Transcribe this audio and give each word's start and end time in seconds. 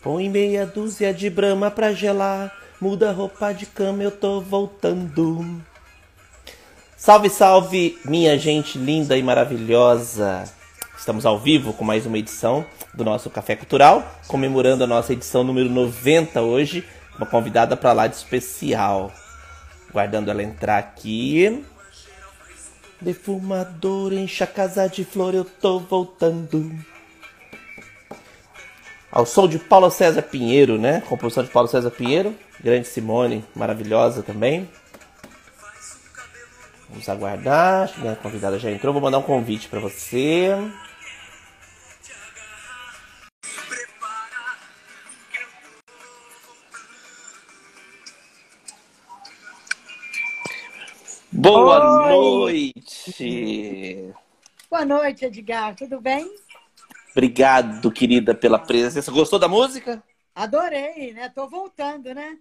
Põe 0.00 0.28
meia 0.28 0.64
dúzia 0.64 1.12
de 1.12 1.28
brama 1.28 1.72
pra 1.72 1.92
gelar. 1.92 2.56
Muda 2.80 3.10
roupa 3.10 3.52
de 3.52 3.66
cama, 3.66 4.04
eu 4.04 4.12
tô 4.12 4.40
voltando. 4.40 5.60
Salve, 6.96 7.28
salve, 7.28 7.98
minha 8.04 8.38
gente 8.38 8.78
linda 8.78 9.16
e 9.16 9.22
maravilhosa. 9.24 10.44
Estamos 10.96 11.26
ao 11.26 11.36
vivo 11.36 11.72
com 11.72 11.84
mais 11.84 12.06
uma 12.06 12.16
edição 12.16 12.64
do 12.94 13.04
nosso 13.04 13.28
Café 13.28 13.56
Cultural, 13.56 14.08
comemorando 14.28 14.84
a 14.84 14.86
nossa 14.86 15.12
edição 15.12 15.42
número 15.42 15.68
90 15.68 16.42
hoje. 16.42 16.84
Uma 17.16 17.26
convidada 17.26 17.76
para 17.76 17.92
lá 17.92 18.06
de 18.06 18.14
especial. 18.14 19.12
Guardando 19.92 20.30
ela 20.30 20.44
entrar 20.44 20.78
aqui. 20.78 21.64
Defumador, 23.00 24.12
enche 24.12 24.44
a 24.44 24.46
casa 24.46 24.86
de 24.86 25.04
flor, 25.04 25.34
eu 25.34 25.44
tô 25.44 25.80
voltando. 25.80 26.72
Ao 29.10 29.24
som 29.24 29.48
de 29.48 29.58
Paulo 29.58 29.90
César 29.90 30.22
Pinheiro, 30.22 30.78
né? 30.78 31.02
Composição 31.08 31.42
de 31.42 31.50
Paulo 31.50 31.68
César 31.68 31.90
Pinheiro. 31.90 32.34
Grande 32.60 32.86
Simone, 32.86 33.44
maravilhosa 33.54 34.22
também. 34.22 34.68
Vamos 36.88 37.08
aguardar. 37.08 37.90
A 38.06 38.16
convidada 38.16 38.58
já 38.58 38.70
entrou. 38.70 38.92
Vou 38.92 39.02
mandar 39.02 39.18
um 39.18 39.22
convite 39.22 39.68
para 39.68 39.80
você. 39.80 40.54
Boa 51.30 52.10
Oi. 52.10 52.72
noite! 52.82 54.12
Boa 54.70 54.84
noite, 54.84 55.24
Edgar. 55.24 55.74
Tudo 55.76 56.00
bem? 56.00 56.28
Obrigado, 57.18 57.90
querida, 57.90 58.32
pela 58.32 58.60
presença. 58.60 59.10
Gostou 59.10 59.40
da 59.40 59.48
música? 59.48 60.00
Adorei, 60.32 61.12
né? 61.12 61.28
Tô 61.28 61.48
voltando, 61.48 62.14
né? 62.14 62.38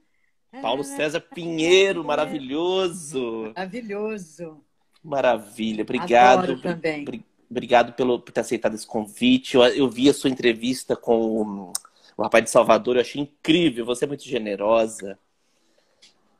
Paulo 0.61 0.83
César 0.83 1.19
Pinheiro, 1.19 2.03
maravilhoso. 2.03 3.51
Maravilhoso. 3.55 4.63
Maravilha, 5.03 5.81
obrigado. 5.81 6.43
Adoro 6.43 6.61
também. 6.61 7.25
Obrigado 7.49 7.93
pelo, 7.93 8.19
por 8.19 8.31
ter 8.31 8.41
aceitado 8.41 8.75
esse 8.75 8.85
convite. 8.85 9.55
Eu, 9.55 9.63
eu 9.63 9.89
vi 9.89 10.09
a 10.09 10.13
sua 10.13 10.29
entrevista 10.29 10.95
com 10.95 11.41
o, 11.41 11.73
o 12.15 12.21
rapaz 12.21 12.43
de 12.43 12.51
Salvador, 12.51 12.97
eu 12.97 13.01
achei 13.01 13.19
incrível. 13.19 13.83
Você 13.83 14.05
é 14.05 14.07
muito 14.07 14.25
generosa. 14.25 15.17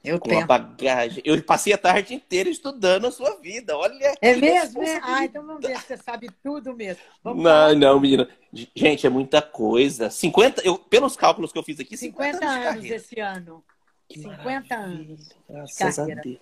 Eu 0.08 0.19
com 0.19 0.30
tenho. 0.30 0.41
uma 0.41 0.47
bagagem. 0.47 1.22
Eu 1.25 1.41
passei 1.44 1.73
a 1.73 1.77
tarde 1.77 2.13
inteira 2.13 2.50
estudando 2.50 3.05
a 3.08 3.11
sua 3.11 3.36
vida. 3.39 3.77
Olha. 3.77 4.16
É 4.22 4.36
mesmo? 4.36 4.81
É? 4.83 4.99
Ah, 5.03 5.25
então 5.25 5.45
vamos 5.45 5.61
ver 5.66 5.77
se 5.77 5.88
você 5.88 5.97
sabe 5.97 6.30
tudo 6.44 6.73
mesmo. 6.75 7.02
Vamos 7.23 7.44
não, 7.44 7.52
falar. 7.52 7.75
não, 7.75 7.99
menina. 7.99 8.27
Gente, 8.75 9.05
é 9.05 9.09
muita 9.09 9.41
coisa. 9.41 10.09
50, 10.09 10.61
eu, 10.64 10.77
pelos 10.77 11.16
cálculos 11.16 11.52
que 11.52 11.59
eu 11.59 11.64
fiz 11.64 11.80
aqui, 11.80 11.95
50, 11.97 12.33
50 12.38 12.45
anos 12.52 12.64
carreira. 12.66 12.95
esse 12.95 13.19
ano. 13.19 13.64
Que 14.09 14.19
50 14.22 14.44
maravilha. 14.44 14.75
anos. 14.77 15.30
Graças 15.49 15.99
a. 15.99 16.05
Deus. 16.05 16.38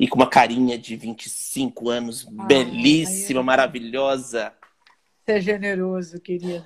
E 0.00 0.08
com 0.08 0.16
uma 0.16 0.26
carinha 0.28 0.78
de 0.78 0.96
25 0.96 1.90
anos, 1.90 2.26
Ai, 2.38 2.46
belíssima, 2.46 3.40
eu- 3.40 3.44
maravilhosa. 3.44 4.52
Você 5.24 5.32
é 5.32 5.40
generoso, 5.40 6.20
querido. 6.20 6.64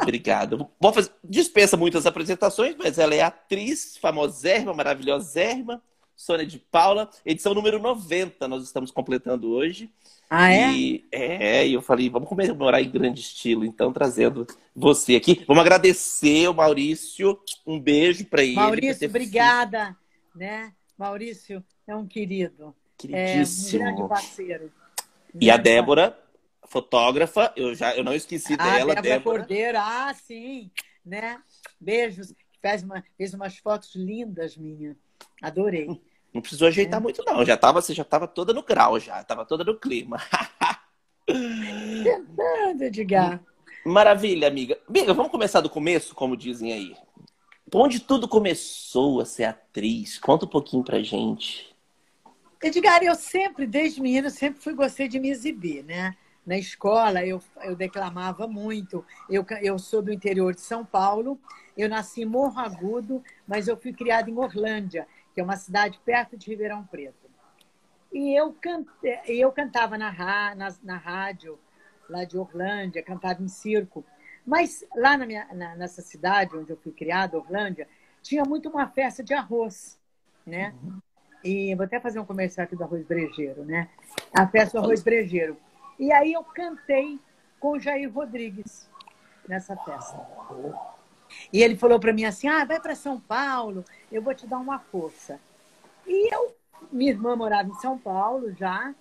Obrigado. 0.00 0.68
Vou 0.80 0.92
fazer, 0.92 1.10
dispensa 1.22 1.76
muitas 1.76 2.04
apresentações, 2.04 2.74
mas 2.76 2.98
ela 2.98 3.14
é 3.14 3.22
atriz, 3.22 3.96
famosérrima, 3.96 4.74
maravilhosérrima, 4.74 5.80
Sônia 6.16 6.44
de 6.46 6.58
Paula, 6.58 7.08
edição 7.24 7.54
número 7.54 7.78
90, 7.80 8.46
nós 8.48 8.64
estamos 8.64 8.90
completando 8.90 9.50
hoje. 9.50 9.90
Ah, 10.28 10.52
é? 10.52 10.72
E 10.72 11.04
é, 11.12 11.66
e 11.66 11.74
eu 11.74 11.82
falei, 11.82 12.08
vamos 12.10 12.28
comemorar 12.28 12.82
em 12.82 12.90
grande 12.90 13.20
estilo, 13.20 13.64
então 13.64 13.92
trazendo 13.92 14.46
você 14.74 15.16
aqui. 15.16 15.44
Vamos 15.46 15.60
agradecer 15.60 16.48
o 16.48 16.54
Maurício, 16.54 17.38
um 17.66 17.78
beijo 17.78 18.24
para 18.26 18.42
ele. 18.42 18.54
Maurício, 18.54 19.08
obrigada. 19.08 19.96
Né? 20.34 20.72
Maurício 20.98 21.62
é 21.86 21.94
um 21.94 22.06
querido. 22.06 22.74
feito- 22.98 23.14
É 23.14 23.18
um 23.18 23.26
Queridíssimo. 23.36 23.82
grande 23.84 24.08
parceiro. 24.08 24.72
E 25.40 25.50
a 25.50 25.56
Débora, 25.56 26.16
fotógrafa, 26.72 27.52
eu 27.54 27.74
já 27.74 27.94
eu 27.94 28.02
não 28.02 28.14
esqueci 28.14 28.54
Ah, 28.54 28.56
dela, 28.56 28.94
Débora, 28.94 29.02
Débora. 29.02 29.38
Cordeiro, 29.40 29.78
ah, 29.78 30.12
sim, 30.14 30.70
né? 31.04 31.38
Beijos. 31.78 32.32
Fez, 32.60 32.82
uma, 32.82 33.04
fez 33.18 33.34
umas 33.34 33.58
fotos 33.58 33.94
lindas, 33.94 34.56
minha. 34.56 34.96
Adorei. 35.42 36.00
Não 36.32 36.40
precisou 36.40 36.68
ajeitar 36.68 36.98
É. 36.98 37.02
muito, 37.02 37.22
não. 37.26 37.44
Já 37.44 37.56
tava, 37.56 37.82
você 37.82 37.92
já 37.92 38.02
estava 38.02 38.26
toda 38.26 38.54
no 38.54 38.62
grau, 38.62 38.98
já. 38.98 39.22
Tava 39.22 39.44
toda 39.44 39.64
no 39.64 39.78
clima. 39.78 40.16
Verdade, 41.28 42.84
Edgar. 42.84 43.42
Maravilha, 43.84 44.46
amiga. 44.48 44.78
Amiga, 44.88 45.12
vamos 45.12 45.30
começar 45.32 45.60
do 45.60 45.68
começo, 45.68 46.14
como 46.14 46.36
dizem 46.36 46.72
aí. 46.72 46.96
Onde 47.74 48.00
tudo 48.00 48.28
começou 48.28 49.20
a 49.20 49.24
ser 49.24 49.44
atriz? 49.44 50.18
Conta 50.18 50.44
um 50.44 50.48
pouquinho 50.48 50.84
pra 50.84 51.02
gente. 51.02 51.74
Edgar, 52.62 53.02
eu 53.02 53.14
sempre, 53.16 53.66
desde 53.66 54.00
menina, 54.00 54.30
sempre 54.30 54.62
fui 54.62 54.72
gostei 54.72 55.08
de 55.08 55.18
me 55.18 55.30
exibir, 55.30 55.82
né? 55.82 56.16
Na 56.44 56.56
escola 56.58 57.24
eu, 57.24 57.40
eu 57.62 57.76
declamava 57.76 58.46
muito. 58.48 59.04
Eu, 59.30 59.44
eu 59.60 59.78
sou 59.78 60.02
do 60.02 60.12
interior 60.12 60.54
de 60.54 60.60
São 60.60 60.84
Paulo. 60.84 61.38
Eu 61.76 61.88
nasci 61.88 62.22
em 62.22 62.26
Morro 62.26 62.58
Agudo, 62.58 63.22
mas 63.46 63.68
eu 63.68 63.76
fui 63.76 63.92
criada 63.92 64.28
em 64.28 64.36
Orlândia, 64.36 65.06
que 65.32 65.40
é 65.40 65.44
uma 65.44 65.56
cidade 65.56 66.00
perto 66.04 66.36
de 66.36 66.50
Ribeirão 66.50 66.84
Preto. 66.84 67.30
E 68.12 68.38
eu, 68.38 68.52
cante, 68.52 68.90
eu 69.26 69.50
cantava 69.52 69.96
na, 69.96 70.12
na, 70.54 70.74
na 70.82 70.96
rádio, 70.98 71.58
lá 72.10 72.24
de 72.24 72.36
Orlândia, 72.36 73.02
cantava 73.02 73.42
em 73.42 73.48
circo. 73.48 74.04
Mas 74.44 74.84
lá 74.94 75.16
na 75.16 75.24
minha, 75.24 75.46
na- 75.54 75.76
nessa 75.76 76.02
cidade 76.02 76.54
onde 76.56 76.70
eu 76.70 76.76
fui 76.76 76.92
criada, 76.92 77.38
Orlândia, 77.38 77.88
tinha 78.20 78.44
muito 78.44 78.68
uma 78.68 78.86
festa 78.88 79.22
de 79.22 79.32
arroz, 79.32 79.98
né? 80.44 80.74
E 81.42 81.74
vou 81.74 81.84
até 81.86 81.98
fazer 81.98 82.18
um 82.18 82.24
comercial 82.24 82.64
aqui 82.64 82.76
do 82.76 82.84
arroz 82.84 83.04
brejeiro, 83.06 83.64
né? 83.64 83.88
A 84.34 84.46
festa 84.46 84.78
do 84.78 84.84
arroz 84.84 85.02
brejeiro. 85.02 85.56
E 85.98 86.12
aí 86.12 86.32
eu 86.32 86.44
cantei 86.44 87.18
com 87.60 87.72
o 87.72 87.80
Jair 87.80 88.12
Rodrigues 88.12 88.88
nessa 89.48 89.76
festa. 89.76 90.18
E 91.52 91.62
ele 91.62 91.76
falou 91.76 91.98
para 92.00 92.12
mim 92.12 92.24
assim: 92.24 92.48
ah, 92.48 92.64
vai 92.64 92.80
para 92.80 92.94
São 92.94 93.20
Paulo, 93.20 93.84
eu 94.10 94.22
vou 94.22 94.34
te 94.34 94.46
dar 94.46 94.58
uma 94.58 94.78
força. 94.78 95.38
E 96.06 96.34
eu, 96.34 96.56
minha 96.92 97.12
irmã 97.12 97.36
morava 97.36 97.68
em 97.70 97.74
São 97.74 97.98
Paulo 97.98 98.52
já, 98.54 98.94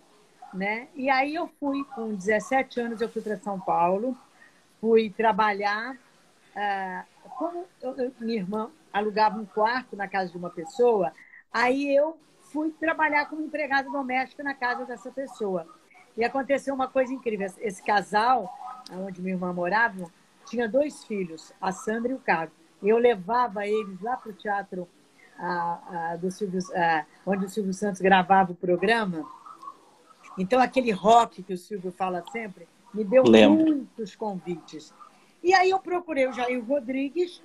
né? 0.53 0.90
E 0.96 1.09
aí 1.09 1.35
eu 1.35 1.50
fui, 1.59 1.84
com 1.96 2.16
17 2.16 2.79
anos, 2.81 3.02
eu 3.02 3.09
fui 3.09 3.22
para 3.22 3.38
São 3.38 3.59
Paulo, 3.59 4.18
fui 4.79 5.09
trabalhar. 5.12 5.97
ah, 6.56 7.06
como 7.38 7.66
eu- 7.81 8.13
minha 8.19 8.40
irmã 8.40 8.72
alugava 8.94 9.40
um 9.40 9.46
quarto 9.46 9.96
na 9.96 10.08
casa 10.08 10.31
de 10.31 10.38
uma 10.38 10.50
pessoa, 10.50 11.13
aí 11.52 11.96
eu 11.96 12.18
fui 12.52 12.72
trabalhar 12.72 13.28
como 13.28 13.44
empregada 13.44 13.90
doméstica 13.90 14.44
na 14.44 14.53
casa 14.53 14.85
dessa 14.85 15.12
pessoa. 15.12 15.68
E 16.21 16.23
aconteceu 16.23 16.75
uma 16.75 16.87
coisa 16.87 17.11
incrível. 17.11 17.51
Esse 17.57 17.81
casal, 17.81 18.55
onde 18.91 19.19
minha 19.23 19.33
irmã 19.33 19.51
morava, 19.51 20.05
tinha 20.45 20.69
dois 20.69 21.03
filhos, 21.03 21.51
a 21.59 21.71
Sandra 21.71 22.11
e 22.11 22.13
o 22.13 22.19
Carlos. 22.19 22.53
E 22.79 22.89
eu 22.89 22.99
levava 22.99 23.65
eles 23.65 23.99
lá 23.99 24.15
para 24.15 24.29
o 24.29 24.33
teatro 24.33 24.87
do 26.19 26.29
Silvio, 26.29 26.59
onde 27.25 27.45
o 27.45 27.49
Silvio 27.49 27.73
Santos 27.73 28.01
gravava 28.01 28.51
o 28.51 28.55
programa. 28.55 29.27
Então, 30.37 30.61
aquele 30.61 30.91
rock 30.91 31.41
que 31.41 31.53
o 31.53 31.57
Silvio 31.57 31.91
fala 31.91 32.23
sempre, 32.31 32.67
me 32.93 33.03
deu 33.03 33.23
Lembro. 33.23 33.65
muitos 33.65 34.15
convites. 34.15 34.93
E 35.41 35.55
aí 35.55 35.71
eu 35.71 35.79
procurei 35.79 36.27
o 36.27 36.33
Jair 36.33 36.63
Rodrigues 36.63 37.41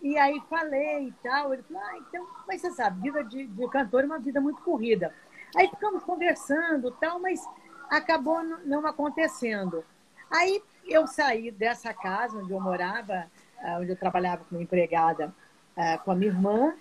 e 0.00 0.16
aí 0.16 0.40
falei 0.48 1.08
e 1.08 1.14
tal. 1.20 1.52
Ele 1.52 1.64
falou, 1.64 1.82
ah, 1.82 1.98
então, 1.98 2.24
mas 2.46 2.60
você 2.60 2.70
sabe, 2.70 3.02
vida 3.02 3.24
de, 3.24 3.48
de 3.48 3.68
cantor 3.70 4.04
é 4.04 4.06
uma 4.06 4.20
vida 4.20 4.40
muito 4.40 4.62
corrida. 4.62 5.12
Aí 5.56 5.66
ficamos 5.66 6.04
conversando 6.04 6.90
e 6.90 7.00
tal, 7.00 7.18
mas 7.18 7.44
acabou 7.90 8.42
não 8.42 8.86
acontecendo. 8.86 9.84
Aí 10.30 10.62
eu 10.86 11.06
saí 11.06 11.50
dessa 11.50 11.92
casa 11.92 12.38
onde 12.38 12.52
eu 12.52 12.60
morava, 12.60 13.26
ah, 13.62 13.78
onde 13.80 13.90
eu 13.90 13.96
trabalhava 13.96 14.44
como 14.44 14.60
empregada 14.60 15.34
ah, 15.76 15.98
com 15.98 16.12
a 16.12 16.14
minha 16.14 16.30
irmã, 16.30 16.74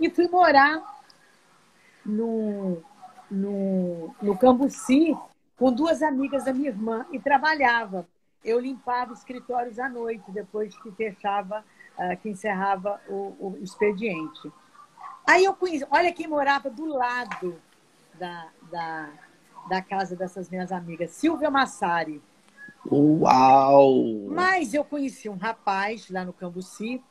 e 0.00 0.10
fui 0.10 0.26
morar 0.26 0.82
no, 2.04 2.82
no, 3.30 4.14
no 4.20 4.38
Cambuci 4.38 5.16
com 5.56 5.72
duas 5.72 6.02
amigas 6.02 6.44
da 6.44 6.52
minha 6.52 6.70
irmã 6.70 7.06
e 7.12 7.18
trabalhava. 7.18 8.06
Eu 8.42 8.58
limpava 8.58 9.12
escritórios 9.12 9.78
à 9.78 9.88
noite, 9.88 10.24
depois 10.30 10.76
que 10.78 10.90
fechava, 10.92 11.64
ah, 11.98 12.16
que 12.16 12.30
encerrava 12.30 13.00
o, 13.08 13.36
o 13.38 13.58
expediente. 13.62 14.50
Aí 15.26 15.44
eu 15.44 15.54
conheci, 15.54 15.86
olha 15.90 16.12
quem 16.12 16.26
morava 16.26 16.68
do 16.68 16.84
lado 16.84 17.58
da, 18.18 18.48
da, 18.70 19.08
da 19.68 19.82
casa 19.82 20.14
dessas 20.16 20.48
minhas 20.50 20.72
amigas, 20.72 21.10
Silvia 21.10 21.50
Massari. 21.50 22.22
Uau! 22.90 24.28
Mas 24.28 24.74
eu 24.74 24.84
conheci 24.84 25.28
um 25.28 25.36
rapaz 25.36 26.10
lá 26.10 26.24
no 26.24 26.32
Cambuci 26.32 27.02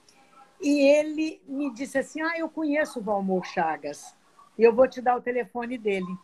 e 0.62 0.80
ele 0.82 1.42
me 1.48 1.74
disse 1.74 1.98
assim: 1.98 2.22
Ah, 2.22 2.38
eu 2.38 2.48
conheço 2.50 3.00
o 3.00 3.04
Valmor 3.04 3.44
Chagas 3.46 4.16
e 4.58 4.64
eu 4.64 4.74
vou 4.74 4.88
te 4.88 5.02
dar 5.02 5.18
o 5.18 5.22
telefone 5.22 5.78
dele. 5.78 6.18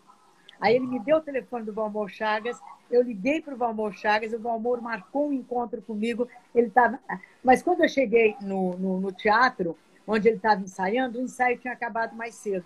Aí 0.62 0.76
ele 0.76 0.88
me 0.88 1.00
deu 1.00 1.18
o 1.18 1.22
telefone 1.22 1.66
do 1.66 1.74
Valmor 1.74 2.10
Chagas, 2.10 2.60
eu 2.92 3.02
liguei 3.02 3.42
para 3.42 3.54
o 3.54 3.58
Valmor 3.58 3.94
Chagas, 3.94 4.34
o 4.34 4.40
Valmor 4.40 4.82
marcou 4.82 5.30
um 5.30 5.34
encontro 5.34 5.82
comigo. 5.82 6.28
Ele 6.54 6.70
tava... 6.70 7.00
Mas 7.44 7.64
quando 7.64 7.82
eu 7.82 7.90
cheguei 7.90 8.36
no, 8.42 8.78
no, 8.78 9.00
no 9.00 9.12
teatro, 9.12 9.78
onde 10.06 10.28
ele 10.28 10.38
estava 10.38 10.62
ensaiando, 10.62 11.18
o 11.18 11.22
ensaio 11.22 11.58
tinha 11.58 11.74
acabado 11.74 12.16
mais 12.16 12.36
cedo. 12.36 12.66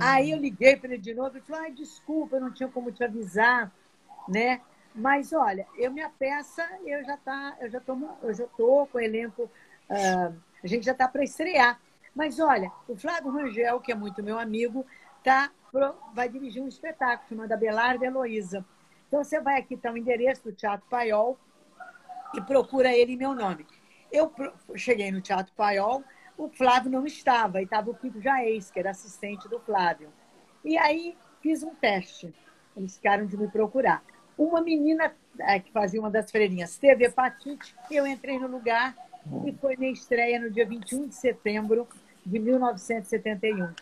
Aí 0.00 0.30
eu 0.30 0.38
liguei 0.38 0.76
para 0.76 0.92
ele 0.92 1.02
de 1.02 1.14
novo 1.14 1.38
e 1.38 1.40
falei, 1.40 1.72
desculpa, 1.72 2.36
eu 2.36 2.40
não 2.40 2.52
tinha 2.52 2.68
como 2.68 2.92
te 2.92 3.02
avisar, 3.02 3.72
né? 4.28 4.60
Mas 4.94 5.32
olha, 5.32 5.66
eu 5.76 5.90
minha 5.90 6.10
peça, 6.10 6.68
eu 6.84 7.04
já 7.04 7.16
tá, 7.16 7.56
eu 7.60 7.70
já 7.70 7.80
tô, 7.80 7.96
eu 8.22 8.34
já 8.34 8.46
tô 8.56 8.86
com 8.86 8.98
o 8.98 9.00
elenco, 9.00 9.44
uh, 9.44 10.36
a 10.62 10.66
gente 10.66 10.84
já 10.84 10.92
está 10.92 11.08
para 11.08 11.24
estrear. 11.24 11.80
Mas 12.14 12.38
olha, 12.38 12.70
o 12.86 12.94
Flávio 12.94 13.30
Rangel, 13.30 13.80
que 13.80 13.90
é 13.90 13.94
muito 13.94 14.22
meu 14.22 14.38
amigo, 14.38 14.84
tá, 15.24 15.50
vai 16.12 16.28
dirigir 16.28 16.62
um 16.62 16.68
espetáculo 16.68 17.28
chamado 17.28 17.52
Abelardo 17.52 18.04
Heloísa. 18.04 18.64
Então 19.08 19.24
você 19.24 19.40
vai 19.40 19.58
aqui, 19.58 19.76
tá 19.76 19.90
o 19.90 19.96
endereço 19.96 20.44
do 20.44 20.52
Teatro 20.52 20.86
Paiol 20.90 21.38
e 22.34 22.40
procura 22.42 22.92
ele 22.92 23.14
em 23.14 23.16
meu 23.16 23.34
nome. 23.34 23.66
Eu 24.10 24.30
cheguei 24.74 25.10
no 25.10 25.22
Teatro 25.22 25.52
Paiol, 25.54 26.04
o 26.44 26.48
Flávio 26.48 26.90
não 26.90 27.06
estava, 27.06 27.60
e 27.60 27.64
estava 27.64 27.90
o 27.90 27.94
Kiko 27.94 28.20
Jaez, 28.20 28.70
que 28.70 28.78
era 28.78 28.90
assistente 28.90 29.48
do 29.48 29.60
Flávio. 29.60 30.08
E 30.64 30.76
aí 30.76 31.16
fiz 31.40 31.62
um 31.62 31.74
teste. 31.74 32.34
Eles 32.76 32.96
ficaram 32.96 33.26
de 33.26 33.36
me 33.36 33.48
procurar. 33.48 34.02
Uma 34.36 34.60
menina 34.60 35.14
é, 35.38 35.60
que 35.60 35.70
fazia 35.70 36.00
uma 36.00 36.10
das 36.10 36.30
freirinhas 36.30 36.76
teve 36.78 37.04
hepatite, 37.04 37.74
eu 37.90 38.06
entrei 38.06 38.38
no 38.38 38.48
lugar 38.48 38.96
e 39.46 39.52
foi 39.52 39.76
minha 39.76 39.92
estreia 39.92 40.40
no 40.40 40.50
dia 40.50 40.66
21 40.66 41.08
de 41.08 41.14
setembro 41.14 41.86
de 42.24 42.38
1971. 42.38 43.72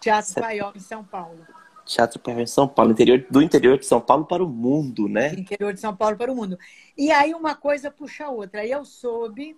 Teatro 0.00 0.34
Paiol, 0.34 0.72
em 0.76 0.80
São 0.80 1.02
Paulo. 1.02 1.44
Teatro 1.84 2.20
Paiol 2.20 2.40
em 2.40 2.46
São 2.46 2.68
Paulo, 2.68 2.92
interior, 2.92 3.26
do 3.28 3.42
interior 3.42 3.78
de 3.78 3.86
São 3.86 4.00
Paulo 4.00 4.24
para 4.24 4.44
o 4.44 4.48
mundo, 4.48 5.08
né? 5.08 5.30
Do 5.30 5.40
interior 5.40 5.72
de 5.72 5.80
São 5.80 5.96
Paulo 5.96 6.16
para 6.16 6.30
o 6.30 6.36
mundo. 6.36 6.58
E 6.96 7.10
aí 7.10 7.34
uma 7.34 7.54
coisa 7.54 7.90
puxa 7.90 8.26
a 8.26 8.30
outra. 8.30 8.60
Aí 8.60 8.70
eu 8.70 8.84
soube 8.84 9.56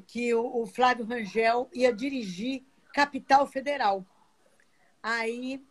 que 0.00 0.34
o, 0.34 0.66
Flávio 0.66 1.04
Rangel 1.04 1.68
ia 1.72 1.92
dirigir 1.92 2.62
Capital 2.92 3.46
Federal. 3.46 4.04
Aí 5.02 5.62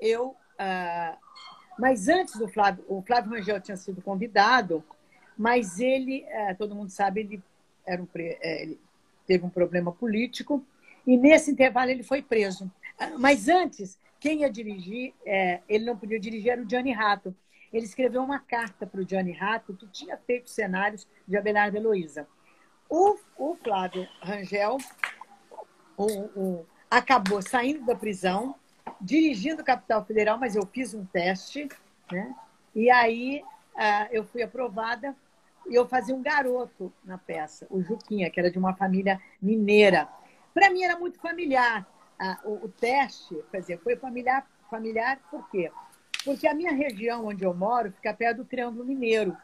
eu. 0.00 0.36
Uh, 0.54 1.16
mas 1.78 2.08
antes 2.08 2.36
do 2.36 2.46
Flávio, 2.48 2.84
o 2.88 3.02
Flávio 3.02 3.30
Rangel 3.30 3.60
tinha 3.60 3.76
sido 3.76 4.02
convidado, 4.02 4.84
mas 5.36 5.80
ele, 5.80 6.24
uh, 6.24 6.56
todo 6.56 6.74
mundo 6.74 6.90
sabe, 6.90 7.20
ele, 7.20 7.42
era 7.86 8.02
um, 8.02 8.08
é, 8.14 8.62
ele 8.62 8.80
teve 9.26 9.44
um 9.44 9.50
problema 9.50 9.90
político 9.92 10.64
e 11.06 11.16
nesse 11.16 11.50
intervalo 11.50 11.90
ele 11.90 12.02
foi 12.02 12.22
preso. 12.22 12.70
Mas 13.18 13.48
antes, 13.48 13.98
quem 14.20 14.42
ia 14.42 14.50
dirigir, 14.50 15.14
é, 15.26 15.60
ele 15.68 15.84
não 15.84 15.96
podia 15.96 16.20
dirigir, 16.20 16.52
era 16.52 16.62
o 16.62 16.68
Gianni 16.68 16.92
Rato. 16.92 17.34
Ele 17.72 17.84
escreveu 17.84 18.22
uma 18.22 18.38
carta 18.38 18.86
para 18.86 19.00
o 19.00 19.08
Gianni 19.08 19.32
Rato, 19.32 19.74
que 19.74 19.86
tinha 19.88 20.16
feito 20.16 20.50
cenários 20.50 21.08
de 21.26 21.36
Abelardo 21.36 21.76
Heloísa. 21.76 22.28
O, 22.94 23.16
o 23.38 23.56
Flávio 23.56 24.06
Rangel 24.20 24.76
o, 25.96 26.06
o, 26.38 26.66
acabou 26.90 27.40
saindo 27.40 27.86
da 27.86 27.94
prisão, 27.94 28.54
dirigindo 29.00 29.64
Capital 29.64 30.04
Federal, 30.04 30.36
mas 30.38 30.54
eu 30.54 30.66
fiz 30.66 30.92
um 30.92 31.02
teste, 31.06 31.70
né? 32.10 32.34
E 32.74 32.90
aí 32.90 33.42
uh, 33.76 34.08
eu 34.10 34.26
fui 34.26 34.42
aprovada 34.42 35.16
e 35.66 35.74
eu 35.74 35.88
fazia 35.88 36.14
um 36.14 36.20
garoto 36.20 36.92
na 37.02 37.16
peça, 37.16 37.66
o 37.70 37.82
Juquinha, 37.82 38.28
que 38.28 38.38
era 38.38 38.50
de 38.50 38.58
uma 38.58 38.74
família 38.74 39.18
mineira. 39.40 40.06
Para 40.52 40.68
mim 40.68 40.82
era 40.82 40.98
muito 40.98 41.18
familiar. 41.18 41.86
Uh, 42.20 42.50
o, 42.50 42.64
o, 42.66 42.68
teste, 42.68 43.42
quer 43.50 43.60
dizer, 43.60 43.78
foi 43.78 43.96
familiar, 43.96 44.46
familiar 44.70 45.18
por 45.30 45.48
quê? 45.48 45.72
Porque 46.26 46.46
a 46.46 46.52
minha 46.52 46.74
região 46.74 47.24
onde 47.24 47.42
eu 47.42 47.54
moro 47.54 47.90
fica 47.90 48.12
perto 48.12 48.38
do 48.38 48.44
Triângulo 48.44 48.84
Mineiro. 48.84 49.34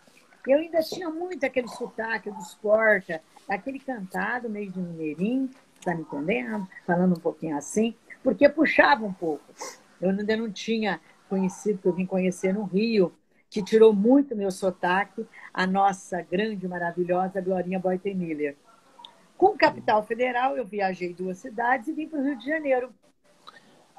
Eu 0.47 0.59
ainda 0.59 0.81
tinha 0.81 1.11
muito 1.11 1.45
aquele 1.45 1.69
sotaque 1.69 2.31
dos 2.31 2.55
porta, 2.55 3.23
aquele 3.49 3.79
cantado 3.79 4.49
meio 4.49 4.71
de 4.71 4.81
mineirinho, 4.81 5.51
tá 5.85 5.95
me 5.95 6.03
entendendo? 6.03 6.67
Falando 6.87 7.17
um 7.17 7.21
pouquinho 7.21 7.57
assim, 7.57 7.95
porque 8.23 8.49
puxava 8.49 9.05
um 9.05 9.13
pouco. 9.13 9.45
Eu 10.01 10.11
ainda 10.11 10.37
não 10.37 10.51
tinha 10.51 11.01
conhecido, 11.29 11.79
que 11.79 11.87
eu 11.87 11.93
vim 11.93 12.07
conhecer 12.07 12.55
no 12.55 12.65
Rio, 12.65 13.13
que 13.51 13.63
tirou 13.63 13.93
muito 13.93 14.37
meu 14.37 14.51
sotaque, 14.51 15.27
a 15.53 15.67
nossa 15.67 16.21
grande, 16.23 16.69
maravilhosa 16.69 17.41
Glorinha 17.41 17.79
Boyten-Miller. 17.79 18.57
Com 19.37 19.57
Capital 19.57 20.03
Federal, 20.03 20.57
eu 20.57 20.65
viajei 20.65 21.15
duas 21.15 21.39
cidades 21.39 21.89
e 21.89 21.93
vim 21.93 22.09
para 22.09 22.19
o 22.19 22.25
Rio 22.25 22.37
de 22.37 22.47
Janeiro. 22.47 22.93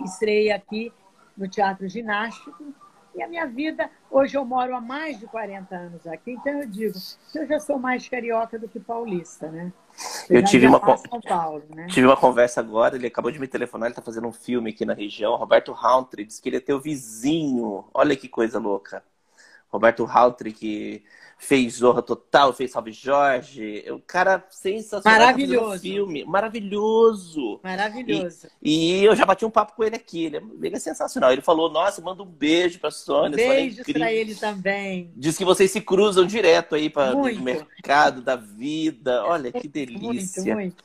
Estreiei 0.04 0.52
aqui 0.52 0.92
no 1.36 1.48
Teatro 1.48 1.88
Ginástico, 1.88 2.74
e 3.20 3.22
a 3.22 3.28
minha 3.28 3.46
vida, 3.46 3.90
hoje 4.10 4.38
eu 4.38 4.46
moro 4.46 4.74
há 4.74 4.80
mais 4.80 5.20
de 5.20 5.28
40 5.28 5.76
anos 5.76 6.08
aqui, 6.08 6.32
então 6.32 6.62
eu 6.62 6.66
digo, 6.66 6.98
eu 7.36 7.46
já 7.46 7.60
sou 7.60 7.78
mais 7.78 8.08
carioca 8.08 8.58
do 8.58 8.68
que 8.68 8.80
paulista, 8.80 9.52
né? 9.52 9.74
Eu, 10.30 10.42
tive 10.42 10.66
uma, 10.66 10.80
Paulo, 10.80 11.64
né? 11.76 11.88
tive 11.88 12.08
uma 12.08 12.16
conversa 12.16 12.62
agora, 12.62 12.96
ele 12.96 13.08
acabou 13.08 13.30
de 13.30 13.38
me 13.38 13.48
telefonar, 13.48 13.88
ele 13.88 13.92
está 13.92 14.02
fazendo 14.02 14.28
um 14.28 14.32
filme 14.32 14.70
aqui 14.70 14.86
na 14.86 14.94
região, 14.94 15.36
Roberto 15.36 15.74
Hountry, 15.74 16.24
disse 16.24 16.42
que 16.42 16.48
ele 16.48 16.58
é 16.58 16.62
teu 16.62 16.80
vizinho, 16.80 17.84
olha 17.94 18.16
que 18.16 18.30
coisa 18.30 18.58
louca. 18.58 19.04
Roberto 19.68 20.06
Hountry, 20.06 20.54
que 20.54 21.04
fez 21.40 21.76
Zorra 21.76 22.02
Total, 22.02 22.54
fez 22.54 22.72
Salve 22.72 22.92
Jorge. 22.92 23.86
O 23.90 24.00
cara 24.00 24.46
sensacional. 24.50 25.20
Maravilhoso. 25.20 25.82
filme. 25.82 26.26
Maravilhoso. 26.26 27.60
Maravilhoso. 27.64 28.48
E, 28.62 29.00
e, 29.00 29.06
eu 29.06 29.16
já 29.16 29.26
bati 29.26 29.46
um 29.46 29.50
papo 29.50 29.74
com 29.76 29.84
ele 29.84 29.96
aqui. 29.96 30.26
Ele 30.26 30.38
é, 30.38 30.42
ele 30.62 30.76
é 30.76 30.80
sensacional. 30.80 31.32
Ele 31.32 31.42
falou: 31.42 31.72
Nossa, 31.72 32.02
manda 32.02 32.22
um 32.22 32.26
beijo 32.26 32.78
pra 32.80 32.92
Sônia. 32.92 33.38
Beijos 33.38 33.88
é 33.88 33.94
pra 33.94 34.12
ele 34.12 34.36
também. 34.36 35.12
Diz 35.16 35.38
que 35.38 35.46
vocês 35.46 35.72
se 35.72 35.80
cruzam 35.80 36.28
direto 36.28 36.76
aí 36.76 36.90
para 36.90 37.16
o 37.16 37.42
mercado 37.42 38.22
da 38.22 38.36
vida. 38.36 39.24
Olha 39.24 39.52
que 39.52 39.68
delícia. 39.68 40.44
Muito, 40.44 40.56
muito. 40.56 40.84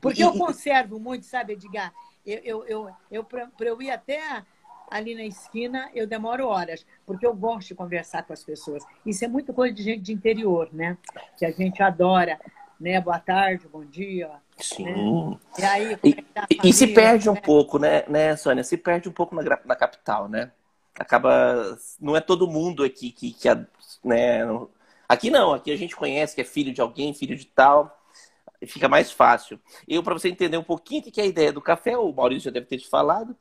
Porque 0.00 0.22
eu 0.22 0.32
conservo 0.32 1.00
muito, 1.00 1.26
sabe, 1.26 1.54
Edgar? 1.54 1.92
Eu, 2.24 2.38
eu, 2.44 2.64
eu, 2.66 2.90
eu 3.10 3.24
para 3.24 3.48
eu 3.60 3.82
ir 3.82 3.90
até 3.90 4.44
ali 4.90 5.14
na 5.14 5.24
esquina, 5.24 5.90
eu 5.94 6.06
demoro 6.06 6.46
horas, 6.46 6.86
porque 7.06 7.26
eu 7.26 7.34
gosto 7.34 7.68
de 7.68 7.74
conversar 7.74 8.24
com 8.24 8.32
as 8.32 8.44
pessoas. 8.44 8.84
Isso 9.04 9.24
é 9.24 9.28
muito 9.28 9.52
coisa 9.52 9.74
de 9.74 9.82
gente 9.82 10.02
de 10.02 10.12
interior, 10.12 10.68
né? 10.72 10.96
Que 11.36 11.44
a 11.44 11.50
gente 11.50 11.82
adora, 11.82 12.38
né? 12.80 13.00
Boa 13.00 13.18
tarde, 13.18 13.68
bom 13.68 13.84
dia. 13.84 14.30
Sim. 14.58 14.84
Né? 14.84 15.38
E 15.58 15.64
aí, 15.64 15.96
como 15.96 16.12
é 16.14 16.16
que 16.16 16.22
tá 16.22 16.40
família, 16.42 16.70
e, 16.70 16.72
se 16.72 16.86
perde 16.88 17.26
né? 17.26 17.32
um 17.32 17.36
pouco, 17.36 17.78
né, 17.78 18.04
né, 18.08 18.36
Sônia? 18.36 18.64
Se 18.64 18.76
perde 18.76 19.08
um 19.08 19.12
pouco 19.12 19.34
na, 19.34 19.42
na 19.42 19.76
capital, 19.76 20.28
né? 20.28 20.52
Acaba. 20.98 21.78
Não 22.00 22.16
é 22.16 22.20
todo 22.20 22.48
mundo 22.48 22.82
aqui 22.82 23.10
que, 23.10 23.32
que 23.32 23.48
né? 24.04 24.40
Aqui 25.08 25.30
não, 25.30 25.54
aqui 25.54 25.70
a 25.70 25.76
gente 25.76 25.96
conhece 25.96 26.34
que 26.34 26.40
é 26.40 26.44
filho 26.44 26.72
de 26.72 26.80
alguém, 26.80 27.14
filho 27.14 27.36
de 27.36 27.46
tal 27.46 27.94
fica 28.66 28.88
mais 28.88 29.12
fácil. 29.12 29.60
Eu, 29.86 30.02
para 30.02 30.14
você 30.14 30.28
entender 30.28 30.56
um 30.56 30.64
pouquinho 30.64 31.02
o 31.02 31.12
que 31.12 31.20
é 31.20 31.24
a 31.24 31.26
ideia 31.28 31.52
do 31.52 31.60
café, 31.60 31.96
o 31.96 32.12
Maurício 32.12 32.46
já 32.46 32.50
deve 32.50 32.66
ter 32.66 32.78
te 32.78 32.88
falado, 32.88 33.36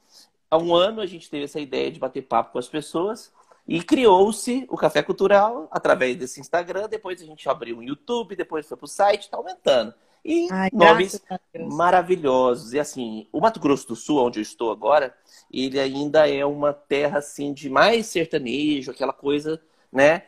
há 0.49 0.57
um 0.57 0.73
ano 0.73 1.01
a 1.01 1.05
gente 1.05 1.29
teve 1.29 1.45
essa 1.45 1.59
ideia 1.59 1.91
de 1.91 1.99
bater 1.99 2.21
papo 2.23 2.53
com 2.53 2.59
as 2.59 2.67
pessoas 2.67 3.31
e 3.67 3.83
criou-se 3.83 4.65
o 4.69 4.77
Café 4.77 5.03
Cultural 5.03 5.67
através 5.71 6.15
desse 6.15 6.39
Instagram. 6.39 6.87
Depois 6.87 7.21
a 7.21 7.25
gente 7.25 7.47
abriu 7.49 7.77
um 7.77 7.83
YouTube, 7.83 8.35
depois 8.35 8.67
foi 8.67 8.77
para 8.77 8.85
o 8.85 8.87
site, 8.87 9.23
está 9.23 9.37
aumentando. 9.37 9.93
E 10.23 10.47
Ai, 10.51 10.69
nomes 10.71 11.21
maravilhosos. 11.69 12.73
E 12.73 12.79
assim, 12.79 13.27
o 13.31 13.39
Mato 13.39 13.59
Grosso 13.59 13.87
do 13.87 13.95
Sul, 13.95 14.25
onde 14.25 14.39
eu 14.39 14.43
estou 14.43 14.71
agora, 14.71 15.13
ele 15.51 15.79
ainda 15.79 16.29
é 16.29 16.45
uma 16.45 16.73
terra 16.73 17.19
assim 17.19 17.53
de 17.53 17.69
mais 17.69 18.07
sertanejo, 18.07 18.91
aquela 18.91 19.13
coisa, 19.13 19.61
né? 19.91 20.23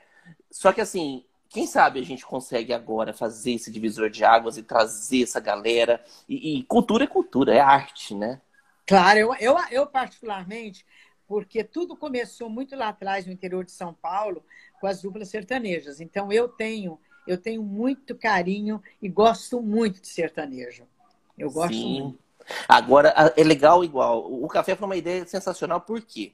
Só 0.51 0.71
que 0.71 0.81
assim, 0.81 1.23
quem 1.49 1.65
sabe 1.65 1.99
a 1.99 2.03
gente 2.03 2.25
consegue 2.25 2.73
agora 2.73 3.13
fazer 3.13 3.53
esse 3.53 3.71
divisor 3.71 4.09
de 4.09 4.23
águas 4.23 4.57
e 4.57 4.63
trazer 4.63 5.23
essa 5.23 5.39
galera. 5.39 6.03
E, 6.27 6.59
e 6.59 6.63
cultura 6.63 7.05
é 7.05 7.07
cultura, 7.07 7.53
é 7.53 7.59
arte, 7.59 8.13
né? 8.13 8.41
Claro, 8.89 9.19
eu, 9.19 9.35
eu, 9.35 9.55
eu 9.69 9.85
particularmente, 9.85 10.83
porque 11.27 11.63
tudo 11.63 11.95
começou 11.95 12.49
muito 12.49 12.75
lá 12.75 12.89
atrás, 12.89 13.23
no 13.27 13.31
interior 13.31 13.63
de 13.63 13.71
São 13.71 13.93
Paulo, 13.93 14.43
com 14.81 14.87
as 14.87 15.03
duplas 15.03 15.29
sertanejas. 15.29 16.01
Então 16.01 16.31
eu 16.31 16.47
tenho, 16.49 16.99
eu 17.27 17.37
tenho 17.37 17.61
muito 17.61 18.15
carinho 18.15 18.81
e 18.99 19.07
gosto 19.07 19.61
muito 19.61 20.01
de 20.01 20.07
sertanejo. 20.07 20.87
Eu 21.37 21.51
gosto 21.51 21.75
Sim. 21.75 22.01
muito. 22.01 22.19
Agora, 22.67 23.13
é 23.37 23.43
legal 23.43 23.83
igual. 23.83 24.25
O 24.25 24.47
café 24.47 24.75
foi 24.75 24.87
uma 24.87 24.97
ideia 24.97 25.23
sensacional, 25.27 25.81
por 25.81 26.01
quê? 26.01 26.33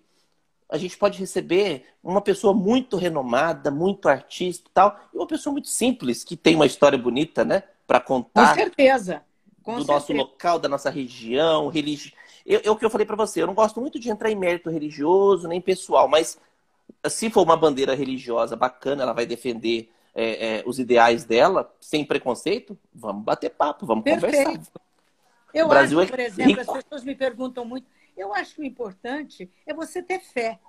A 0.69 0.77
gente 0.77 0.97
pode 0.97 1.19
receber 1.19 1.85
uma 2.01 2.21
pessoa 2.21 2.53
muito 2.53 2.95
renomada, 2.95 3.69
muito 3.69 4.07
artista 4.07 4.69
e 4.69 4.73
tal, 4.73 4.97
e 5.13 5.17
uma 5.17 5.27
pessoa 5.27 5.51
muito 5.51 5.67
simples, 5.67 6.23
que 6.23 6.37
tem 6.37 6.55
uma 6.55 6.65
história 6.65 6.97
bonita, 6.97 7.43
né? 7.43 7.63
Para 7.85 7.99
contar. 7.99 8.47
Com 8.47 8.55
certeza. 8.55 9.23
Com 9.61 9.73
do 9.73 9.79
certeza. 9.79 9.93
nosso 9.93 10.13
local, 10.13 10.57
da 10.57 10.69
nossa 10.69 10.89
região, 10.89 11.67
religi 11.67 12.13
eu, 12.45 12.61
eu, 12.63 12.73
o 12.73 12.75
que 12.77 12.85
eu 12.85 12.89
falei 12.89 13.07
para 13.07 13.15
você, 13.15 13.41
eu 13.41 13.47
não 13.47 13.53
gosto 13.53 13.81
muito 13.81 13.99
de 13.99 14.09
entrar 14.09 14.29
em 14.29 14.35
mérito 14.35 14.69
religioso 14.69 15.47
nem 15.47 15.59
pessoal, 15.59 16.07
mas 16.07 16.39
se 17.09 17.29
for 17.29 17.41
uma 17.41 17.57
bandeira 17.57 17.95
religiosa 17.95 18.55
bacana, 18.55 19.03
ela 19.03 19.13
vai 19.13 19.25
defender 19.25 19.91
é, 20.13 20.59
é, 20.59 20.63
os 20.65 20.79
ideais 20.79 21.25
dela, 21.25 21.73
sem 21.81 22.05
preconceito, 22.05 22.77
vamos 22.93 23.23
bater 23.23 23.49
papo, 23.49 23.85
vamos 23.85 24.03
Perfeito. 24.03 24.45
conversar. 24.45 24.71
Eu 25.53 25.71
acho, 25.71 26.01
é 26.01 26.05
por 26.05 26.19
exemplo, 26.19 26.51
rico. 26.51 26.61
as 26.61 26.83
pessoas 26.83 27.03
me 27.03 27.15
perguntam 27.15 27.65
muito. 27.65 27.87
Eu 28.15 28.33
acho 28.33 28.55
que 28.55 28.61
o 28.61 28.65
importante 28.65 29.49
é 29.65 29.73
você 29.73 30.03
ter 30.03 30.19
fé. 30.19 30.59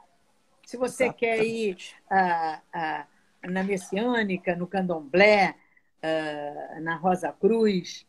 Se 0.64 0.76
você 0.76 1.04
Exatamente. 1.04 1.18
quer 1.18 1.44
ir 1.44 1.76
uh, 2.10 2.58
uh, 2.78 3.50
na 3.50 3.62
Messiânica, 3.62 4.54
no 4.54 4.66
Candomblé, 4.66 5.54
uh, 6.02 6.80
na 6.80 6.96
Rosa 6.96 7.32
Cruz, 7.32 8.06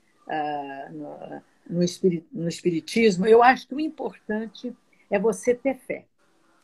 no, 0.91 1.41
no, 1.69 1.83
espirit, 1.83 2.25
no 2.31 2.47
Espiritismo, 2.47 3.25
eu 3.25 3.43
acho 3.43 3.67
que 3.67 3.75
o 3.75 3.79
importante 3.79 4.75
é 5.09 5.19
você 5.19 5.53
ter 5.53 5.75
fé. 5.75 6.05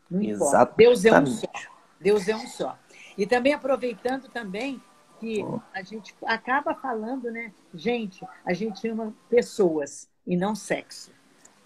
Não 0.10 0.22
importa. 0.22 0.46
Exatamente. 0.46 0.78
Deus 0.78 1.06
é 1.06 1.20
um 1.20 1.26
só. 1.26 1.52
Deus 2.00 2.28
é 2.28 2.36
um 2.36 2.48
só. 2.48 2.80
E 3.18 3.26
também 3.26 3.54
aproveitando 3.54 4.28
também 4.30 4.82
que 5.20 5.46
a 5.74 5.82
gente 5.82 6.14
acaba 6.26 6.76
falando, 6.76 7.32
né? 7.32 7.54
Gente, 7.74 8.26
a 8.46 8.54
gente 8.54 8.88
ama 8.88 9.14
pessoas 9.30 10.10
e 10.26 10.36
não 10.36 10.56
sexo. 10.56 11.12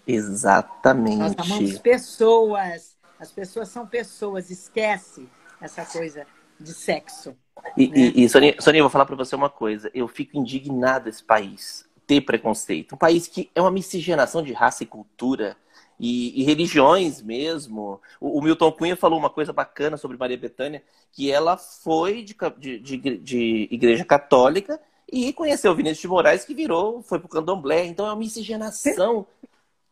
Exatamente. 0.06 1.18
Nós 1.18 1.34
amamos 1.38 1.78
pessoas. 1.78 2.96
As 3.18 3.32
pessoas 3.32 3.68
são 3.68 3.86
pessoas. 3.86 4.50
Esquece 4.50 5.28
essa 5.60 5.84
coisa 5.84 6.26
de 6.58 6.72
sexo. 6.72 7.36
E, 7.76 7.88
né? 7.88 7.96
e, 7.96 8.24
e 8.24 8.28
Sonia, 8.28 8.56
Sonia, 8.60 8.82
vou 8.82 8.90
falar 8.90 9.06
para 9.06 9.16
você 9.16 9.34
uma 9.34 9.50
coisa. 9.50 9.90
Eu 9.92 10.06
fico 10.06 10.36
indignado 10.36 11.08
esse 11.08 11.22
país 11.22 11.87
ter 12.08 12.22
preconceito. 12.22 12.94
Um 12.94 12.98
país 12.98 13.28
que 13.28 13.50
é 13.54 13.60
uma 13.60 13.70
miscigenação 13.70 14.42
de 14.42 14.54
raça 14.54 14.82
e 14.82 14.86
cultura 14.86 15.54
e, 16.00 16.40
e 16.40 16.42
religiões 16.42 17.20
mesmo. 17.20 18.00
O, 18.18 18.38
o, 18.38 18.42
Milton 18.42 18.72
Cunha 18.72 18.96
falou 18.96 19.18
uma 19.18 19.28
coisa 19.28 19.52
bacana 19.52 19.98
sobre 19.98 20.16
Maria 20.16 20.38
Bethânia, 20.38 20.82
que 21.12 21.30
ela 21.30 21.58
foi 21.58 22.22
de, 22.22 22.34
de, 22.56 22.78
de, 22.78 23.18
de 23.18 23.68
igreja 23.70 24.06
católica 24.06 24.80
e 25.06 25.34
conheceu 25.34 25.70
o 25.70 25.74
Vinícius 25.74 26.00
de 26.00 26.08
Moraes, 26.08 26.46
que 26.46 26.54
virou, 26.54 27.02
foi 27.02 27.18
para 27.18 27.26
o 27.26 27.28
candomblé. 27.28 27.84
Então 27.84 28.06
é 28.06 28.08
uma 28.08 28.16
miscigenação. 28.16 29.26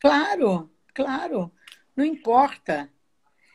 Claro, 0.00 0.70
claro. 0.94 1.52
Não 1.94 2.04
importa. 2.04 2.88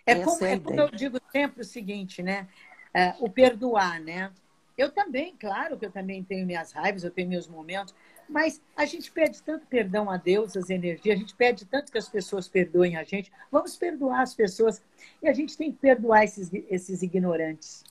É, 0.06 0.15
como, 0.20 0.46
é, 0.46 0.53
é 0.53 0.60
como 0.60 0.80
eu 0.80 0.91
digo 0.91 1.20
sempre 1.32 1.62
o 1.62 1.65
seguinte, 1.65 2.22
né? 2.22 2.48
É, 2.94 3.15
o 3.20 3.27
perdoar, 3.27 4.00
né? 4.00 4.32
Eu 4.77 4.91
também, 4.91 5.36
claro 5.36 5.77
que 5.77 5.86
eu 5.86 5.91
também 5.91 6.24
tenho 6.24 6.46
minhas 6.46 6.72
raivas, 6.72 7.03
eu 7.03 7.12
tenho 7.12 7.30
meus 7.30 7.48
momentos, 7.48 7.94
mas 8.31 8.61
a 8.75 8.85
gente 8.85 9.11
pede 9.11 9.41
tanto 9.43 9.67
perdão 9.67 10.09
a 10.09 10.15
Deus, 10.15 10.55
as 10.55 10.69
energias, 10.69 11.15
a 11.15 11.19
gente 11.19 11.35
pede 11.35 11.65
tanto 11.65 11.91
que 11.91 11.97
as 11.97 12.07
pessoas 12.07 12.47
perdoem 12.47 12.95
a 12.95 13.03
gente. 13.03 13.31
Vamos 13.51 13.75
perdoar 13.75 14.21
as 14.21 14.33
pessoas. 14.33 14.81
E 15.21 15.27
a 15.27 15.33
gente 15.33 15.57
tem 15.57 15.71
que 15.71 15.77
perdoar 15.77 16.23
esses, 16.23 16.50
esses 16.69 17.01
ignorantes. 17.01 17.83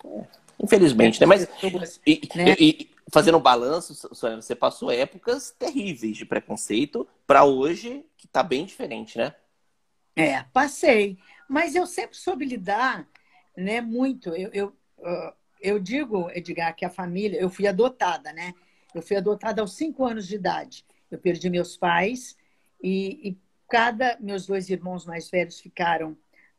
Infelizmente, 0.59 1.21
né? 1.21 1.27
Mas 1.27 1.49
e, 2.07 2.21
né? 2.35 2.57
E, 2.59 2.91
fazendo 3.13 3.37
um 3.37 3.43
balanço, 3.43 4.09
você 4.11 4.55
passou 4.55 4.91
épocas 4.91 5.55
terríveis 5.59 6.17
de 6.17 6.25
preconceito 6.25 7.07
para 7.27 7.45
hoje, 7.45 8.05
que 8.17 8.27
está 8.27 8.43
bem 8.43 8.65
diferente, 8.65 9.19
né? 9.19 9.35
É, 10.17 10.43
passei. 10.53 11.19
Mas 11.49 11.75
eu 11.75 11.87
sempre 11.87 12.17
soube 12.17 12.45
lidar 12.47 13.07
né, 13.57 13.81
muito. 13.81 14.31
Eu, 14.31 14.51
eu, 14.53 14.73
eu 15.61 15.79
digo, 15.79 16.31
Edgar, 16.31 16.75
que 16.75 16.85
a 16.85 16.91
família, 16.91 17.39
eu 17.39 17.51
fui 17.51 17.67
adotada, 17.67 18.33
né? 18.33 18.55
Eu 18.95 19.03
fui 19.03 19.17
adotada 19.17 19.61
aos 19.61 19.75
cinco 19.75 20.05
anos 20.05 20.27
de 20.27 20.37
idade. 20.37 20.85
Eu 21.11 21.19
perdi 21.19 21.49
meus 21.51 21.77
pais 21.77 22.37
e, 22.83 23.31
e 23.31 23.39
cada 23.69 24.17
meus 24.21 24.47
dois 24.47 24.69
irmãos 24.69 25.07
mais 25.07 25.31
velhos 25.31 25.61
ficaram 25.61 26.17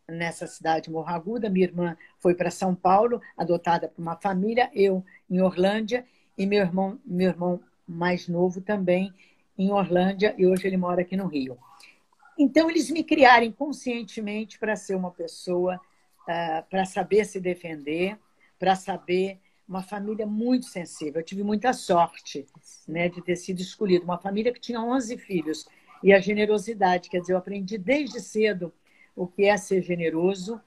nessa 0.07 0.47
cidade 0.47 0.89
Morraguda. 0.89 1.49
Minha 1.49 1.65
irmã 1.65 1.97
foi 2.19 2.35
para 2.35 2.51
São 2.51 2.75
Paulo, 2.75 3.21
adotada 3.37 3.87
por 3.87 4.01
uma 4.01 4.15
família. 4.15 4.69
Eu 4.73 5.03
em 5.29 5.41
Orlândia 5.41 6.05
e 6.37 6.45
meu 6.45 6.61
irmão, 6.61 6.99
meu 7.05 7.29
irmão 7.29 7.61
mais 7.87 8.27
novo 8.27 8.61
também 8.61 9.13
em 9.57 9.71
Orlândia 9.71 10.33
e 10.37 10.45
hoje 10.45 10.65
ele 10.67 10.77
mora 10.77 11.01
aqui 11.01 11.15
no 11.15 11.27
Rio. 11.27 11.57
Então 12.37 12.69
eles 12.69 12.89
me 12.89 13.03
criaram 13.03 13.45
inconscientemente 13.45 14.57
para 14.57 14.75
ser 14.75 14.95
uma 14.95 15.11
pessoa, 15.11 15.75
uh, 15.75 16.69
para 16.69 16.85
saber 16.85 17.25
se 17.25 17.39
defender, 17.39 18.17
para 18.57 18.75
saber 18.75 19.39
uma 19.71 19.81
família 19.81 20.27
muito 20.27 20.65
sensível. 20.65 21.21
Eu 21.21 21.25
tive 21.25 21.43
muita 21.43 21.71
sorte 21.71 22.45
né, 22.85 23.07
de 23.07 23.21
ter 23.21 23.37
sido 23.37 23.61
escolhida. 23.61 24.03
Uma 24.03 24.17
família 24.17 24.51
que 24.51 24.59
tinha 24.59 24.81
11 24.81 25.17
filhos. 25.17 25.65
E 26.03 26.11
a 26.11 26.19
generosidade, 26.19 27.09
quer 27.09 27.21
dizer, 27.21 27.31
eu 27.31 27.37
aprendi 27.37 27.77
desde 27.77 28.19
cedo 28.19 28.73
o 29.15 29.25
que 29.25 29.45
é 29.45 29.55
ser 29.55 29.81
generoso. 29.81 30.59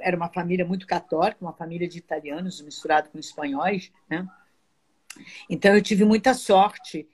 Era 0.00 0.16
uma 0.16 0.30
família 0.30 0.64
muito 0.64 0.86
católica, 0.86 1.36
uma 1.42 1.52
família 1.52 1.86
de 1.86 1.98
italianos 1.98 2.62
misturado 2.62 3.10
com 3.10 3.18
espanhóis. 3.18 3.92
Né? 4.08 4.26
Então, 5.50 5.74
eu 5.74 5.82
tive 5.82 6.06
muita 6.06 6.32
sorte. 6.32 7.06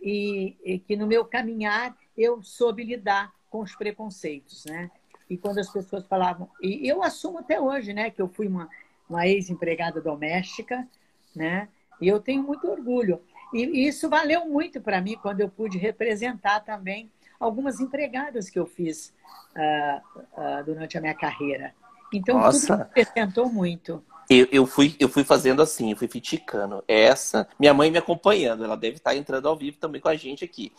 E, 0.00 0.56
e 0.62 0.78
que 0.78 0.94
no 0.94 1.08
meu 1.08 1.24
caminhar 1.24 1.96
eu 2.16 2.40
soube 2.40 2.84
lidar 2.84 3.34
com 3.50 3.62
os 3.62 3.74
preconceitos. 3.74 4.64
Né? 4.64 4.92
E 5.28 5.36
quando 5.36 5.58
as 5.58 5.72
pessoas 5.72 6.06
falavam... 6.06 6.48
E 6.62 6.88
eu 6.88 7.02
assumo 7.02 7.38
até 7.38 7.60
hoje 7.60 7.92
né, 7.92 8.10
que 8.10 8.22
eu 8.22 8.28
fui 8.28 8.46
uma 8.46 8.70
uma 9.08 9.26
ex-empregada 9.26 10.00
doméstica, 10.00 10.86
né? 11.34 11.68
E 12.00 12.08
eu 12.08 12.20
tenho 12.20 12.42
muito 12.42 12.68
orgulho. 12.68 13.20
E 13.52 13.86
isso 13.86 14.08
valeu 14.08 14.46
muito 14.46 14.80
para 14.80 15.00
mim 15.00 15.16
quando 15.20 15.40
eu 15.40 15.48
pude 15.48 15.78
representar 15.78 16.60
também 16.60 17.10
algumas 17.40 17.80
empregadas 17.80 18.50
que 18.50 18.58
eu 18.58 18.66
fiz 18.66 19.12
uh, 19.56 20.20
uh, 20.36 20.64
durante 20.64 20.98
a 20.98 21.00
minha 21.00 21.14
carreira. 21.14 21.74
Então, 22.12 22.38
Nossa. 22.38 22.66
tudo 22.66 22.82
acrescentou 22.82 23.48
muito. 23.50 24.02
Eu, 24.28 24.46
eu, 24.52 24.66
fui, 24.66 24.94
eu 25.00 25.08
fui 25.08 25.24
fazendo 25.24 25.62
assim, 25.62 25.90
eu 25.90 25.96
fui 25.96 26.08
fiticando. 26.08 26.84
Essa, 26.86 27.48
minha 27.58 27.72
mãe 27.72 27.90
me 27.90 27.98
acompanhando, 27.98 28.64
ela 28.64 28.76
deve 28.76 28.96
estar 28.96 29.16
entrando 29.16 29.48
ao 29.48 29.56
vivo 29.56 29.78
também 29.78 30.00
com 30.00 30.08
a 30.08 30.16
gente 30.16 30.44
aqui. 30.44 30.72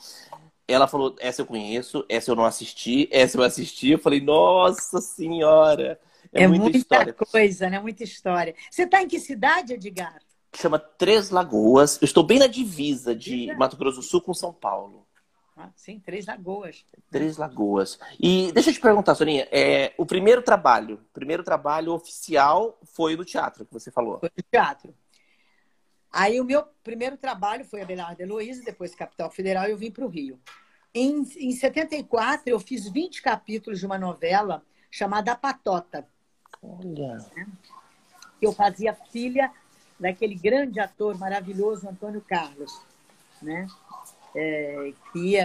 Ela 0.68 0.88
falou, 0.88 1.16
essa 1.20 1.42
eu 1.42 1.48
conheço, 1.48 2.06
essa 2.08 2.30
eu 2.30 2.36
não 2.36 2.46
assisti, 2.46 3.10
essa 3.12 3.38
eu 3.38 3.44
assisti. 3.44 3.90
Eu 3.90 4.00
falei, 4.00 4.22
nossa 4.22 5.02
senhora! 5.02 6.00
É, 6.34 6.44
é 6.44 6.48
muita, 6.48 6.64
muita 6.64 6.78
história. 6.78 7.14
coisa, 7.14 7.70
né? 7.70 7.80
Muita 7.80 8.04
história. 8.04 8.56
Você 8.70 8.84
está 8.84 9.02
em 9.02 9.08
que 9.08 9.20
cidade, 9.20 9.74
Edgar? 9.74 10.22
Chama 10.56 10.80
Três 10.80 11.30
Lagoas. 11.30 12.00
Eu 12.02 12.06
estou 12.06 12.24
bem 12.24 12.40
na 12.40 12.48
divisa 12.48 13.16
de 13.16 13.54
Mato 13.56 13.78
Grosso 13.78 13.98
do 13.98 14.04
Sul 14.04 14.22
com 14.22 14.34
São 14.34 14.54
Paulo. 14.54 15.08
Ah, 15.56 15.70
sim, 15.76 16.00
Três 16.00 16.26
Lagoas. 16.26 16.86
Três 17.12 17.38
Lagoas. 17.38 18.00
E 18.20 18.52
deixa 18.54 18.70
eu 18.70 18.74
te 18.74 18.80
perguntar, 18.80 19.14
Soninha, 19.16 19.48
é, 19.52 19.94
o 19.98 20.06
primeiro 20.06 20.42
trabalho, 20.42 20.96
o 20.96 21.14
primeiro 21.14 21.44
trabalho 21.44 21.94
oficial 21.94 22.80
foi 22.86 23.16
no 23.16 23.26
teatro, 23.26 23.66
que 23.66 23.74
você 23.74 23.92
falou. 23.92 24.20
Foi 24.20 24.32
no 24.36 24.44
teatro. 24.50 24.94
Aí 26.12 26.40
o 26.40 26.46
meu 26.46 26.64
primeiro 26.84 27.18
trabalho 27.18 27.66
foi 27.66 27.82
a 27.82 27.86
Belardo 27.86 28.22
Heloísa, 28.22 28.64
depois 28.64 28.96
Capital 28.96 29.30
Federal, 29.30 29.68
e 29.68 29.72
eu 29.72 29.78
vim 29.78 29.92
para 29.92 30.06
o 30.06 30.10
Rio. 30.10 30.40
Em, 30.94 31.22
em 31.38 31.52
74, 31.52 32.50
eu 32.50 32.60
fiz 32.60 32.90
20 32.90 33.22
capítulos 33.22 33.80
de 33.80 33.86
uma 33.86 33.98
novela 33.98 34.64
chamada 34.90 35.36
Patota. 35.36 36.08
Olha. 36.62 37.18
Eu 38.42 38.54
fazia 38.54 38.94
filha 38.94 39.52
daquele 40.00 40.36
grande 40.36 40.80
ator 40.80 41.18
maravilhoso 41.18 41.88
Antônio 41.88 42.22
Carlos, 42.22 42.82
né? 43.42 43.68
É, 44.36 44.94
que, 45.12 45.36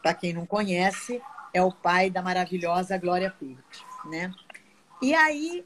para 0.00 0.14
quem 0.14 0.32
não 0.32 0.46
conhece, 0.46 1.22
é 1.52 1.62
o 1.62 1.70
pai 1.70 2.10
da 2.10 2.22
maravilhosa 2.22 2.96
Glória 2.96 3.30
Pires, 3.30 3.84
né? 4.06 4.32
E 5.00 5.14
aí, 5.14 5.64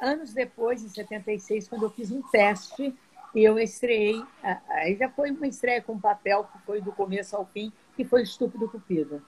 anos 0.00 0.32
depois, 0.32 0.84
em 0.84 0.88
76, 0.88 1.68
quando 1.68 1.84
eu 1.84 1.90
fiz 1.90 2.10
um 2.10 2.22
teste, 2.30 2.94
eu 3.34 3.58
estreiei, 3.58 4.22
aí 4.68 4.96
já 4.96 5.08
foi 5.08 5.30
uma 5.30 5.46
estreia 5.46 5.80
com 5.80 5.98
papel 5.98 6.44
que 6.44 6.58
foi 6.66 6.80
do 6.80 6.92
começo 6.92 7.34
ao 7.34 7.46
fim, 7.46 7.72
que 7.96 8.04
foi 8.04 8.22
Estúpido 8.22 8.68
Cupido. 8.68 9.22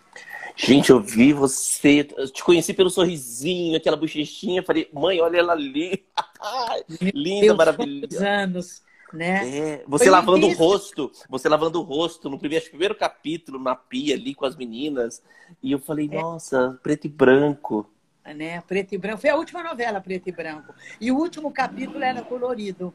Gente, 0.57 0.91
eu 0.91 1.01
vi 1.01 1.33
você, 1.33 2.09
eu 2.17 2.31
te 2.31 2.43
conheci 2.43 2.73
pelo 2.73 2.91
sorrisinho, 2.91 3.77
aquela 3.77 3.97
bochechinha, 3.97 4.63
falei, 4.63 4.89
mãe, 4.93 5.21
olha 5.21 5.39
ela 5.39 5.53
ali. 5.53 6.05
Linda, 7.15 7.47
Deus, 7.47 7.57
maravilhosa. 7.57 8.29
anos, 8.29 8.83
né? 9.13 9.49
É, 9.49 9.85
você 9.87 10.05
foi 10.05 10.13
lavando 10.13 10.47
o 10.47 10.55
rosto, 10.55 11.11
você 11.29 11.49
lavando 11.49 11.81
o 11.81 11.83
rosto 11.83 12.31
no 12.31 12.39
primeiro, 12.39 12.65
primeiro 12.67 12.95
capítulo, 12.95 13.59
na 13.59 13.75
pia 13.75 14.15
ali 14.15 14.35
com 14.35 14.47
as 14.47 14.57
meninas. 14.57 15.23
E 15.63 15.73
eu 15.73 15.79
falei, 15.79 16.09
é. 16.11 16.21
nossa, 16.21 16.79
preto 16.83 17.07
e 17.07 17.11
branco. 17.11 17.91
Né? 18.25 18.61
Preto 18.63 18.95
e 18.95 18.99
branco. 18.99 19.21
Foi 19.21 19.31
a 19.31 19.37
última 19.37 19.63
novela, 19.63 20.01
Preto 20.01 20.29
e 20.31 20.33
Branco. 20.33 20.73
E 20.99 21.13
o 21.13 21.17
último 21.19 21.53
capítulo 21.53 22.03
era 22.03 22.23
colorido. 22.23 22.95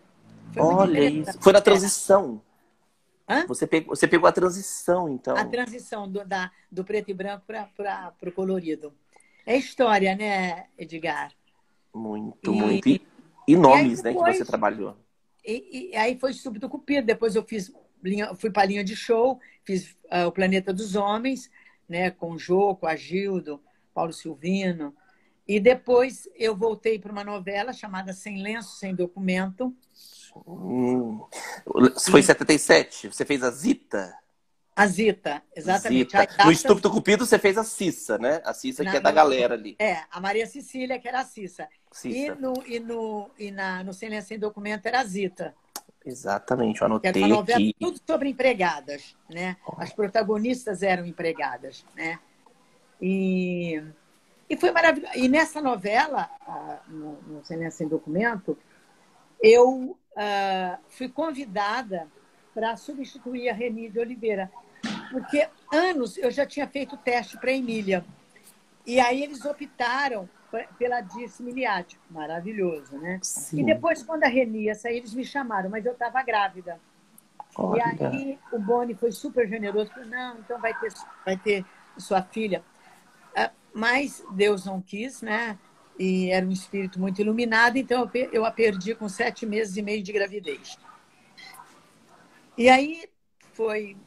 Foi 0.52 0.64
Olha 0.64 1.08
isso. 1.08 1.40
Foi 1.40 1.54
na 1.54 1.62
transição. 1.62 2.42
Hã? 3.30 3.46
Você 3.48 3.68
pegou, 3.68 3.96
você 3.96 4.08
pegou 4.08 4.28
a 4.28 4.32
transição, 4.32 5.08
então. 5.08 5.38
A 5.38 5.46
transição 5.46 6.10
do, 6.10 6.26
da, 6.26 6.52
do 6.72 6.84
preto 6.84 7.12
e 7.12 7.14
branco 7.14 7.46
para 7.46 8.12
o 8.26 8.32
colorido. 8.32 8.92
É 9.46 9.56
história, 9.56 10.16
né, 10.16 10.66
Edgar? 10.78 11.32
Muito, 11.94 12.52
e, 12.52 12.56
muito. 12.56 12.90
E, 12.90 13.02
e 13.48 13.56
nomes, 13.56 14.00
e 14.00 14.04
depois, 14.04 14.26
né, 14.26 14.32
que 14.32 14.38
você 14.40 14.46
trabalhou. 14.46 14.98
E, 15.46 15.96
aí 15.96 16.18
foi 16.20 16.34
Súbito 16.34 16.68
Cupido. 16.68 17.06
Depois 17.06 17.36
eu 17.36 17.44
fiz 17.44 17.72
linha, 18.04 18.34
fui 18.36 18.50
para 18.50 18.64
a 18.64 18.66
linha 18.66 18.84
de 18.84 18.96
show, 18.96 19.40
fiz 19.64 19.96
uh, 20.06 20.28
O 20.28 20.32
Planeta 20.32 20.74
dos 20.74 20.96
Homens, 20.96 21.52
né, 21.88 22.10
com 22.10 22.32
o 22.32 22.40
Jô, 22.40 22.76
com 22.76 22.88
a 22.88 22.96
Gildo, 22.96 23.62
Paulo 23.94 24.12
Silvino. 24.12 24.96
E 25.48 25.60
depois 25.60 26.28
eu 26.36 26.56
voltei 26.56 27.00
para 27.00 27.12
uma 27.12 27.24
novela 27.24 27.74
chamada 27.74 28.14
Sem 28.14 28.42
Lenço, 28.42 28.78
Sem 28.78 28.94
Documento, 28.94 29.76
Hum. 30.48 31.22
Foi 32.10 32.20
em 32.20 32.24
77? 32.24 33.08
Você 33.10 33.26
fez 33.26 33.44
a 33.44 33.52
Zita? 33.52 34.18
A 34.80 34.88
Zita, 34.88 35.44
exatamente. 35.54 36.18
Zita. 36.18 36.46
No 36.46 36.52
Estúpido 36.54 36.90
Cupido 36.90 37.26
você 37.26 37.38
fez 37.38 37.58
a 37.58 37.66
Cissa, 37.66 38.18
né? 38.18 38.42
A 38.46 38.54
Cissa 38.54 38.86
que 38.86 38.96
é 38.96 39.00
da 39.02 39.12
galera 39.12 39.54
ali. 39.54 39.76
É, 39.78 40.04
a 40.10 40.22
Maria 40.22 40.48
Cecília, 40.48 40.98
que 40.98 41.06
era 41.06 41.20
a 41.20 41.26
Cissa. 41.26 41.68
Cissa. 41.92 42.18
E, 42.18 42.30
no, 42.32 42.54
e, 42.66 42.80
no, 42.80 43.30
e 43.38 43.52
na, 43.52 43.84
no 43.84 43.94
Sem 43.94 44.22
Sem 44.22 44.40
Documento 44.40 44.86
era 44.86 45.02
a 45.02 45.04
Zita. 45.04 45.54
Exatamente, 46.06 46.80
eu 46.80 46.86
anotei 46.86 47.12
que 47.12 47.20
era 47.20 47.28
uma 47.28 47.36
novela 47.36 47.60
aqui. 47.60 47.76
tudo 47.78 48.00
sobre 48.08 48.30
empregadas, 48.30 49.18
né? 49.30 49.58
As 49.78 49.92
protagonistas 49.92 50.82
eram 50.82 51.06
empregadas, 51.06 51.86
né? 51.94 52.18
E, 53.02 53.84
e 54.50 54.56
foi 54.56 54.72
maravilhoso. 54.72 55.14
E 55.18 55.28
nessa 55.28 55.62
novela, 55.62 56.30
no, 56.88 57.22
no 57.24 57.46
Sem 57.46 57.70
Sem 57.70 57.90
Documento, 57.90 58.58
eu 59.44 59.99
uh, 60.16 60.78
fui 60.90 61.10
convidada 61.10 62.08
para 62.54 62.76
substituir 62.76 63.50
a 63.50 63.54
Reni 63.54 63.90
de 63.90 64.00
Oliveira. 64.00 64.52
Porque 65.12 65.48
anos 65.72 66.18
eu 66.18 66.30
já 66.32 66.46
tinha 66.46 66.68
feito 66.68 66.98
teste 66.98 67.38
para 67.38 67.52
Emília. 67.52 68.06
E 68.86 69.00
aí 69.00 69.24
eles 69.24 69.46
optaram 69.46 70.30
pela 70.78 71.02
Dirce 71.02 71.44
Miliático. 71.44 72.02
Maravilhoso, 72.10 72.98
né? 72.98 73.20
Sim. 73.22 73.62
E 73.62 73.64
depois, 73.64 74.04
quando 74.04 74.24
a 74.24 74.28
Reni 74.28 74.64
ia 74.64 74.76
sair, 74.76 74.98
eles 74.98 75.14
me 75.14 75.24
chamaram, 75.24 75.70
mas 75.70 75.86
eu 75.86 75.94
estava 75.94 76.22
grávida. 76.24 76.80
Olha. 77.56 77.96
E 78.00 78.06
aí 78.06 78.40
o 78.52 78.60
Boni 78.60 78.96
foi 78.96 79.12
super 79.12 79.48
generoso. 79.48 79.92
Falou, 79.92 80.10
não, 80.10 80.38
então 80.40 80.60
vai 80.60 80.74
ter, 80.80 80.94
vai 81.26 81.38
ter 81.38 81.66
sua 81.98 82.22
filha. 82.22 82.64
Ah, 83.36 83.52
mas 83.74 84.24
Deus 84.32 84.66
não 84.66 84.82
quis, 84.82 85.22
né? 85.22 85.58
E 86.00 86.32
era 86.32 86.46
um 86.46 86.52
espírito 86.52 86.98
muito 86.98 87.20
iluminado, 87.20 87.76
então 87.76 88.10
eu 88.32 88.46
a 88.46 88.52
perdi 88.52 88.96
com 88.96 89.10
sete 89.10 89.46
meses 89.46 89.76
e 89.76 89.82
meio 89.82 90.02
de 90.02 90.14
gravidez. 90.14 90.78
E 92.58 92.70
aí 92.70 93.04
foi 93.54 93.98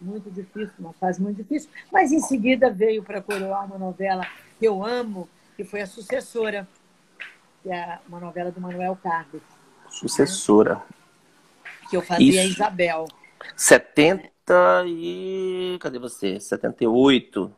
muito 0.00 0.30
difícil, 0.30 0.74
uma 0.78 0.94
fase 0.94 1.20
muito 1.20 1.36
difícil, 1.36 1.70
mas 1.92 2.10
em 2.10 2.20
seguida 2.20 2.70
veio 2.70 3.02
para 3.02 3.20
coroar 3.20 3.66
uma 3.66 3.78
novela 3.78 4.26
que 4.58 4.66
eu 4.66 4.84
amo, 4.84 5.28
que 5.54 5.62
foi 5.62 5.82
a 5.82 5.86
Sucessora, 5.86 6.66
que 7.62 7.70
é 7.70 7.98
uma 8.08 8.18
novela 8.18 8.50
do 8.50 8.60
Manuel 8.60 8.98
Carlos. 9.02 9.42
Sucessora. 9.90 10.76
Né? 10.76 10.82
Que 11.90 11.96
eu 11.98 12.02
fazia 12.02 12.42
Isso. 12.44 12.62
a 12.62 12.66
Isabel. 12.66 13.06
70 13.54 14.32
e. 14.86 15.76
Cadê 15.80 15.98
você? 15.98 16.40
78. 16.40 17.54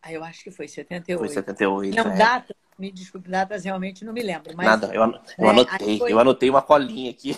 Ah, 0.00 0.12
eu 0.12 0.22
acho 0.22 0.44
que 0.44 0.50
foi 0.50 0.68
78. 0.68 1.18
Foi 1.18 1.28
78. 1.28 1.96
Não, 1.96 2.12
é. 2.12 2.16
data, 2.16 2.53
me 2.78 2.90
desculpe, 2.90 3.28
datas 3.28 3.64
realmente 3.64 4.04
não 4.04 4.12
me 4.12 4.22
lembro. 4.22 4.56
Mas, 4.56 4.66
Nada, 4.66 4.86
eu, 4.88 5.02
eu 5.02 5.46
é, 5.46 5.50
anotei, 5.50 5.98
foi... 5.98 6.12
eu 6.12 6.18
anotei 6.18 6.50
uma 6.50 6.62
colinha 6.62 7.10
aqui. 7.10 7.36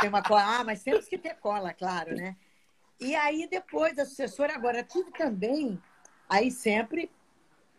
Tem 0.00 0.08
uma 0.08 0.22
cola, 0.22 0.60
ah, 0.60 0.64
mas 0.64 0.82
temos 0.82 1.06
que 1.06 1.18
ter 1.18 1.34
cola, 1.34 1.72
claro, 1.72 2.14
né? 2.14 2.36
E 3.00 3.14
aí, 3.14 3.48
depois 3.50 3.96
da 3.96 4.04
sucessora, 4.04 4.54
agora 4.54 4.82
tive 4.82 5.10
também, 5.12 5.80
aí 6.28 6.50
sempre 6.50 7.10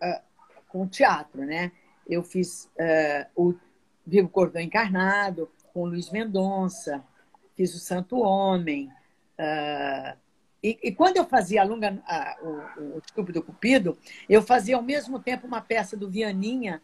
uh, 0.02 0.22
com 0.68 0.88
teatro, 0.88 1.46
né? 1.46 1.72
Eu 2.08 2.24
fiz 2.24 2.70
uh, 2.80 3.28
o 3.36 3.56
Vivo 4.06 4.30
Cordão 4.30 4.62
Encarnado 4.62 5.50
com 5.74 5.84
o 5.84 5.88
Luiz 5.88 6.10
Mendonça, 6.12 7.04
fiz 7.56 7.74
o 7.74 7.80
Santo 7.80 8.20
Homem. 8.20 8.92
Uh, 9.40 10.18
e, 10.62 10.80
e, 10.84 10.92
quando 10.92 11.18
eu 11.18 11.26
fazia 11.26 11.62
a 11.62 11.66
longa, 11.66 12.02
o, 12.42 12.82
o 12.82 13.02
Estúpido 13.06 13.42
Cupido, 13.42 13.98
eu 14.28 14.42
fazia 14.42 14.76
ao 14.76 14.82
mesmo 14.82 15.20
tempo 15.20 15.46
uma 15.46 15.62
peça 15.62 15.96
do 15.96 16.10
Vianinha, 16.10 16.82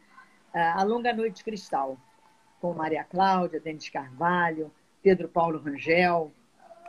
A 0.53 0.83
Longa 0.83 1.13
Noite 1.13 1.37
de 1.37 1.43
Cristal, 1.43 1.97
com 2.59 2.73
Maria 2.73 3.03
Cláudia, 3.03 3.59
Denis 3.59 3.89
Carvalho, 3.89 4.71
Pedro 5.01 5.27
Paulo 5.27 5.59
Rangel. 5.59 6.31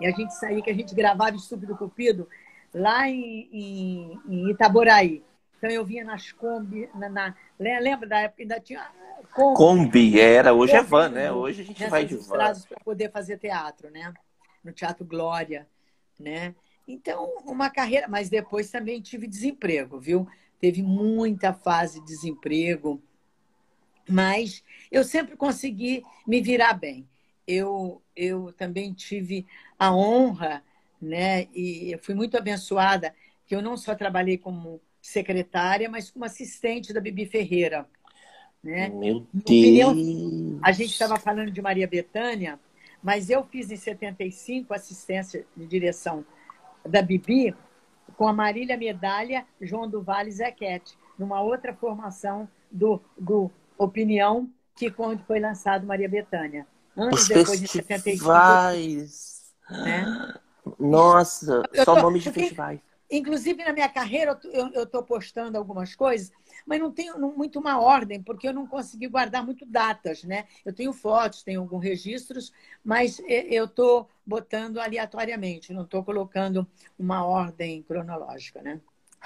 E 0.01 0.07
a 0.07 0.11
gente 0.11 0.35
saía, 0.35 0.63
que 0.63 0.71
a 0.71 0.75
gente 0.75 0.95
gravava 0.95 1.37
Estúpido 1.37 1.77
Cupido 1.77 2.29
lá 2.75 3.09
em, 3.09 3.49
em, 3.53 4.21
em 4.29 4.51
Itaboraí. 4.51 5.23
Então 5.57 5.71
eu 5.71 5.85
vinha 5.85 6.05
nas 6.05 6.33
Kombi, 6.33 6.89
na, 6.95 7.09
na, 7.09 7.37
lembra 7.59 8.09
da 8.09 8.19
época 8.21 8.43
ainda 8.43 8.59
tinha 8.59 8.85
Kombi, 9.33 9.57
Kombi 9.57 10.21
era, 10.21 10.53
hoje 10.53 10.75
é 10.75 10.83
van, 10.83 11.09
né? 11.09 11.31
Hoje 11.31 11.63
a 11.63 11.65
gente 11.65 11.87
vai 11.87 12.05
de 12.05 12.17
van. 12.17 12.37
para 12.37 12.55
poder 12.85 13.11
fazer 13.11 13.39
teatro, 13.39 13.89
né? 13.91 14.13
No 14.65 14.73
Teatro 14.73 15.05
Glória, 15.05 15.67
né? 16.19 16.55
Então, 16.87 17.33
uma 17.45 17.71
carreira, 17.71 18.09
mas 18.09 18.29
depois 18.29 18.71
também 18.71 19.01
tive 19.01 19.27
desemprego, 19.27 20.01
viu? 20.01 20.27
Teve 20.61 20.83
muita 20.83 21.53
fase 21.53 22.01
de 22.01 22.07
desemprego, 22.07 23.01
mas 24.09 24.63
eu 24.91 25.05
sempre 25.05 25.37
consegui 25.37 26.03
me 26.27 26.41
virar 26.41 26.75
bem 26.75 27.07
eu, 27.47 28.03
eu 28.15 28.53
também 28.53 28.93
tive 28.93 29.47
a 29.79 29.95
honra, 29.95 30.63
né, 31.01 31.49
e 31.55 31.99
fui 32.03 32.15
muito 32.15 32.37
abençoada, 32.37 33.15
que 33.47 33.55
eu 33.55 33.63
não 33.63 33.77
só 33.77 33.95
trabalhei 33.95 34.39
como 34.39 34.81
secretária, 35.01 35.89
mas 35.89 36.11
como 36.11 36.25
assistente 36.25 36.93
da 36.93 37.01
Bibi 37.01 37.27
Ferreira. 37.27 37.87
Né? 38.63 38.89
Meu 38.89 39.27
Deus! 39.33 40.61
a 40.63 40.71
gente 40.71 40.93
estava 40.93 41.19
falando 41.19 41.51
de 41.51 41.61
Maria 41.61 41.89
Bethânia, 41.89 42.59
mas 43.03 43.29
eu 43.29 43.43
fiz 43.45 43.71
em 43.73 43.77
75 43.77 44.73
assistência 44.73 45.45
de 45.57 45.67
direção 45.67 46.25
da 46.89 47.03
Bibi 47.03 47.53
com 48.17 48.29
a 48.29 48.33
Marília 48.33 48.77
Medalha, 48.77 49.45
João 49.61 49.91
do 49.91 50.01
Vale 50.01 50.31
Zequete, 50.31 50.97
numa 51.19 51.43
outra 51.43 51.75
formação 51.75 52.49
do, 52.71 53.03
do 53.19 53.51
Opinião, 53.79 54.49
que 54.77 54.91
quando 54.91 55.23
foi 55.25 55.41
lançado 55.41 55.87
Maria 55.87 56.09
Bethânia. 56.09 56.67
Antes, 56.97 57.23
Os 57.23 57.29
depois 57.29 57.61
festivais. 57.61 58.77
de 58.77 59.09
75. 59.09 59.85
Né? 59.85 60.35
Nossa, 60.79 61.63
eu 61.73 61.85
só 61.85 61.95
tô, 61.95 62.03
nomes 62.03 62.23
de 62.23 62.29
porque, 62.29 62.41
festivais. 62.41 62.81
Inclusive, 63.11 63.63
na 63.63 63.73
minha 63.73 63.89
carreira, 63.89 64.39
eu 64.75 64.85
estou 64.85 65.03
postando 65.03 65.59
algumas 65.59 65.95
coisas, 65.95 66.33
mas 66.67 66.81
não 66.81 66.91
tenho 66.91 67.19
muito 67.19 67.59
uma 67.59 67.79
ordem, 67.79 68.23
porque 68.23 68.49
eu 68.49 68.55
não 68.55 68.67
consegui 68.67 69.07
guardar 69.07 69.45
muito 69.45 69.67
datas, 69.67 70.25
né? 70.25 70.47
Eu 70.65 70.73
tenho 70.73 70.93
fotos, 70.95 71.43
tenho 71.43 71.61
alguns 71.61 71.83
registros, 71.83 72.53
mas 72.83 73.21
eu 73.27 73.67
estou 73.67 74.09
botando 74.25 74.79
aleatoriamente, 74.79 75.75
não 75.75 75.83
estou 75.83 76.03
colocando 76.03 76.67
uma 76.99 77.25
ordem 77.25 77.83
cronológica, 77.83 78.63
né? 78.63 78.81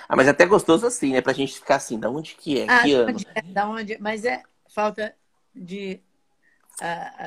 Ah, 0.09 0.17
mas 0.17 0.27
é 0.27 0.31
até 0.31 0.47
gostoso 0.47 0.87
assim, 0.87 1.13
né? 1.13 1.21
Pra 1.21 1.33
gente 1.33 1.55
ficar 1.55 1.77
assim, 1.77 1.99
da 1.99 2.11
onde 2.11 2.35
que 2.35 2.61
é? 2.61 2.67
Ah, 2.69 2.83
que 2.83 2.93
ano? 2.93 3.19
É, 3.35 3.43
da 3.43 3.69
onde, 3.69 3.99
mas 4.01 4.25
é 4.25 4.43
falta 4.69 5.15
de 5.55 6.01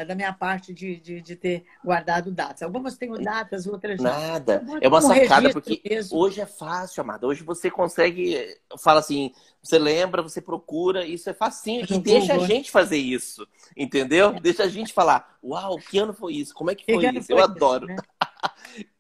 da 0.08 0.14
minha 0.14 0.32
parte 0.32 0.74
de, 0.74 0.98
de, 0.98 1.22
de, 1.22 1.36
ter 1.36 1.66
guardado 1.84 2.32
datas. 2.32 2.62
Algumas 2.62 2.98
tenho 2.98 3.18
datas, 3.18 3.66
outras 3.66 4.00
não. 4.00 4.12
Nada. 4.12 4.64
É 4.80 4.88
uma 4.88 5.02
sacada, 5.02 5.52
porque 5.52 5.82
mesmo. 5.90 6.18
hoje 6.20 6.40
é 6.40 6.46
fácil, 6.46 7.02
amada. 7.02 7.26
Hoje 7.26 7.44
você 7.44 7.72
consegue, 7.72 8.38
fala 8.78 9.00
assim, 9.00 9.34
você 9.62 9.80
lembra, 9.80 10.22
você 10.22 10.40
procura, 10.40 11.04
isso 11.04 11.30
é 11.30 11.34
facinho. 11.34 11.84
E 11.90 12.00
deixa 12.00 12.36
a 12.36 12.40
gente 12.40 12.70
fazer 12.70 12.98
isso, 12.98 13.48
entendeu? 13.76 14.30
É. 14.36 14.40
Deixa 14.40 14.64
a 14.64 14.68
gente 14.68 14.94
falar, 14.94 15.38
uau, 15.44 15.78
que 15.80 15.98
ano 15.98 16.14
foi 16.14 16.34
isso? 16.34 16.54
Como 16.54 16.70
é 16.70 16.76
que 16.76 16.86
foi 16.86 17.00
que 17.00 17.18
isso? 17.18 17.28
Foi 17.28 17.36
Eu 17.36 17.44
adoro. 17.44 17.88
né? 17.88 17.96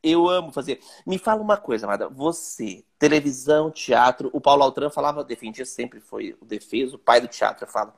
Eu 0.01 0.27
amo 0.29 0.51
fazer. 0.51 0.79
Me 1.05 1.17
fala 1.17 1.41
uma 1.41 1.57
coisa, 1.57 1.85
amada. 1.85 2.07
Você, 2.09 2.83
televisão, 2.97 3.69
teatro, 3.69 4.29
o 4.33 4.41
Paulo 4.41 4.63
Altran 4.63 4.89
falava, 4.89 5.23
defendia 5.23 5.65
sempre, 5.65 5.99
foi 5.99 6.35
o 6.41 6.45
defesa, 6.45 6.95
o 6.95 6.99
pai 6.99 7.21
do 7.21 7.27
teatro, 7.27 7.67
fala 7.67 7.93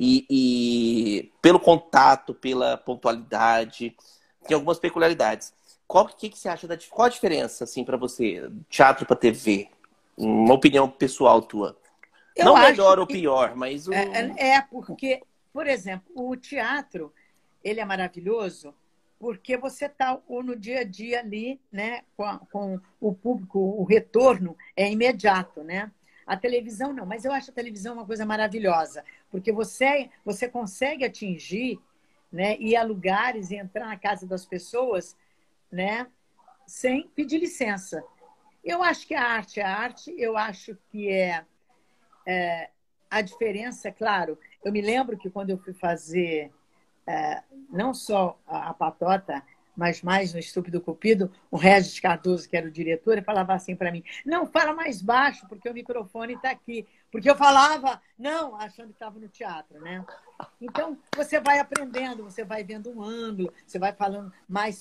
e, 0.00 0.24
e 0.30 1.32
pelo 1.42 1.58
contato, 1.58 2.32
pela 2.32 2.76
pontualidade, 2.76 3.96
tem 4.46 4.54
algumas 4.54 4.78
peculiaridades. 4.78 5.52
Qual 5.88 6.06
que, 6.06 6.28
que 6.28 6.38
você 6.38 6.48
acha 6.48 6.68
da 6.68 6.78
qual 6.88 7.06
a 7.06 7.10
diferença 7.10 7.64
assim 7.64 7.84
para 7.84 7.96
você, 7.96 8.48
teatro 8.70 9.04
para 9.04 9.16
TV? 9.16 9.68
Uma 10.16 10.54
opinião 10.54 10.88
pessoal 10.88 11.42
tua. 11.42 11.76
Eu 12.36 12.44
Não 12.44 12.56
melhor 12.56 13.00
ou 13.00 13.06
pior, 13.06 13.56
mas 13.56 13.88
o... 13.88 13.92
é, 13.92 14.34
é, 14.36 14.48
é 14.50 14.62
porque, 14.62 15.20
por 15.52 15.66
exemplo, 15.66 16.06
o 16.14 16.36
teatro 16.36 17.12
ele 17.64 17.80
é 17.80 17.84
maravilhoso 17.84 18.72
porque 19.18 19.56
você 19.56 19.86
está 19.86 20.20
no 20.28 20.54
dia 20.54 20.80
a 20.80 20.84
dia 20.84 21.20
ali, 21.20 21.60
né, 21.72 22.02
com, 22.16 22.38
com, 22.50 22.80
o 23.00 23.12
público, 23.12 23.58
o 23.58 23.84
retorno 23.84 24.56
é 24.76 24.90
imediato, 24.90 25.62
né? 25.64 25.90
A 26.26 26.36
televisão 26.36 26.92
não, 26.92 27.06
mas 27.06 27.24
eu 27.24 27.32
acho 27.32 27.50
a 27.50 27.54
televisão 27.54 27.94
uma 27.94 28.06
coisa 28.06 28.24
maravilhosa, 28.24 29.04
porque 29.30 29.50
você, 29.50 30.10
você 30.24 30.48
consegue 30.48 31.04
atingir, 31.04 31.80
né, 32.30 32.56
ir 32.58 32.76
a 32.76 32.82
lugares 32.82 33.50
e 33.50 33.56
entrar 33.56 33.86
na 33.86 33.96
casa 33.96 34.26
das 34.26 34.44
pessoas, 34.44 35.16
né, 35.72 36.06
sem 36.66 37.08
pedir 37.08 37.38
licença. 37.38 38.04
Eu 38.62 38.82
acho 38.82 39.06
que 39.06 39.14
a 39.14 39.22
arte 39.24 39.58
é 39.58 39.64
arte, 39.64 40.14
eu 40.18 40.36
acho 40.36 40.76
que 40.90 41.10
é, 41.10 41.44
é 42.26 42.70
a 43.10 43.22
diferença, 43.22 43.90
claro. 43.90 44.38
Eu 44.62 44.70
me 44.70 44.82
lembro 44.82 45.16
que 45.16 45.30
quando 45.30 45.50
eu 45.50 45.58
fui 45.58 45.72
fazer 45.72 46.52
é, 47.08 47.42
não 47.70 47.94
só 47.94 48.38
a, 48.46 48.68
a 48.68 48.74
patota, 48.74 49.42
mas 49.74 50.02
mais 50.02 50.34
no 50.34 50.38
Estúpido 50.38 50.80
Cupido, 50.80 51.32
o 51.50 51.56
Regis 51.56 51.98
Cardoso, 51.98 52.46
que 52.46 52.56
era 52.56 52.66
o 52.66 52.70
diretor, 52.70 53.22
falava 53.22 53.54
assim 53.54 53.74
para 53.74 53.90
mim: 53.90 54.04
não, 54.26 54.46
fala 54.46 54.74
mais 54.74 55.00
baixo, 55.00 55.46
porque 55.48 55.68
o 55.70 55.72
microfone 55.72 56.34
está 56.34 56.50
aqui. 56.50 56.86
Porque 57.10 57.30
eu 57.30 57.34
falava, 57.36 58.02
não, 58.18 58.54
achando 58.56 58.88
que 58.88 58.94
estava 58.94 59.18
no 59.18 59.28
teatro, 59.28 59.80
né? 59.80 60.04
Então, 60.60 60.98
você 61.16 61.40
vai 61.40 61.58
aprendendo, 61.58 62.24
você 62.24 62.44
vai 62.44 62.62
vendo 62.62 62.90
um 62.90 63.02
ângulo, 63.02 63.50
você 63.66 63.78
vai 63.78 63.94
falando 63.94 64.30
mais. 64.46 64.80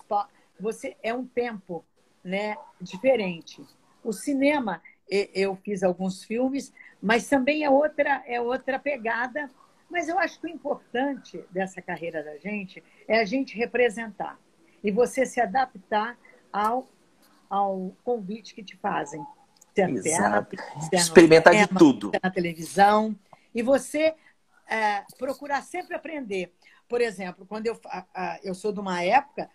Você 0.59 0.97
É 1.01 1.13
um 1.13 1.25
tempo 1.25 1.85
né, 2.21 2.57
diferente. 2.81 3.63
O 4.03 4.11
cinema, 4.11 4.81
eu 5.09 5.55
fiz 5.55 5.83
alguns 5.83 6.25
filmes, 6.25 6.73
mas 7.01 7.29
também 7.29 7.63
é 7.63 7.69
outra, 7.69 8.21
é 8.27 8.41
outra 8.41 8.77
pegada. 8.77 9.49
Mas 9.89 10.09
eu 10.09 10.19
acho 10.19 10.39
que 10.39 10.47
o 10.47 10.49
importante 10.49 11.43
dessa 11.49 11.81
carreira 11.81 12.23
da 12.23 12.37
gente 12.37 12.83
é 13.07 13.19
a 13.19 13.25
gente 13.25 13.57
representar 13.57 14.39
e 14.83 14.91
você 14.91 15.25
se 15.25 15.39
adaptar 15.39 16.17
ao, 16.51 16.89
ao 17.49 17.95
convite 18.03 18.53
que 18.53 18.63
te 18.63 18.75
fazem. 18.77 19.25
Exato. 19.75 20.55
Experimentar 20.91 21.53
de 21.53 21.67
tudo. 21.67 22.11
Na 22.21 22.31
televisão. 22.31 23.15
E 23.53 23.61
você 23.61 24.15
é, 24.67 25.03
procurar 25.17 25.61
sempre 25.61 25.95
aprender. 25.95 26.53
Por 26.89 27.01
exemplo, 27.01 27.45
quando 27.45 27.67
eu, 27.67 27.79
eu 28.43 28.55
sou 28.55 28.71
de 28.71 28.79
uma 28.79 29.03
época, 29.03 29.49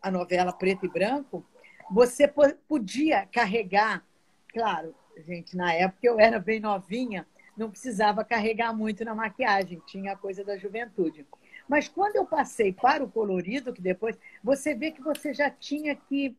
a 0.00 0.10
novela 0.10 0.52
Preto 0.52 0.86
e 0.86 0.88
Branco, 0.88 1.44
você 1.90 2.32
podia 2.68 3.26
carregar, 3.26 4.04
claro, 4.48 4.94
gente, 5.18 5.56
na 5.56 5.72
época 5.72 6.06
eu 6.06 6.20
era 6.20 6.38
bem 6.38 6.60
novinha, 6.60 7.26
não 7.56 7.70
precisava 7.70 8.24
carregar 8.24 8.72
muito 8.72 9.04
na 9.04 9.14
maquiagem, 9.14 9.82
tinha 9.86 10.12
a 10.12 10.16
coisa 10.16 10.44
da 10.44 10.56
juventude. 10.56 11.26
Mas 11.68 11.88
quando 11.88 12.16
eu 12.16 12.26
passei 12.26 12.72
para 12.72 13.02
o 13.02 13.10
colorido, 13.10 13.72
que 13.72 13.80
depois 13.80 14.16
você 14.42 14.74
vê 14.74 14.90
que 14.90 15.02
você 15.02 15.34
já 15.34 15.50
tinha 15.50 15.96
que 15.96 16.36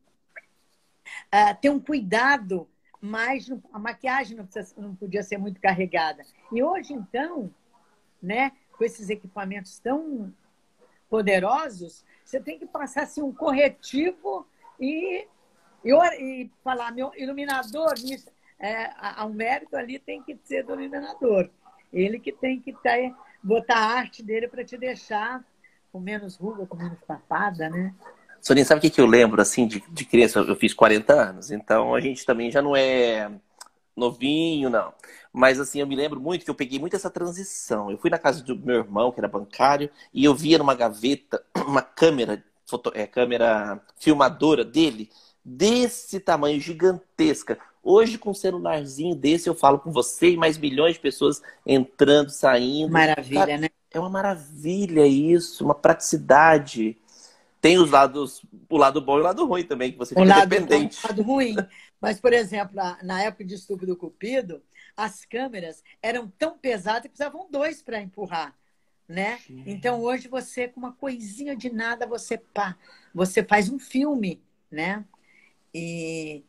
uh, 1.33 1.59
ter 1.61 1.69
um 1.69 1.79
cuidado 1.79 2.67
mais. 3.01 3.49
A 3.71 3.79
maquiagem 3.79 4.37
não, 4.37 4.45
precisa, 4.45 4.73
não 4.77 4.95
podia 4.95 5.23
ser 5.23 5.37
muito 5.37 5.59
carregada. 5.59 6.23
E 6.51 6.63
hoje, 6.63 6.93
então, 6.93 7.53
né, 8.21 8.51
com 8.77 8.83
esses 8.83 9.09
equipamentos 9.09 9.79
tão 9.79 10.33
poderosos, 11.09 12.05
você 12.23 12.39
tem 12.39 12.59
que 12.59 12.65
passar 12.65 13.03
assim, 13.03 13.21
um 13.21 13.33
corretivo 13.33 14.45
e, 14.79 15.27
e, 15.83 15.91
e 15.93 16.51
falar, 16.63 16.91
meu 16.91 17.11
iluminador, 17.15 17.93
é, 18.59 18.89
o 19.23 19.29
mérito 19.29 19.75
ali 19.75 19.99
tem 19.99 20.21
que 20.21 20.37
ser 20.43 20.63
do 20.63 20.73
iluminador. 20.73 21.49
Ele 21.91 22.19
que 22.19 22.31
tem 22.31 22.59
que 22.59 22.73
ter, 22.73 23.13
botar 23.41 23.77
a 23.77 23.97
arte 23.97 24.23
dele 24.23 24.47
para 24.47 24.63
te 24.63 24.77
deixar 24.77 25.43
com 25.91 25.99
menos 25.99 26.35
ruga, 26.35 26.65
com 26.65 26.75
menos 26.75 26.99
papada, 27.07 27.69
né? 27.69 27.93
Soninha, 28.41 28.65
sabe 28.65 28.79
o 28.79 28.81
que, 28.81 28.89
que 28.89 29.01
eu 29.01 29.05
lembro, 29.05 29.41
assim, 29.41 29.67
de, 29.67 29.83
de 29.89 30.05
criança? 30.05 30.39
Eu 30.39 30.55
fiz 30.55 30.73
40 30.73 31.13
anos, 31.13 31.51
então 31.51 31.95
a 31.95 31.99
gente 31.99 32.25
também 32.25 32.51
já 32.51 32.61
não 32.61 32.75
é 32.75 33.31
novinho, 33.95 34.69
não. 34.69 34.93
Mas, 35.33 35.59
assim, 35.59 35.79
eu 35.79 35.87
me 35.87 35.95
lembro 35.95 36.19
muito 36.19 36.45
que 36.45 36.51
eu 36.51 36.55
peguei 36.55 36.79
muito 36.79 36.95
essa 36.95 37.09
transição. 37.09 37.89
Eu 37.91 37.97
fui 37.97 38.09
na 38.09 38.19
casa 38.19 38.43
do 38.43 38.55
meu 38.57 38.77
irmão, 38.77 39.11
que 39.11 39.19
era 39.19 39.27
bancário, 39.27 39.89
e 40.13 40.23
eu 40.23 40.35
via 40.35 40.57
numa 40.57 40.75
gaveta 40.75 41.43
uma 41.67 41.81
câmera, 41.81 42.43
foto, 42.65 42.91
é, 42.93 43.07
câmera 43.07 43.81
filmadora 43.99 44.63
dele, 44.63 45.09
desse 45.43 46.19
tamanho, 46.19 46.59
gigantesca. 46.59 47.57
Hoje, 47.89 48.17
com 48.17 48.31
um 48.31 48.33
celularzinho 48.33 49.15
desse, 49.15 49.47
eu 49.47 49.55
falo 49.55 49.79
com 49.79 49.93
você 49.93 50.31
e 50.31 50.35
mais 50.35 50.57
milhões 50.57 50.95
de 50.95 50.99
pessoas 50.99 51.41
entrando, 51.65 52.29
saindo. 52.29 52.91
Maravilha, 52.91 53.39
Cara, 53.39 53.57
né? 53.57 53.69
É 53.89 53.97
uma 53.97 54.09
maravilha 54.09 55.07
isso, 55.07 55.63
uma 55.63 55.73
praticidade. 55.73 56.97
Tem 57.61 57.77
os 57.77 57.89
lados, 57.89 58.41
o 58.69 58.75
lado 58.75 58.99
bom 58.99 59.17
e 59.17 59.21
o 59.21 59.23
lado 59.23 59.45
ruim 59.45 59.63
também, 59.63 59.93
que 59.93 59.97
você 59.97 60.09
fica 60.09 60.21
o 60.21 60.25
lado 60.25 60.49
dependente. 60.49 60.97
Bom, 61.01 61.07
o 61.07 61.07
lado 61.07 61.23
ruim. 61.23 61.55
Mas, 62.01 62.19
por 62.19 62.33
exemplo, 62.33 62.75
na 63.03 63.23
época 63.23 63.45
de 63.45 63.55
estupro 63.55 63.87
do 63.87 63.95
Cupido, 63.95 64.61
as 64.97 65.23
câmeras 65.23 65.81
eram 66.03 66.27
tão 66.37 66.57
pesadas 66.57 67.03
que 67.03 67.09
precisavam 67.09 67.47
dois 67.49 67.81
para 67.81 68.01
empurrar. 68.01 68.53
Né? 69.07 69.39
Então 69.65 70.01
hoje 70.01 70.27
você 70.27 70.67
com 70.67 70.81
uma 70.81 70.91
coisinha 70.91 71.55
de 71.55 71.71
nada 71.71 72.05
você 72.05 72.37
pá, 72.37 72.75
você 73.15 73.41
faz 73.41 73.69
um 73.69 73.79
filme, 73.79 74.41
né? 74.69 75.05
E 75.73 76.43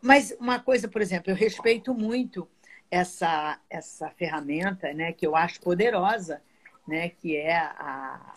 mas 0.00 0.34
uma 0.38 0.60
coisa, 0.60 0.88
por 0.88 1.02
exemplo, 1.02 1.30
eu 1.30 1.36
respeito 1.36 1.92
muito 1.94 2.48
essa 2.90 3.58
essa 3.68 4.10
ferramenta, 4.10 4.92
né? 4.92 5.12
Que 5.12 5.26
eu 5.26 5.34
acho 5.34 5.60
poderosa, 5.60 6.42
né? 6.86 7.08
Que 7.08 7.36
é 7.36 7.56
a, 7.56 8.34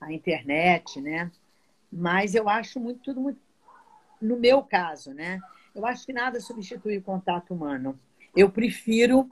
a 0.00 0.12
internet, 0.12 1.00
né? 1.00 1.30
Mas 1.92 2.34
eu 2.34 2.48
acho 2.48 2.80
muito 2.80 3.00
tudo 3.00 3.20
muito 3.20 3.40
no 4.20 4.36
meu 4.36 4.62
caso, 4.62 5.12
né? 5.14 5.40
Eu 5.74 5.86
acho 5.86 6.04
que 6.04 6.12
nada 6.12 6.40
substitui 6.40 6.98
o 6.98 7.02
contato 7.02 7.54
humano. 7.54 7.98
Eu 8.34 8.50
prefiro, 8.50 9.30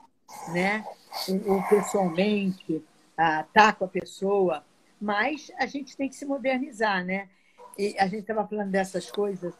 né, 0.52 0.84
o, 1.28 1.54
o 1.54 1.68
pessoalmente, 1.68 2.84
estar 3.10 3.48
tá 3.52 3.72
com 3.72 3.84
a 3.84 3.88
pessoa, 3.88 4.64
mas 5.00 5.50
a 5.58 5.66
gente 5.66 5.96
tem 5.96 6.08
que 6.08 6.14
se 6.14 6.24
modernizar, 6.24 7.04
né? 7.04 7.28
E 7.76 7.96
a 7.98 8.06
gente 8.06 8.20
estava 8.20 8.46
falando 8.46 8.70
dessas 8.70 9.10
coisas 9.10 9.54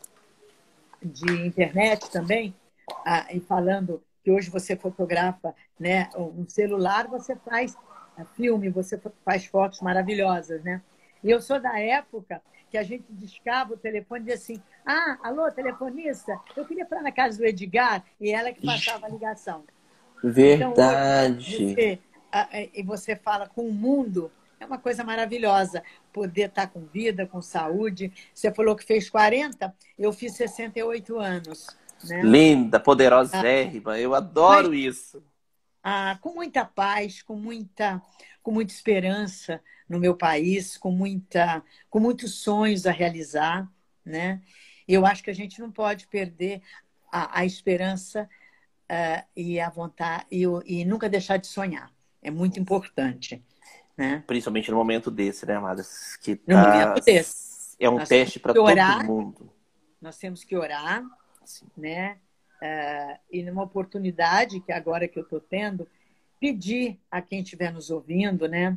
de 1.06 1.46
internet 1.46 2.10
também, 2.10 2.54
ah, 3.04 3.26
e 3.32 3.40
falando 3.40 4.02
que 4.22 4.30
hoje 4.30 4.50
você 4.50 4.76
fotografa, 4.76 5.54
né, 5.78 6.10
um 6.16 6.46
celular, 6.48 7.06
você 7.06 7.36
faz 7.36 7.76
ah, 8.16 8.24
filme, 8.36 8.68
você 8.68 9.00
faz 9.24 9.46
fotos 9.46 9.80
maravilhosas, 9.80 10.62
né? 10.64 10.82
E 11.22 11.30
eu 11.30 11.40
sou 11.40 11.60
da 11.60 11.78
época 11.78 12.42
que 12.70 12.78
a 12.78 12.82
gente 12.82 13.04
discava 13.10 13.74
o 13.74 13.76
telefone 13.76 14.20
e 14.20 14.24
dizia 14.24 14.34
assim: 14.34 14.62
Ah, 14.84 15.18
alô, 15.22 15.50
telefonista, 15.50 16.38
eu 16.56 16.64
queria 16.64 16.86
falar 16.86 17.02
na 17.02 17.12
casa 17.12 17.38
do 17.38 17.44
Edgar, 17.44 18.04
e 18.20 18.30
ela 18.30 18.52
que 18.52 18.64
passava 18.64 19.06
a 19.06 19.08
ligação. 19.08 19.64
Verdade. 20.22 21.64
Então, 21.64 21.74
você, 21.74 22.00
e 22.74 22.82
você 22.82 23.16
fala 23.16 23.48
com 23.48 23.68
o 23.68 23.72
mundo, 23.72 24.30
é 24.58 24.66
uma 24.66 24.78
coisa 24.78 25.04
maravilhosa 25.04 25.82
poder 26.16 26.48
estar 26.48 26.68
com 26.68 26.86
vida, 26.86 27.26
com 27.26 27.42
saúde. 27.42 28.10
Você 28.32 28.50
falou 28.50 28.74
que 28.74 28.82
fez 28.82 29.10
40, 29.10 29.74
eu 29.98 30.10
fiz 30.14 30.32
68 30.32 31.18
anos. 31.18 31.66
Né? 32.04 32.22
Linda, 32.22 32.80
poderosérrima, 32.80 33.92
ah, 33.92 34.00
eu 34.00 34.14
adoro 34.14 34.70
mas, 34.70 34.78
isso. 34.78 35.22
Ah, 35.82 36.18
com 36.22 36.32
muita 36.32 36.64
paz, 36.64 37.20
com 37.20 37.36
muita, 37.36 38.00
com 38.42 38.50
muita 38.50 38.72
esperança, 38.72 39.60
no 39.86 40.00
meu 40.00 40.16
país, 40.16 40.78
com, 40.78 40.90
muita, 40.90 41.62
com 41.90 42.00
muitos 42.00 42.36
sonhos 42.36 42.86
a 42.86 42.92
realizar. 42.92 43.70
Né? 44.02 44.40
Eu 44.88 45.04
acho 45.04 45.22
que 45.22 45.30
a 45.30 45.34
gente 45.34 45.60
não 45.60 45.70
pode 45.70 46.06
perder 46.06 46.62
a, 47.12 47.40
a 47.40 47.44
esperança 47.44 48.26
uh, 48.90 49.26
e 49.36 49.60
a 49.60 49.68
vontade 49.68 50.24
e, 50.30 50.44
e, 50.64 50.82
nunca 50.86 51.10
deixar 51.10 51.36
de 51.36 51.46
sonhar. 51.46 51.92
É 52.22 52.30
muito 52.30 52.58
importante. 52.58 53.44
Né? 53.96 54.22
Principalmente 54.26 54.70
no 54.70 54.76
momento 54.76 55.10
desse, 55.10 55.46
né, 55.46 55.54
Amadas? 55.54 56.16
Que 56.16 56.36
tá... 56.36 56.52
No 56.54 56.68
momento 56.68 57.04
desse. 57.04 57.76
É 57.78 57.88
um 57.88 57.98
Nós 57.98 58.08
teste 58.08 58.38
para 58.38 58.54
todo 58.54 59.04
mundo. 59.04 59.50
Nós 60.00 60.18
temos 60.18 60.44
que 60.44 60.56
orar, 60.56 61.04
Sim. 61.44 61.66
né? 61.76 62.18
Uh, 62.62 63.18
e 63.30 63.42
numa 63.42 63.62
oportunidade 63.62 64.60
que 64.60 64.72
agora 64.72 65.06
que 65.06 65.18
eu 65.18 65.22
estou 65.22 65.40
tendo, 65.40 65.86
pedir 66.40 66.98
a 67.10 67.20
quem 67.20 67.40
estiver 67.40 67.72
nos 67.72 67.90
ouvindo, 67.90 68.48
né? 68.48 68.76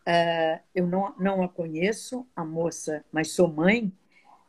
Uh, 0.00 0.60
eu 0.74 0.86
não, 0.86 1.14
não 1.18 1.42
a 1.42 1.48
conheço, 1.48 2.26
a 2.34 2.44
moça, 2.44 3.04
mas 3.12 3.32
sou 3.32 3.46
mãe, 3.46 3.92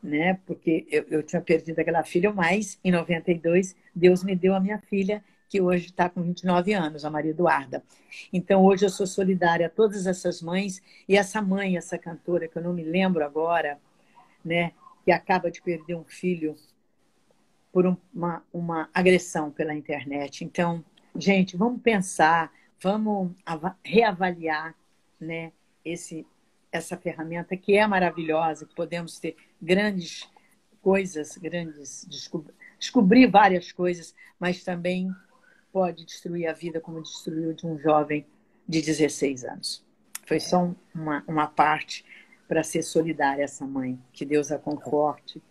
né? 0.01 0.39
Porque 0.45 0.87
eu, 0.89 1.05
eu 1.09 1.23
tinha 1.23 1.41
perdido 1.41 1.79
aquela 1.79 2.03
filha, 2.03 2.31
mas 2.33 2.79
em 2.83 2.91
92 2.91 3.75
Deus 3.93 4.23
me 4.23 4.35
deu 4.35 4.55
a 4.55 4.59
minha 4.59 4.79
filha, 4.79 5.23
que 5.51 5.59
hoje 5.59 5.87
está 5.87 6.09
com 6.09 6.21
29 6.21 6.71
anos, 6.71 7.03
a 7.03 7.09
Maria 7.09 7.31
Eduarda. 7.31 7.83
Então 8.31 8.63
hoje 8.63 8.85
eu 8.85 8.89
sou 8.89 9.05
solidária 9.05 9.67
a 9.67 9.69
todas 9.69 10.07
essas 10.07 10.41
mães 10.41 10.81
e 11.09 11.17
essa 11.17 11.41
mãe, 11.41 11.75
essa 11.75 11.97
cantora 11.97 12.47
que 12.47 12.57
eu 12.57 12.63
não 12.63 12.71
me 12.71 12.83
lembro 12.83 13.21
agora, 13.21 13.77
né? 14.45 14.71
Que 15.03 15.11
acaba 15.11 15.51
de 15.51 15.61
perder 15.61 15.95
um 15.95 16.05
filho 16.05 16.55
por 17.69 17.85
uma, 17.85 18.41
uma 18.53 18.89
agressão 18.93 19.51
pela 19.51 19.75
internet. 19.75 20.45
Então, 20.45 20.85
gente, 21.17 21.57
vamos 21.57 21.81
pensar, 21.81 22.49
vamos 22.81 23.33
reavaliar 23.83 24.73
né, 25.19 25.51
esse, 25.83 26.25
essa 26.71 26.95
ferramenta 26.95 27.57
que 27.57 27.75
é 27.75 27.85
maravilhosa, 27.85 28.65
que 28.65 28.73
podemos 28.73 29.19
ter 29.19 29.35
grandes 29.61 30.29
coisas, 30.81 31.37
grandes 31.37 32.07
descobrir, 32.79 33.27
várias 33.27 33.73
coisas, 33.73 34.15
mas 34.39 34.63
também 34.63 35.13
pode 35.71 36.05
destruir 36.05 36.47
a 36.47 36.53
vida 36.53 36.79
como 36.79 37.01
destruiu 37.01 37.53
de 37.53 37.65
um 37.65 37.79
jovem 37.79 38.25
de 38.67 38.81
16 38.81 39.43
anos. 39.45 39.83
Foi 40.25 40.39
só 40.39 40.71
uma, 40.93 41.23
uma 41.27 41.47
parte 41.47 42.05
para 42.47 42.63
ser 42.63 42.83
solidária 42.83 43.43
essa 43.43 43.65
mãe. 43.65 43.99
Que 44.11 44.25
Deus 44.25 44.51
a 44.51 44.59
conforte. 44.59 45.41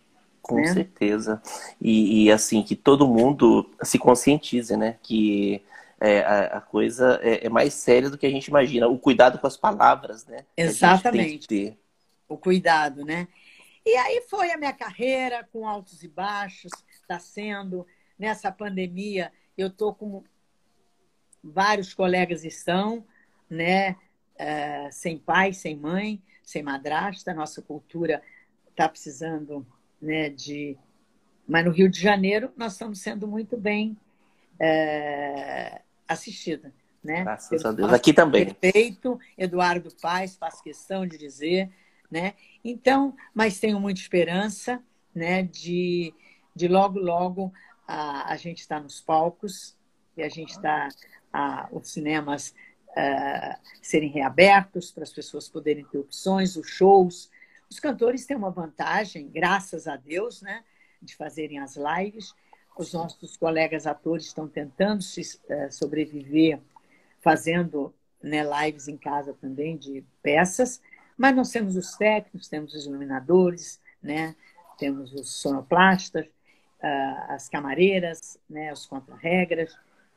Com 0.41 0.55
né? 0.55 0.73
certeza. 0.73 1.41
E, 1.79 2.25
e, 2.25 2.31
assim, 2.31 2.63
que 2.63 2.75
todo 2.75 3.07
mundo 3.07 3.69
se 3.83 3.99
conscientize, 3.99 4.75
né? 4.75 4.97
Que 5.01 5.63
é, 5.99 6.19
a, 6.21 6.57
a, 6.57 6.61
coisa 6.61 7.19
é, 7.21 7.45
é, 7.45 7.49
mais 7.49 7.73
séria 7.73 8.09
do 8.09 8.17
que 8.17 8.25
a 8.25 8.29
gente 8.29 8.47
imagina. 8.47 8.87
O 8.87 8.97
cuidado 8.97 9.37
com 9.37 9.45
as 9.45 9.57
palavras, 9.57 10.25
né? 10.25 10.45
Exatamente. 10.57 11.77
O 12.27 12.37
cuidado, 12.37 13.05
né? 13.05 13.27
E 13.85 13.95
aí 13.95 14.21
foi 14.29 14.51
a 14.51 14.57
minha 14.57 14.73
carreira 14.73 15.47
com 15.51 15.67
altos 15.67 16.03
e 16.03 16.07
baixos, 16.07 16.71
está 16.91 17.19
sendo. 17.19 17.85
Nessa 18.17 18.51
pandemia, 18.51 19.31
eu 19.57 19.67
estou 19.67 19.93
com 19.93 20.23
vários 21.43 21.93
colegas 21.93 22.43
estão, 22.43 23.05
né? 23.49 23.95
É, 24.37 24.89
sem 24.91 25.17
pai, 25.17 25.53
sem 25.53 25.75
mãe, 25.75 26.21
sem 26.43 26.63
madrasta. 26.63 27.33
Nossa 27.33 27.61
cultura 27.61 28.21
está 28.69 28.89
precisando 28.89 29.65
né, 30.01 30.29
de 30.29 30.77
Mas 31.47 31.65
no 31.65 31.71
Rio 31.71 31.89
de 31.89 31.99
Janeiro 31.99 32.51
nós 32.57 32.73
estamos 32.73 32.99
sendo 32.99 33.27
muito 33.27 33.55
bem 33.57 33.95
é, 34.59 35.81
assistida. 36.07 36.73
Né? 37.03 37.23
Graças 37.23 37.65
a 37.65 37.71
Deus. 37.71 37.91
Aqui 37.93 38.13
também. 38.13 38.53
Perfeito, 38.53 39.19
Eduardo 39.37 39.89
Paes 40.01 40.35
faz 40.35 40.61
questão 40.61 41.05
de 41.05 41.17
dizer. 41.17 41.69
Né? 42.09 42.33
Então, 42.63 43.15
mas 43.33 43.59
tenho 43.59 43.79
muita 43.79 44.01
esperança 44.01 44.81
né, 45.13 45.43
de, 45.43 46.13
de 46.55 46.67
logo, 46.67 46.99
logo 46.99 47.53
a, 47.91 48.31
a 48.31 48.37
gente 48.37 48.59
estar 48.59 48.77
tá 48.77 48.81
nos 48.81 49.01
palcos 49.01 49.75
e 50.15 50.23
a 50.23 50.29
gente 50.29 50.51
está 50.51 50.87
os 51.71 51.91
cinemas 51.91 52.53
uh, 52.89 53.57
serem 53.81 54.09
reabertos 54.09 54.91
para 54.91 55.03
as 55.03 55.11
pessoas 55.11 55.49
poderem 55.49 55.85
ter 55.85 55.97
opções, 55.97 56.55
os 56.55 56.67
shows. 56.67 57.29
Os 57.69 57.79
cantores 57.79 58.25
têm 58.25 58.35
uma 58.35 58.49
vantagem, 58.49 59.29
graças 59.29 59.87
a 59.87 59.95
Deus, 59.95 60.41
né, 60.41 60.63
de 61.01 61.15
fazerem 61.15 61.59
as 61.59 61.75
lives. 61.75 62.33
Os 62.77 62.93
nossos 62.93 63.37
colegas 63.37 63.85
atores 63.85 64.25
estão 64.25 64.47
tentando 64.47 65.01
se, 65.03 65.21
uh, 65.21 65.71
sobreviver 65.71 66.59
fazendo 67.21 67.93
né, 68.21 68.41
lives 68.43 68.87
em 68.87 68.97
casa 68.97 69.33
também 69.33 69.77
de 69.77 70.03
peças, 70.23 70.81
mas 71.17 71.35
nós 71.35 71.51
temos 71.51 71.75
os 71.75 71.95
técnicos, 71.95 72.47
temos 72.47 72.73
os 72.73 72.85
iluminadores, 72.85 73.79
né, 74.01 74.35
temos 74.77 75.13
os 75.13 75.29
sonoplastas, 75.29 76.25
uh, 76.83 77.33
as 77.33 77.47
camareiras, 77.47 78.37
né, 78.49 78.71
os 78.73 78.85
contra-regras, 78.85 79.75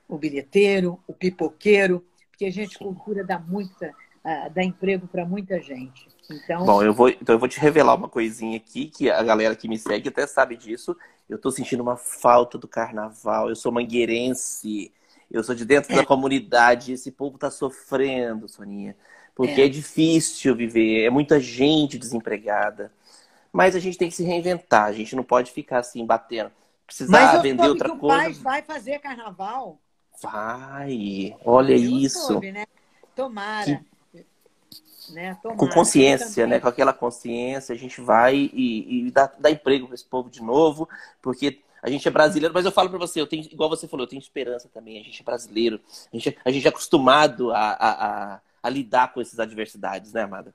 o 0.09 0.19
bilheteiro, 0.19 0.99
o 1.07 1.13
pipoqueiro, 1.13 2.05
porque 2.31 2.47
a 2.47 2.53
gente 2.53 2.79
cultura 2.79 3.25
dá 3.25 3.39
muita, 3.39 3.89
uh, 3.89 4.51
dá 4.53 4.63
emprego 4.63 5.07
para 5.07 5.25
muita 5.25 5.61
gente. 5.61 6.09
Então, 6.31 6.65
Bom, 6.65 6.83
eu 6.83 6.93
vou, 6.93 7.09
então 7.09 7.35
eu 7.35 7.39
vou 7.39 7.49
te 7.49 7.61
revelar 7.61 7.95
uma 7.95 8.09
coisinha 8.09 8.57
aqui 8.57 8.87
que 8.87 9.11
a 9.11 9.23
galera 9.23 9.55
que 9.55 9.69
me 9.69 9.79
segue 9.79 10.09
até 10.09 10.27
sabe 10.27 10.57
disso. 10.57 10.97
Eu 11.29 11.37
estou 11.37 11.53
sentindo 11.53 11.83
uma 11.83 11.97
falta 11.97 12.59
do 12.59 12.67
carnaval. 12.67 13.49
Eu 13.49 13.57
sou 13.57 13.73
mangueirense. 13.73 14.93
Eu 15.31 15.43
sou 15.43 15.55
de 15.55 15.65
dentro 15.65 15.93
é. 15.93 15.97
da 15.97 16.07
comunidade. 16.07 16.93
Esse 16.93 17.11
povo 17.11 17.37
está 17.37 17.51
sofrendo, 17.51 18.49
Soninha. 18.49 18.97
Porque 19.35 19.61
é. 19.61 19.67
é 19.67 19.69
difícil 19.69 20.55
viver, 20.55 21.05
é 21.05 21.11
muita 21.11 21.41
gente 21.41 21.99
desempregada. 21.99 22.93
Mas 23.55 23.77
a 23.77 23.79
gente 23.79 23.97
tem 23.97 24.09
que 24.09 24.17
se 24.17 24.25
reinventar. 24.25 24.87
A 24.87 24.93
gente 24.93 25.15
não 25.15 25.23
pode 25.23 25.53
ficar 25.53 25.79
assim 25.79 26.05
batendo. 26.05 26.51
Precisar 26.85 27.39
vender 27.39 27.69
outra 27.69 27.89
que 27.89 27.95
o 27.95 27.99
coisa. 27.99 28.17
pai 28.17 28.33
vai 28.33 28.63
fazer 28.63 28.99
carnaval. 28.99 29.79
Vai, 30.21 31.37
olha 31.45 31.73
eu 31.73 31.79
isso. 31.79 32.27
Soube, 32.27 32.51
né? 32.51 32.67
Tomara. 33.15 33.81
Que... 34.11 34.27
Né? 35.13 35.39
Tomara. 35.41 35.59
Com 35.59 35.69
consciência, 35.69 36.49
né? 36.49 36.59
Com 36.59 36.67
aquela 36.67 36.93
consciência, 36.93 37.73
a 37.73 37.79
gente 37.79 38.01
vai 38.01 38.51
e, 38.53 39.07
e 39.07 39.11
dá, 39.13 39.31
dá 39.39 39.53
emprego 39.53 39.87
para 39.87 39.95
esse 39.95 40.05
povo 40.05 40.29
de 40.29 40.43
novo, 40.43 40.89
porque 41.23 41.61
a 41.81 41.89
gente 41.89 42.09
é 42.09 42.11
brasileiro, 42.11 42.53
mas 42.53 42.65
eu 42.65 42.73
falo 42.73 42.91
para 42.91 42.99
você, 42.99 43.21
eu 43.21 43.27
tenho, 43.27 43.45
igual 43.45 43.71
você 43.71 43.87
falou, 43.87 44.03
eu 44.03 44.11
tenho 44.11 44.21
esperança 44.21 44.69
também. 44.69 45.01
A 45.01 45.05
gente 45.05 45.23
é 45.23 45.25
brasileiro, 45.25 45.81
a 46.13 46.17
gente, 46.17 46.37
a 46.45 46.51
gente 46.51 46.67
é 46.67 46.71
acostumado 46.71 47.53
a, 47.53 47.71
a, 47.71 48.35
a, 48.35 48.41
a 48.65 48.69
lidar 48.69 49.13
com 49.13 49.21
essas 49.21 49.39
adversidades, 49.39 50.13
né, 50.13 50.23
amada? 50.23 50.53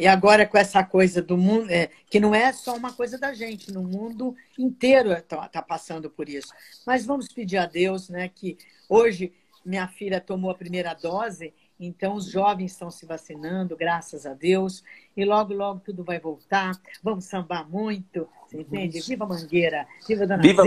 E 0.00 0.06
agora 0.06 0.46
com 0.46 0.56
essa 0.56 0.82
coisa 0.82 1.20
do 1.20 1.36
mundo, 1.36 1.70
é, 1.70 1.90
que 2.08 2.18
não 2.18 2.34
é 2.34 2.54
só 2.54 2.74
uma 2.74 2.90
coisa 2.90 3.18
da 3.18 3.34
gente, 3.34 3.70
no 3.70 3.82
mundo 3.82 4.34
inteiro 4.58 5.12
está 5.12 5.46
tá 5.46 5.60
passando 5.60 6.08
por 6.08 6.26
isso. 6.26 6.54
Mas 6.86 7.04
vamos 7.04 7.28
pedir 7.28 7.58
a 7.58 7.66
Deus, 7.66 8.08
né, 8.08 8.26
que 8.34 8.56
hoje 8.88 9.30
minha 9.62 9.86
filha 9.86 10.18
tomou 10.18 10.50
a 10.50 10.54
primeira 10.54 10.94
dose, 10.94 11.52
então 11.78 12.14
os 12.14 12.30
jovens 12.30 12.72
estão 12.72 12.90
se 12.90 13.04
vacinando, 13.04 13.76
graças 13.76 14.24
a 14.24 14.32
Deus, 14.32 14.82
e 15.14 15.22
logo, 15.22 15.52
logo 15.52 15.80
tudo 15.80 16.02
vai 16.02 16.18
voltar. 16.18 16.72
Vamos 17.02 17.26
sambar 17.26 17.68
muito, 17.68 18.26
você 18.46 18.62
entende? 18.62 19.02
Viva 19.02 19.26
Mangueira, 19.26 19.86
viva 20.08 20.26
Dona 20.26 20.40
viva... 20.40 20.64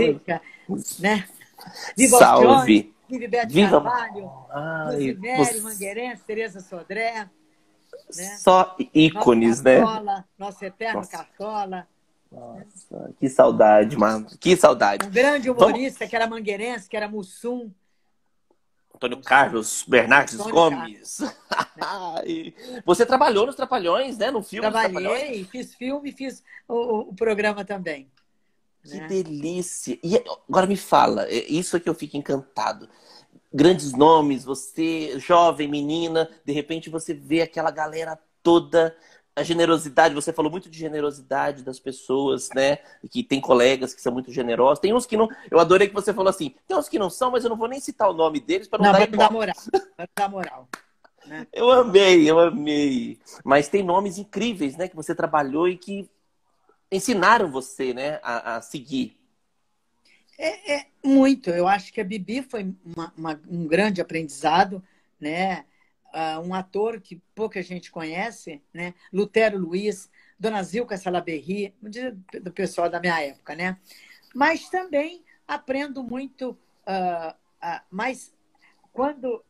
Né? 1.00 1.26
Viva 1.98 2.18
Salve! 2.18 2.94
viva 3.10 3.28
Beto 3.28 3.52
viva... 3.52 3.82
Carvalho, 3.82 4.30
Ai, 4.48 5.12
você... 5.36 5.60
Mangueirense, 5.60 6.22
Tereza 6.22 6.60
Sodré. 6.60 7.28
Né? 8.16 8.36
Só 8.38 8.76
ícones, 8.94 9.62
né? 9.62 9.80
Nosso 10.38 10.64
eterno 10.64 11.00
Nossa. 11.00 11.10
Cartola. 11.10 11.88
Nossa, 12.30 13.14
que 13.18 13.28
saudade, 13.28 13.96
mano. 13.96 14.26
Que 14.40 14.56
saudade. 14.56 15.06
Um 15.06 15.10
grande 15.10 15.48
humorista 15.48 16.00
Vamos... 16.00 16.10
que 16.10 16.16
era 16.16 16.26
mangueirense, 16.26 16.88
que 16.88 16.96
era 16.96 17.08
Mussum. 17.08 17.70
Antônio 18.94 19.20
Carlos 19.22 19.84
Bernardes 19.86 20.34
Antônio 20.34 20.54
Gomes. 20.54 21.18
Carlos. 21.48 22.54
Você 22.84 23.04
trabalhou 23.06 23.46
nos 23.46 23.56
Trapalhões, 23.56 24.18
né? 24.18 24.30
No 24.30 24.42
filme 24.42 24.68
Trabalhei, 24.70 25.44
fiz 25.44 25.74
filme 25.74 26.10
e 26.10 26.12
fiz 26.12 26.42
o, 26.66 27.10
o, 27.10 27.14
programa 27.14 27.64
também. 27.64 28.10
Que 28.82 28.98
né? 28.98 29.06
delícia! 29.06 29.98
E 30.02 30.16
agora 30.48 30.66
me 30.66 30.76
fala, 30.76 31.26
é 31.28 31.44
isso 31.48 31.76
é 31.76 31.80
que 31.80 31.88
eu 31.88 31.94
fico 31.94 32.16
encantado 32.16 32.88
grandes 33.54 33.92
nomes, 33.92 34.44
você, 34.44 35.18
jovem, 35.20 35.68
menina, 35.68 36.28
de 36.44 36.52
repente 36.52 36.90
você 36.90 37.14
vê 37.14 37.40
aquela 37.40 37.70
galera 37.70 38.18
toda, 38.42 38.96
a 39.36 39.42
generosidade, 39.42 40.14
você 40.14 40.32
falou 40.32 40.50
muito 40.50 40.68
de 40.68 40.78
generosidade 40.78 41.62
das 41.62 41.78
pessoas, 41.80 42.50
né? 42.54 42.78
Que 43.10 43.22
tem 43.22 43.40
colegas 43.40 43.92
que 43.92 44.00
são 44.00 44.12
muito 44.12 44.30
generosos. 44.30 44.78
Tem 44.78 44.92
uns 44.92 45.06
que 45.06 45.16
não. 45.16 45.28
Eu 45.50 45.58
adorei 45.58 45.88
que 45.88 45.94
você 45.94 46.12
falou 46.12 46.30
assim, 46.30 46.54
tem 46.68 46.76
uns 46.76 46.88
que 46.88 46.98
não 46.98 47.10
são, 47.10 47.30
mas 47.30 47.42
eu 47.42 47.50
não 47.50 47.56
vou 47.56 47.68
nem 47.68 47.80
citar 47.80 48.08
o 48.08 48.12
nome 48.12 48.38
deles 48.38 48.68
para 48.68 48.82
não, 48.82 48.92
não, 48.92 48.98
dar, 48.98 49.06
dar 49.08 49.32
moral. 49.32 49.56
Para 49.96 50.08
dar 50.14 50.28
moral. 50.28 50.68
Né? 51.26 51.46
Eu 51.54 51.70
amei, 51.70 52.28
eu 52.28 52.38
amei. 52.38 53.18
Mas 53.42 53.66
tem 53.66 53.82
nomes 53.82 54.18
incríveis, 54.18 54.76
né? 54.76 54.88
Que 54.88 54.94
você 54.94 55.14
trabalhou 55.14 55.66
e 55.66 55.74
que 55.74 56.06
ensinaram 56.92 57.50
você, 57.50 57.94
né, 57.94 58.20
a, 58.22 58.56
a 58.56 58.60
seguir. 58.60 59.18
É, 60.38 60.74
é, 60.74 60.86
muito. 61.02 61.50
Eu 61.50 61.68
acho 61.68 61.92
que 61.92 62.00
a 62.00 62.04
Bibi 62.04 62.42
foi 62.42 62.74
uma, 62.84 63.12
uma, 63.16 63.42
um 63.48 63.66
grande 63.66 64.00
aprendizado, 64.00 64.82
né? 65.20 65.64
Uh, 66.12 66.40
um 66.46 66.54
ator 66.54 67.00
que 67.00 67.20
pouca 67.34 67.60
gente 67.60 67.90
conhece, 67.90 68.62
né? 68.72 68.94
Lutero 69.12 69.58
Luiz, 69.58 70.08
Dona 70.38 70.62
Zilka 70.62 70.96
Salaberry, 70.96 71.74
do 72.42 72.52
pessoal 72.52 72.88
da 72.88 73.00
minha 73.00 73.20
época, 73.20 73.54
né? 73.54 73.78
Mas 74.34 74.68
também 74.68 75.24
aprendo 75.46 76.02
muito, 76.04 76.50
uh, 76.50 77.30
uh, 77.30 77.80
mas 77.90 78.32
quando 78.92 79.44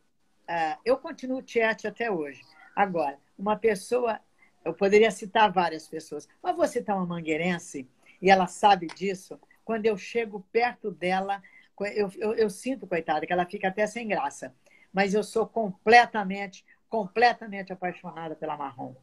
eu 0.84 0.98
continuo 0.98 1.40
tiete 1.40 1.86
até 1.86 2.10
hoje. 2.10 2.42
Agora, 2.76 3.18
uma 3.38 3.56
pessoa, 3.56 4.20
eu 4.62 4.74
poderia 4.74 5.10
citar 5.10 5.50
várias 5.50 5.88
pessoas, 5.88 6.28
mas 6.42 6.54
você 6.54 6.82
tá 6.82 6.94
uma 6.94 7.06
mangueirense 7.06 7.88
e 8.20 8.30
ela 8.30 8.46
sabe 8.46 8.86
disso, 8.88 9.40
quando 9.64 9.86
eu 9.86 9.96
chego 9.96 10.44
perto 10.52 10.90
dela, 10.90 11.42
eu, 11.80 12.10
eu, 12.16 12.34
eu 12.34 12.50
sinto, 12.50 12.86
coitada, 12.86 13.26
que 13.26 13.32
ela 13.32 13.46
fica 13.46 13.68
até 13.68 13.86
sem 13.86 14.06
graça. 14.06 14.54
Mas 14.92 15.14
eu 15.14 15.24
sou 15.24 15.46
completamente, 15.46 16.64
completamente 16.88 17.72
apaixonada 17.72 18.36
pela 18.36 18.56
Marrom. 18.56 18.94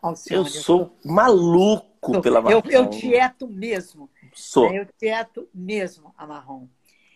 Alcione, 0.00 0.44
eu, 0.44 0.46
sou 0.46 0.80
eu 1.04 1.12
maluco 1.12 2.20
pela 2.20 2.40
Marrom. 2.40 2.62
Eu, 2.64 2.70
eu 2.70 2.90
tieto 2.90 3.46
mesmo. 3.46 4.10
Sou. 4.34 4.72
Eu 4.72 4.86
tieto 4.98 5.48
mesmo 5.54 6.12
a 6.18 6.26
Marrom. 6.26 6.66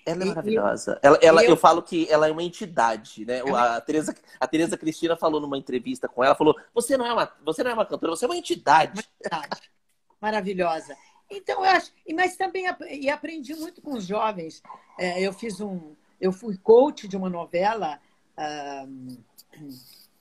Ela 0.07 0.23
é 0.23 0.27
maravilhosa. 0.27 1.01
ela, 1.03 1.19
ela 1.21 1.43
eu... 1.43 1.51
eu... 1.51 1.57
falo 1.57 1.83
que 1.83 2.09
ela 2.09 2.29
é 2.29 2.31
uma 2.31 2.45
entidade, 2.45 3.25
né? 3.25 3.41
É 3.41 3.51
a, 3.51 3.81
Tereza, 3.81 4.15
a 4.39 4.47
Tereza 4.47 4.79
Cristina 4.79 5.17
falou 5.17 5.41
numa 5.41 5.59
entrevista 5.59 6.09
com 6.09 6.23
ela, 6.23 6.37
falou: 6.37 6.55
você 6.73 6.97
não 6.97 7.05
é 7.05 7.13
uma, 7.13 7.33
você 7.45 7.65
não 7.65 7.73
é 7.73 7.75
uma 7.75 7.85
cantora, 7.85 8.15
você 8.15 8.25
é 8.25 8.29
uma 8.29 8.37
entidade. 8.37 8.93
Uma 8.93 9.03
entidade. 9.03 9.71
Maravilhosa. 10.21 10.97
Então, 11.31 11.65
eu 11.65 11.71
acho. 11.71 11.93
Mas 12.15 12.37
também 12.37 12.67
e 12.91 13.11
aprendi 13.11 13.55
muito 13.55 13.81
com 13.83 13.95
os 13.95 14.07
jovens. 14.07 14.63
É, 14.99 15.21
eu 15.21 15.33
fiz 15.33 15.61
um. 15.61 15.95
Eu 16.21 16.33
fui 16.33 16.57
coach 16.57 17.07
de 17.07 17.17
uma 17.17 17.29
novela 17.29 18.01
um, 18.89 19.17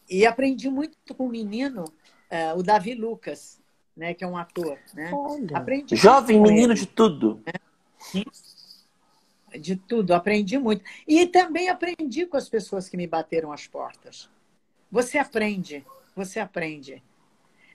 e 0.10 0.26
aprendi 0.26 0.70
muito 0.70 0.98
com 1.16 1.26
um 1.26 1.30
menino, 1.30 1.84
uh, 1.84 2.58
o 2.58 2.64
Davi 2.64 2.94
Lucas, 2.94 3.60
né, 3.96 4.14
que 4.14 4.24
é 4.24 4.28
um 4.28 4.38
ator. 4.38 4.78
Né? 4.94 5.12
Aprendi 5.54 5.96
Jovem 5.96 6.40
menino 6.40 6.74
ele, 6.74 6.80
de 6.80 6.86
tudo. 6.86 7.42
Né? 7.46 8.24
De 9.60 9.76
tudo, 9.76 10.14
aprendi 10.14 10.58
muito. 10.58 10.84
E 11.08 11.26
também 11.26 11.70
aprendi 11.70 12.26
com 12.26 12.38
as 12.38 12.48
pessoas 12.48 12.88
que 12.88 12.98
me 12.98 13.08
bateram 13.08 13.52
as 13.52 13.68
portas. 13.68 14.30
Você 14.92 15.18
aprende, 15.18 15.86
você 16.16 16.40
aprende. 16.40 17.04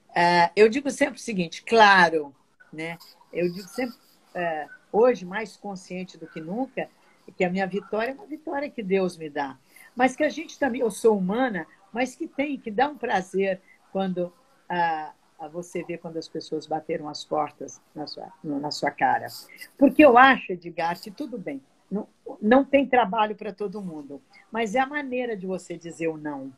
Uh, 0.09 0.51
eu 0.55 0.69
digo 0.69 0.89
sempre 0.89 1.15
o 1.15 1.21
seguinte, 1.21 1.63
claro, 1.63 2.35
né? 2.71 2.97
Eu 3.31 3.51
digo 3.51 3.67
sempre, 3.67 3.95
é, 4.33 4.67
hoje, 4.91 5.25
mais 5.25 5.57
consciente 5.57 6.17
do 6.17 6.27
que 6.27 6.39
nunca, 6.39 6.89
que 7.37 7.43
a 7.43 7.49
minha 7.49 7.67
vitória 7.67 8.11
é 8.11 8.13
uma 8.13 8.25
vitória 8.25 8.69
que 8.69 8.83
Deus 8.83 9.17
me 9.17 9.29
dá. 9.29 9.57
Mas 9.95 10.15
que 10.15 10.23
a 10.23 10.29
gente 10.29 10.57
também, 10.59 10.81
eu 10.81 10.91
sou 10.91 11.17
humana, 11.17 11.67
mas 11.91 12.15
que 12.15 12.27
tem, 12.27 12.57
que 12.57 12.71
dá 12.71 12.89
um 12.89 12.97
prazer 12.97 13.61
quando 13.91 14.33
ah, 14.67 15.13
você 15.51 15.83
vê 15.83 15.97
quando 15.97 16.17
as 16.17 16.27
pessoas 16.27 16.67
bateram 16.67 17.09
as 17.09 17.25
portas 17.25 17.81
na 17.95 18.07
sua, 18.07 18.31
na 18.43 18.71
sua 18.71 18.91
cara. 18.91 19.27
Porque 19.77 20.03
eu 20.03 20.17
acho, 20.17 20.53
Edgar, 20.53 20.99
que 20.99 21.11
tudo 21.11 21.37
bem, 21.37 21.61
não, 21.89 22.07
não 22.41 22.63
tem 22.63 22.87
trabalho 22.87 23.35
para 23.35 23.51
todo 23.51 23.81
mundo, 23.81 24.21
mas 24.51 24.75
é 24.75 24.79
a 24.79 24.85
maneira 24.85 25.35
de 25.35 25.45
você 25.45 25.77
dizer 25.77 26.07
o 26.07 26.17
não. 26.17 26.53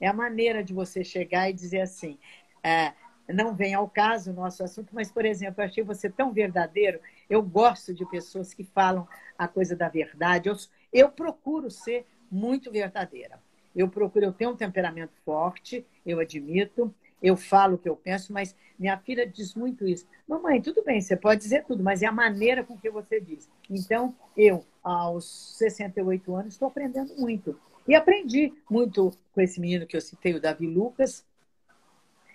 É 0.00 0.06
a 0.06 0.12
maneira 0.12 0.62
de 0.62 0.72
você 0.72 1.02
chegar 1.02 1.48
e 1.48 1.52
dizer 1.52 1.80
assim: 1.80 2.18
é, 2.62 2.92
não 3.28 3.54
vem 3.54 3.74
ao 3.74 3.88
caso 3.88 4.30
o 4.30 4.34
nosso 4.34 4.62
assunto, 4.64 4.88
mas, 4.92 5.10
por 5.10 5.24
exemplo, 5.24 5.62
eu 5.62 5.66
achei 5.66 5.82
você 5.82 6.08
tão 6.10 6.32
verdadeiro. 6.32 7.00
Eu 7.28 7.42
gosto 7.42 7.94
de 7.94 8.04
pessoas 8.06 8.52
que 8.52 8.64
falam 8.64 9.06
a 9.38 9.46
coisa 9.46 9.76
da 9.76 9.88
verdade. 9.88 10.48
Eu, 10.48 10.56
eu 10.92 11.10
procuro 11.10 11.70
ser 11.70 12.06
muito 12.30 12.70
verdadeira. 12.70 13.40
Eu 13.74 13.88
procuro, 13.88 14.26
eu 14.26 14.32
tenho 14.32 14.50
um 14.50 14.56
temperamento 14.56 15.12
forte, 15.24 15.86
eu 16.04 16.20
admito, 16.20 16.94
eu 17.22 17.36
falo 17.36 17.76
o 17.76 17.78
que 17.78 17.88
eu 17.88 17.96
penso, 17.96 18.32
mas 18.32 18.54
minha 18.78 18.98
filha 18.98 19.26
diz 19.26 19.54
muito 19.54 19.86
isso. 19.86 20.06
Mamãe, 20.26 20.60
tudo 20.60 20.82
bem, 20.82 21.00
você 21.00 21.16
pode 21.16 21.40
dizer 21.40 21.64
tudo, 21.64 21.82
mas 21.82 22.02
é 22.02 22.06
a 22.06 22.12
maneira 22.12 22.64
com 22.64 22.76
que 22.76 22.90
você 22.90 23.20
diz. 23.20 23.48
Então, 23.70 24.14
eu, 24.36 24.64
aos 24.82 25.56
68 25.56 26.34
anos, 26.34 26.54
estou 26.54 26.68
aprendendo 26.68 27.14
muito. 27.16 27.58
E 27.86 27.94
aprendi 27.94 28.52
muito 28.70 29.12
com 29.32 29.40
esse 29.40 29.60
menino 29.60 29.86
que 29.86 29.96
eu 29.96 30.00
citei, 30.00 30.34
o 30.34 30.40
Davi 30.40 30.66
Lucas. 30.66 31.24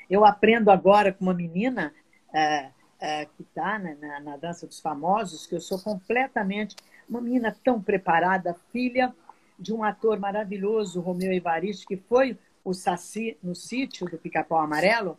Eu 0.09 0.25
aprendo 0.25 0.71
agora 0.71 1.11
com 1.11 1.25
uma 1.25 1.33
menina 1.33 1.93
é, 2.33 2.69
é, 2.99 3.25
que 3.25 3.43
está 3.43 3.77
na, 3.77 3.95
na, 3.95 4.19
na 4.19 4.37
Dança 4.37 4.65
dos 4.65 4.79
Famosos, 4.79 5.45
que 5.45 5.55
eu 5.55 5.61
sou 5.61 5.79
completamente 5.79 6.75
uma 7.09 7.21
menina 7.21 7.55
tão 7.63 7.81
preparada, 7.81 8.55
filha 8.71 9.13
de 9.57 9.73
um 9.73 9.83
ator 9.83 10.19
maravilhoso, 10.19 11.01
Romeu 11.01 11.31
Evaristo, 11.31 11.87
que 11.87 11.97
foi 11.97 12.37
o 12.63 12.73
Saci 12.73 13.37
no 13.41 13.55
sítio 13.55 14.05
do 14.07 14.17
Pica-Pau 14.17 14.59
Amarelo. 14.59 15.17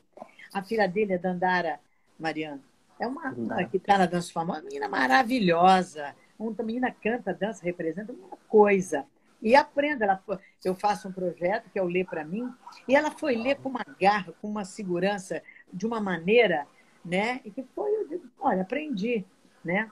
A 0.53 0.63
filha 0.63 0.87
dele 0.87 1.15
é 1.15 1.19
Dandara 1.19 1.81
Mariana. 2.19 2.61
É 3.01 3.07
uma, 3.07 3.31
uma 3.31 3.65
que 3.65 3.77
está 3.77 3.97
na 3.97 4.07
dança 4.07 4.33
famosa, 4.33 4.61
uma 4.61 4.65
menina 4.67 4.89
maravilhosa. 4.89 6.15
Uma 6.39 6.53
menina 6.63 6.91
canta, 6.91 7.33
dança, 7.33 7.65
representa 7.65 8.13
uma 8.13 8.37
coisa. 8.49 9.07
E 9.41 9.55
aprenda. 9.55 10.05
Ela, 10.05 10.23
eu 10.65 10.75
faço 10.75 11.09
um 11.09 11.13
projeto 11.13 11.71
que 11.71 11.79
é 11.79 11.83
o 11.83 11.87
Lê 11.87 12.05
para 12.05 12.25
mim, 12.25 12.53
e 12.87 12.95
ela 12.95 13.11
foi 13.11 13.37
ler 13.37 13.57
com 13.57 13.69
uma 13.69 13.85
garra, 13.99 14.35
com 14.41 14.49
uma 14.49 14.65
segurança, 14.65 15.43
de 15.73 15.87
uma 15.87 16.01
maneira, 16.01 16.67
né? 17.05 17.41
E 17.45 17.51
que 17.51 17.63
foi, 17.75 17.95
eu 17.95 18.09
digo, 18.09 18.27
olha, 18.41 18.63
aprendi, 18.63 19.25
né? 19.65 19.91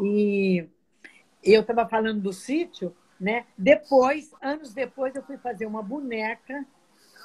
E 0.00 0.66
eu 1.42 1.60
estava 1.60 1.86
falando 1.88 2.20
do 2.20 2.32
sítio, 2.32 2.94
né? 3.18 3.46
Depois, 3.56 4.32
anos 4.42 4.74
depois, 4.74 5.14
eu 5.14 5.22
fui 5.22 5.38
fazer 5.38 5.66
uma 5.66 5.82
boneca 5.82 6.66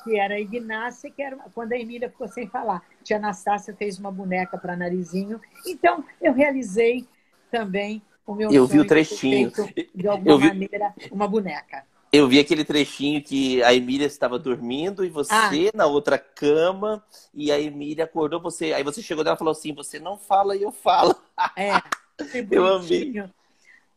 que 0.04 0.18
era 0.18 0.36
a 0.36 0.40
Ignácia, 0.40 1.12
que 1.12 1.22
era 1.22 1.36
quando 1.54 1.74
a 1.74 1.78
Emília 1.78 2.10
ficou 2.10 2.28
sem 2.28 2.48
falar. 2.48 2.82
Tia 3.04 3.18
Anastácia 3.18 3.76
fez 3.76 4.00
uma 4.00 4.12
boneca 4.12 4.58
para 4.58 4.76
narizinho. 4.76 5.42
Então, 5.66 6.06
eu 6.22 6.34
realizei 6.34 7.08
também 7.52 8.02
o 8.32 8.36
meu 8.36 8.52
Eu 8.52 8.68
vi 8.68 8.80
o 8.80 8.86
trechinho. 8.86 9.52
De, 9.52 9.90
de 9.94 10.08
alguma 10.08 10.38
vi... 10.38 10.48
maneira, 10.48 10.94
uma 11.12 11.28
boneca. 11.28 11.84
Eu 12.12 12.28
vi 12.28 12.40
aquele 12.40 12.64
trechinho 12.64 13.24
que 13.24 13.62
a 13.64 13.74
Emília 13.74 14.06
estava 14.06 14.38
dormindo 14.38 15.04
e 15.04 15.10
você 15.10 15.70
ah. 15.74 15.78
na 15.78 15.86
outra 15.86 16.18
cama 16.18 17.04
e 17.34 17.52
a 17.52 17.60
Emília 17.60 18.06
acordou 18.06 18.40
você. 18.40 18.74
Aí 18.74 18.84
você 18.84 19.02
chegou 19.02 19.24
dela 19.24 19.36
e 19.36 19.40
falou 19.40 19.52
assim: 19.52 19.74
Você 19.74 20.00
não 20.00 20.18
fala 20.18 20.56
e 20.56 20.62
eu 20.62 20.72
falo. 20.72 21.16
É, 21.56 21.72
eu 22.52 22.68
amei. 22.68 23.14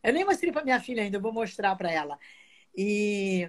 Eu 0.03 0.13
nem 0.13 0.25
mostrei 0.25 0.51
para 0.51 0.65
minha 0.65 0.81
filha 0.81 1.03
ainda, 1.03 1.19
eu 1.19 1.23
vou 1.23 1.33
mostrar 1.33 1.77
para 1.77 1.91
ela. 1.91 2.19
E 2.77 3.49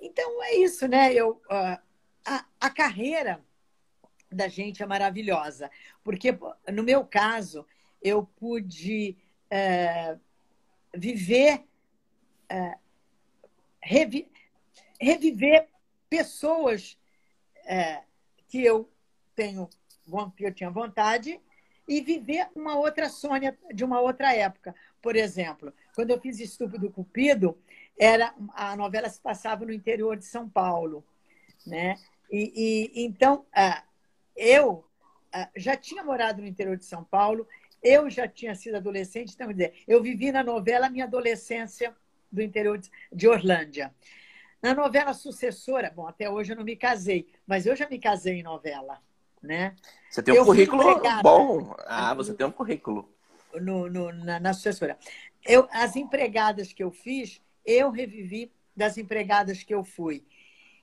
então 0.00 0.42
é 0.44 0.56
isso, 0.56 0.86
né? 0.86 1.12
Eu, 1.12 1.32
uh, 1.50 1.78
a, 2.24 2.44
a 2.60 2.70
carreira 2.70 3.40
da 4.30 4.48
gente 4.48 4.82
é 4.82 4.86
maravilhosa, 4.86 5.70
porque 6.04 6.38
no 6.72 6.82
meu 6.82 7.04
caso 7.04 7.66
eu 8.02 8.22
pude 8.38 9.16
uh, 9.50 10.20
viver, 10.94 11.64
uh, 12.50 12.78
revi 13.82 14.30
reviver 15.00 15.68
pessoas 16.08 16.98
uh, 17.64 18.04
que 18.48 18.62
eu 18.62 18.90
tenho 19.34 19.68
que 20.36 20.44
eu 20.44 20.52
tinha 20.52 20.70
vontade 20.70 21.40
e 21.86 22.00
viver 22.00 22.48
uma 22.54 22.76
outra 22.76 23.08
Sônia 23.08 23.56
de 23.72 23.84
uma 23.84 24.00
outra 24.00 24.34
época. 24.34 24.74
Por 25.00 25.14
exemplo, 25.14 25.72
quando 25.94 26.10
eu 26.10 26.20
fiz 26.20 26.40
Estúpido 26.40 26.90
Cupido, 26.90 27.56
era 27.98 28.34
a 28.54 28.76
novela 28.76 29.08
se 29.08 29.20
passava 29.20 29.64
no 29.64 29.72
interior 29.72 30.16
de 30.16 30.24
São 30.24 30.48
Paulo, 30.48 31.04
né? 31.64 31.94
E, 32.30 32.90
e 32.96 33.04
então 33.04 33.46
eu 34.36 34.84
já 35.56 35.76
tinha 35.76 36.02
morado 36.02 36.42
no 36.42 36.48
interior 36.48 36.76
de 36.76 36.84
São 36.84 37.04
Paulo, 37.04 37.46
eu 37.82 38.10
já 38.10 38.28
tinha 38.28 38.54
sido 38.54 38.76
adolescente, 38.76 39.34
então 39.34 39.52
dizer, 39.52 39.74
eu 39.86 40.02
vivi 40.02 40.30
na 40.30 40.42
novela 40.42 40.90
minha 40.90 41.04
adolescência 41.04 41.94
do 42.30 42.42
interior 42.42 42.80
de 43.12 43.28
Orlândia. 43.28 43.94
Na 44.62 44.74
novela 44.74 45.14
sucessora, 45.14 45.90
bom, 45.94 46.06
até 46.06 46.28
hoje 46.28 46.52
eu 46.52 46.56
não 46.56 46.64
me 46.64 46.76
casei, 46.76 47.28
mas 47.46 47.64
eu 47.64 47.74
já 47.74 47.88
me 47.88 47.98
casei 47.98 48.40
em 48.40 48.42
novela, 48.42 49.00
né? 49.42 49.74
Você 50.10 50.22
tem 50.22 50.34
um 50.34 50.38
eu 50.38 50.44
currículo 50.44 50.82
bom. 51.22 51.74
Ah, 51.86 52.12
você 52.14 52.34
tem 52.34 52.46
um 52.46 52.52
currículo. 52.52 53.10
No, 53.54 53.88
no 53.88 54.12
na, 54.12 54.38
na 54.38 54.52
sucessora. 54.52 54.98
Eu, 55.46 55.66
as 55.72 55.96
empregadas 55.96 56.72
que 56.72 56.82
eu 56.82 56.90
fiz, 56.90 57.40
eu 57.64 57.90
revivi 57.90 58.52
das 58.76 58.98
empregadas 58.98 59.62
que 59.62 59.74
eu 59.74 59.82
fui. 59.82 60.24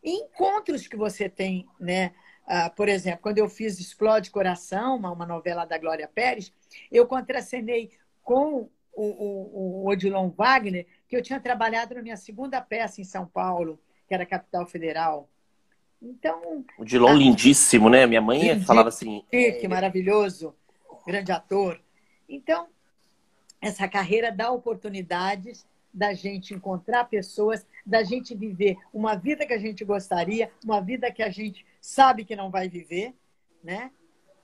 encontros 0.03 0.87
que 0.87 0.95
você 0.95 1.29
tem, 1.29 1.67
né? 1.79 2.13
Ah, 2.47 2.69
por 2.69 2.87
exemplo, 2.87 3.19
quando 3.21 3.39
eu 3.39 3.49
fiz 3.49 3.77
Explode 3.77 4.31
Coração, 4.31 4.95
uma, 4.95 5.11
uma 5.11 5.25
novela 5.25 5.65
da 5.65 5.77
Glória 5.77 6.07
Pérez, 6.07 6.53
eu 6.89 7.05
contracenei 7.05 7.91
com 8.23 8.69
o, 8.93 9.03
o, 9.03 9.83
o, 9.83 9.87
Odilon 9.89 10.29
Wagner, 10.29 10.87
que 11.09 11.17
eu 11.17 11.21
tinha 11.21 11.41
trabalhado 11.41 11.95
na 11.95 12.01
minha 12.01 12.15
segunda 12.15 12.61
peça 12.61 13.01
em 13.01 13.03
São 13.03 13.27
Paulo, 13.27 13.77
que 14.07 14.13
era 14.13 14.25
Capital 14.25 14.65
Federal. 14.65 15.29
Então. 16.01 16.63
O 16.77 16.83
Odilon 16.83 17.09
a... 17.09 17.13
lindíssimo, 17.13 17.89
né? 17.89 18.07
Minha 18.07 18.21
mãe 18.21 18.39
lindíssimo, 18.39 18.65
falava 18.65 18.87
assim. 18.87 19.25
Que 19.29 19.67
maravilhoso, 19.67 20.55
grande 21.05 21.33
ator. 21.33 21.81
Então, 22.29 22.67
essa 23.61 23.89
carreira 23.89 24.31
dá 24.31 24.51
oportunidades 24.51 25.65
da 25.93 26.13
gente 26.13 26.53
encontrar 26.53 27.05
pessoas, 27.05 27.65
da 27.87 28.03
gente 28.03 28.35
viver 28.35 28.77
uma 28.93 29.15
vida 29.15 29.45
que 29.45 29.53
a 29.53 29.57
gente 29.57 29.85
gostaria, 29.85 30.51
uma 30.63 30.81
vida 30.81 31.09
que 31.09 31.23
a 31.23 31.29
gente 31.29 31.65
sabe 31.79 32.25
que 32.25 32.35
não 32.35 32.51
vai 32.51 32.67
viver, 32.67 33.15
né? 33.63 33.91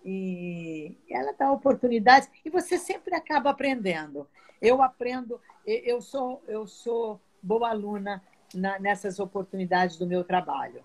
E 0.04 0.98
ela 1.10 1.34
dá 1.34 1.52
oportunidades 1.52 2.30
e 2.44 2.50
você 2.50 2.78
sempre 2.78 3.14
acaba 3.14 3.50
aprendendo. 3.50 4.28
Eu 4.62 4.82
aprendo, 4.82 5.42
eu 5.66 6.02
sou 6.02 6.42
eu 6.48 6.66
sou 6.66 7.20
boa 7.42 7.70
aluna 7.70 8.24
na, 8.56 8.80
nessas 8.80 9.20
oportunidades 9.20 9.98
do 9.98 10.08
meu 10.08 10.24
trabalho. 10.24 10.82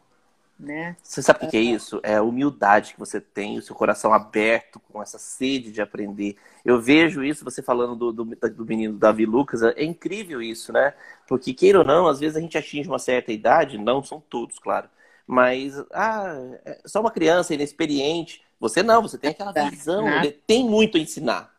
Né? 0.58 0.96
Você 1.00 1.22
sabe 1.22 1.46
o 1.46 1.48
que 1.48 1.56
é 1.56 1.60
isso? 1.60 2.00
É 2.02 2.16
a 2.16 2.22
humildade 2.22 2.92
que 2.92 2.98
você 2.98 3.20
tem, 3.20 3.58
o 3.58 3.62
seu 3.62 3.76
coração 3.76 4.12
aberto, 4.12 4.80
com 4.80 5.00
essa 5.00 5.16
sede 5.16 5.70
de 5.70 5.80
aprender. 5.80 6.36
Eu 6.64 6.80
vejo 6.80 7.22
isso, 7.22 7.44
você 7.44 7.62
falando 7.62 7.94
do, 7.94 8.12
do, 8.12 8.24
do 8.24 8.66
menino 8.66 8.98
Davi 8.98 9.24
Lucas, 9.24 9.62
é 9.62 9.84
incrível 9.84 10.42
isso, 10.42 10.72
né? 10.72 10.94
Porque, 11.28 11.54
queira 11.54 11.78
ou 11.78 11.84
não, 11.84 12.08
às 12.08 12.18
vezes 12.18 12.36
a 12.36 12.40
gente 12.40 12.58
atinge 12.58 12.88
uma 12.88 12.98
certa 12.98 13.32
idade, 13.32 13.78
não 13.78 14.02
são 14.02 14.20
todos, 14.20 14.58
claro, 14.58 14.88
mas 15.24 15.78
ah, 15.92 16.34
é 16.64 16.80
só 16.86 17.00
uma 17.00 17.10
criança 17.12 17.54
inexperiente. 17.54 18.42
Você 18.58 18.82
não, 18.82 19.02
você 19.02 19.16
tem 19.16 19.30
aquela 19.30 19.52
é, 19.54 19.70
visão, 19.70 20.04
né? 20.06 20.18
ele 20.24 20.32
tem 20.32 20.64
muito 20.64 20.96
a 20.96 21.00
ensinar. 21.00 21.54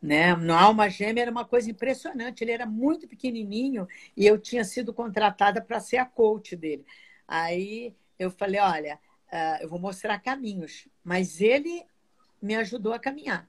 Né? 0.00 0.36
No 0.36 0.54
Alma 0.54 0.88
Gêmea 0.90 1.22
era 1.22 1.30
uma 1.30 1.44
coisa 1.44 1.70
impressionante. 1.70 2.44
Ele 2.44 2.52
era 2.52 2.66
muito 2.66 3.08
pequenininho 3.08 3.88
e 4.14 4.26
eu 4.26 4.38
tinha 4.38 4.62
sido 4.62 4.92
contratada 4.92 5.62
para 5.62 5.80
ser 5.80 5.96
a 5.96 6.04
coach 6.04 6.54
dele. 6.54 6.84
Aí 7.26 7.96
eu 8.24 8.30
falei, 8.30 8.60
olha, 8.60 8.98
uh, 9.32 9.62
eu 9.62 9.68
vou 9.68 9.78
mostrar 9.78 10.18
caminhos, 10.18 10.88
mas 11.02 11.40
ele 11.40 11.84
me 12.40 12.54
ajudou 12.56 12.92
a 12.92 12.98
caminhar. 12.98 13.48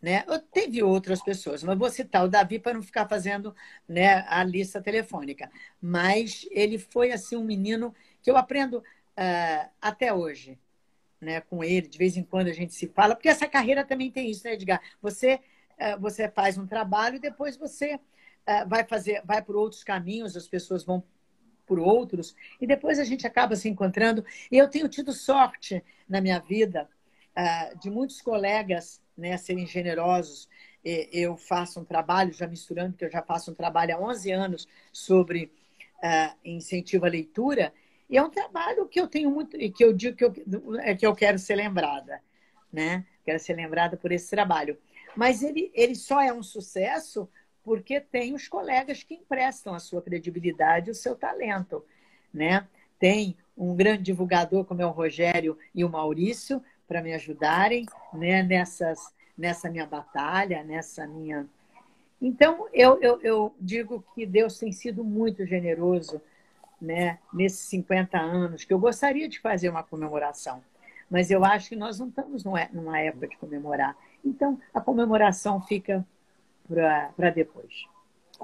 Né? 0.00 0.24
Eu 0.26 0.40
teve 0.40 0.82
outras 0.82 1.22
pessoas, 1.22 1.62
mas 1.62 1.78
vou 1.78 1.88
citar 1.88 2.24
o 2.24 2.28
Davi 2.28 2.58
para 2.58 2.74
não 2.74 2.82
ficar 2.82 3.08
fazendo 3.08 3.54
né, 3.88 4.24
a 4.28 4.42
lista 4.42 4.82
telefônica. 4.82 5.48
Mas 5.80 6.46
ele 6.50 6.76
foi 6.76 7.12
assim 7.12 7.36
um 7.36 7.44
menino 7.44 7.94
que 8.20 8.28
eu 8.28 8.36
aprendo 8.36 8.78
uh, 8.78 9.70
até 9.80 10.12
hoje, 10.12 10.58
né, 11.20 11.40
com 11.42 11.62
ele. 11.62 11.86
De 11.86 11.98
vez 11.98 12.16
em 12.16 12.24
quando 12.24 12.48
a 12.48 12.52
gente 12.52 12.74
se 12.74 12.88
fala, 12.88 13.14
porque 13.14 13.28
essa 13.28 13.46
carreira 13.46 13.84
também 13.84 14.10
tem 14.10 14.28
isso, 14.28 14.44
né, 14.44 14.54
Edgar? 14.54 14.82
Você 15.00 15.40
uh, 15.82 16.00
você 16.00 16.28
faz 16.28 16.58
um 16.58 16.66
trabalho 16.66 17.16
e 17.16 17.20
depois 17.20 17.56
você 17.56 17.94
uh, 17.94 18.68
vai 18.68 18.84
fazer, 18.84 19.22
vai 19.24 19.42
por 19.42 19.56
outros 19.56 19.84
caminhos, 19.84 20.36
as 20.36 20.48
pessoas 20.48 20.84
vão 20.84 21.02
por 21.72 21.80
outros, 21.80 22.36
e 22.60 22.66
depois 22.66 22.98
a 22.98 23.04
gente 23.04 23.26
acaba 23.26 23.56
se 23.56 23.66
encontrando. 23.66 24.22
E 24.50 24.58
eu 24.58 24.68
tenho 24.68 24.86
tido 24.90 25.10
sorte 25.10 25.82
na 26.06 26.20
minha 26.20 26.38
vida 26.38 26.86
uh, 27.34 27.78
de 27.78 27.88
muitos 27.88 28.20
colegas 28.20 29.00
né, 29.16 29.38
serem 29.38 29.66
generosos. 29.66 30.50
Eu 30.84 31.34
faço 31.34 31.80
um 31.80 31.84
trabalho, 31.84 32.30
já 32.30 32.46
misturando, 32.46 32.94
que 32.94 33.06
eu 33.06 33.10
já 33.10 33.22
faço 33.22 33.52
um 33.52 33.54
trabalho 33.54 33.96
há 33.96 33.98
11 33.98 34.32
anos 34.32 34.68
sobre 34.92 35.50
uh, 36.04 36.36
incentivo 36.44 37.06
à 37.06 37.08
leitura, 37.08 37.72
e 38.10 38.18
é 38.18 38.22
um 38.22 38.28
trabalho 38.28 38.86
que 38.86 39.00
eu 39.00 39.08
tenho 39.08 39.30
muito, 39.30 39.56
e 39.56 39.70
que 39.70 39.82
eu 39.82 39.94
digo 39.94 40.14
que 40.14 40.24
eu, 40.26 40.34
é 40.80 40.94
que 40.94 41.06
eu 41.06 41.14
quero 41.14 41.38
ser 41.38 41.54
lembrada, 41.54 42.20
né? 42.70 43.06
Quero 43.24 43.38
ser 43.38 43.54
lembrada 43.54 43.96
por 43.96 44.12
esse 44.12 44.28
trabalho. 44.28 44.76
Mas 45.16 45.42
ele, 45.42 45.70
ele 45.72 45.94
só 45.94 46.20
é 46.20 46.30
um 46.30 46.42
sucesso 46.42 47.26
porque 47.64 48.00
tem 48.00 48.34
os 48.34 48.48
colegas 48.48 49.02
que 49.02 49.14
emprestam 49.14 49.74
a 49.74 49.78
sua 49.78 50.02
credibilidade, 50.02 50.90
o 50.90 50.94
seu 50.94 51.14
talento, 51.14 51.84
né? 52.32 52.66
Tem 52.98 53.36
um 53.56 53.74
grande 53.74 54.02
divulgador 54.02 54.64
como 54.64 54.82
é 54.82 54.86
o 54.86 54.90
Rogério 54.90 55.58
e 55.74 55.84
o 55.84 55.88
Maurício 55.88 56.62
para 56.86 57.02
me 57.02 57.12
ajudarem 57.14 57.86
né, 58.12 58.42
nessas, 58.42 58.98
nessa 59.36 59.70
minha 59.70 59.86
batalha, 59.86 60.62
nessa 60.62 61.06
minha. 61.06 61.46
Então, 62.20 62.68
eu, 62.72 63.00
eu, 63.00 63.20
eu 63.22 63.54
digo 63.60 64.04
que 64.14 64.26
Deus 64.26 64.58
tem 64.58 64.72
sido 64.72 65.02
muito 65.02 65.44
generoso 65.46 66.20
né, 66.80 67.18
nesses 67.32 67.60
50 67.68 68.18
anos, 68.18 68.64
que 68.64 68.72
eu 68.72 68.78
gostaria 68.78 69.28
de 69.28 69.40
fazer 69.40 69.68
uma 69.68 69.82
comemoração, 69.82 70.62
mas 71.08 71.30
eu 71.30 71.44
acho 71.44 71.70
que 71.70 71.76
nós 71.76 71.98
não 71.98 72.08
estamos 72.08 72.44
numa 72.44 72.98
época 72.98 73.28
de 73.28 73.36
comemorar. 73.36 73.96
Então, 74.24 74.58
a 74.72 74.80
comemoração 74.80 75.60
fica 75.60 76.04
para 76.68 77.30
depois 77.30 77.92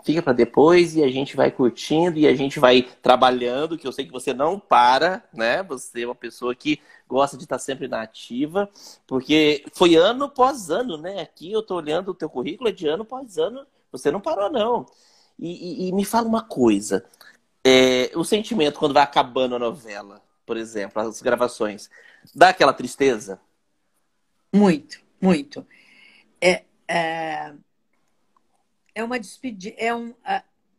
fica 0.02 0.22
para 0.22 0.32
depois 0.32 0.94
e 0.94 1.02
a 1.02 1.08
gente 1.08 1.36
vai 1.36 1.50
curtindo 1.50 2.18
e 2.18 2.26
a 2.26 2.34
gente 2.34 2.58
vai 2.58 2.82
trabalhando, 2.82 3.76
que 3.78 3.86
eu 3.86 3.92
sei 3.92 4.04
que 4.04 4.12
você 4.12 4.32
não 4.32 4.58
para, 4.58 5.24
né? 5.32 5.62
Você 5.64 6.02
é 6.02 6.06
uma 6.06 6.14
pessoa 6.14 6.54
que 6.54 6.80
gosta 7.06 7.36
de 7.36 7.44
estar 7.44 7.58
sempre 7.58 7.88
na 7.88 8.02
ativa, 8.02 8.68
porque 9.06 9.64
foi 9.72 9.94
ano 9.94 10.24
após 10.24 10.70
ano, 10.70 10.96
né? 10.96 11.20
Aqui 11.20 11.52
eu 11.52 11.62
tô 11.62 11.76
olhando 11.76 12.10
o 12.10 12.14
teu 12.14 12.28
currículo, 12.28 12.68
é 12.68 12.72
de 12.72 12.86
ano 12.86 13.02
após 13.02 13.38
ano, 13.38 13.66
você 13.90 14.10
não 14.10 14.20
parou, 14.20 14.50
não. 14.50 14.86
E, 15.38 15.86
e, 15.86 15.88
e 15.88 15.92
me 15.92 16.04
fala 16.04 16.26
uma 16.26 16.42
coisa, 16.42 17.04
é, 17.64 18.10
o 18.14 18.24
sentimento 18.24 18.78
quando 18.78 18.94
vai 18.94 19.02
acabando 19.02 19.54
a 19.56 19.58
novela, 19.58 20.22
por 20.44 20.56
exemplo, 20.56 21.00
as 21.00 21.22
gravações, 21.22 21.90
dá 22.34 22.50
aquela 22.50 22.72
tristeza? 22.72 23.40
Muito, 24.52 25.00
muito. 25.20 25.66
É, 26.40 26.64
é 26.88 27.52
é 28.98 29.04
uma 29.04 29.20
despedida, 29.20 29.76
é, 29.78 29.94
um, 29.94 30.12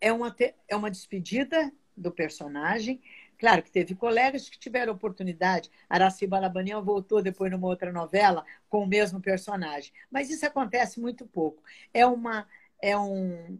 é, 0.01 0.11
uma, 0.11 0.35
é 0.67 0.75
uma 0.75 0.91
despedida 0.91 1.71
do 1.95 2.11
personagem. 2.11 3.01
Claro 3.37 3.63
que 3.63 3.71
teve 3.71 3.95
colegas 3.95 4.49
que 4.49 4.59
tiveram 4.59 4.91
oportunidade. 4.91 5.71
Araci 5.89 6.27
Balabanian 6.27 6.81
voltou 6.81 7.21
depois 7.21 7.49
numa 7.49 7.67
outra 7.67 7.93
novela 7.93 8.45
com 8.67 8.83
o 8.83 8.85
mesmo 8.85 9.21
personagem. 9.21 9.93
Mas 10.11 10.29
isso 10.29 10.45
acontece 10.45 10.99
muito 10.99 11.25
pouco. 11.25 11.63
É 11.93 12.05
uma, 12.05 12.45
é 12.81 12.97
um, 12.97 13.57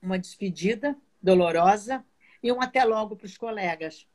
uma 0.00 0.18
despedida 0.18 0.96
dolorosa 1.22 2.02
e 2.42 2.50
um 2.50 2.62
até 2.62 2.82
logo 2.84 3.16
para 3.16 3.26
os 3.26 3.36
colegas. 3.36 4.08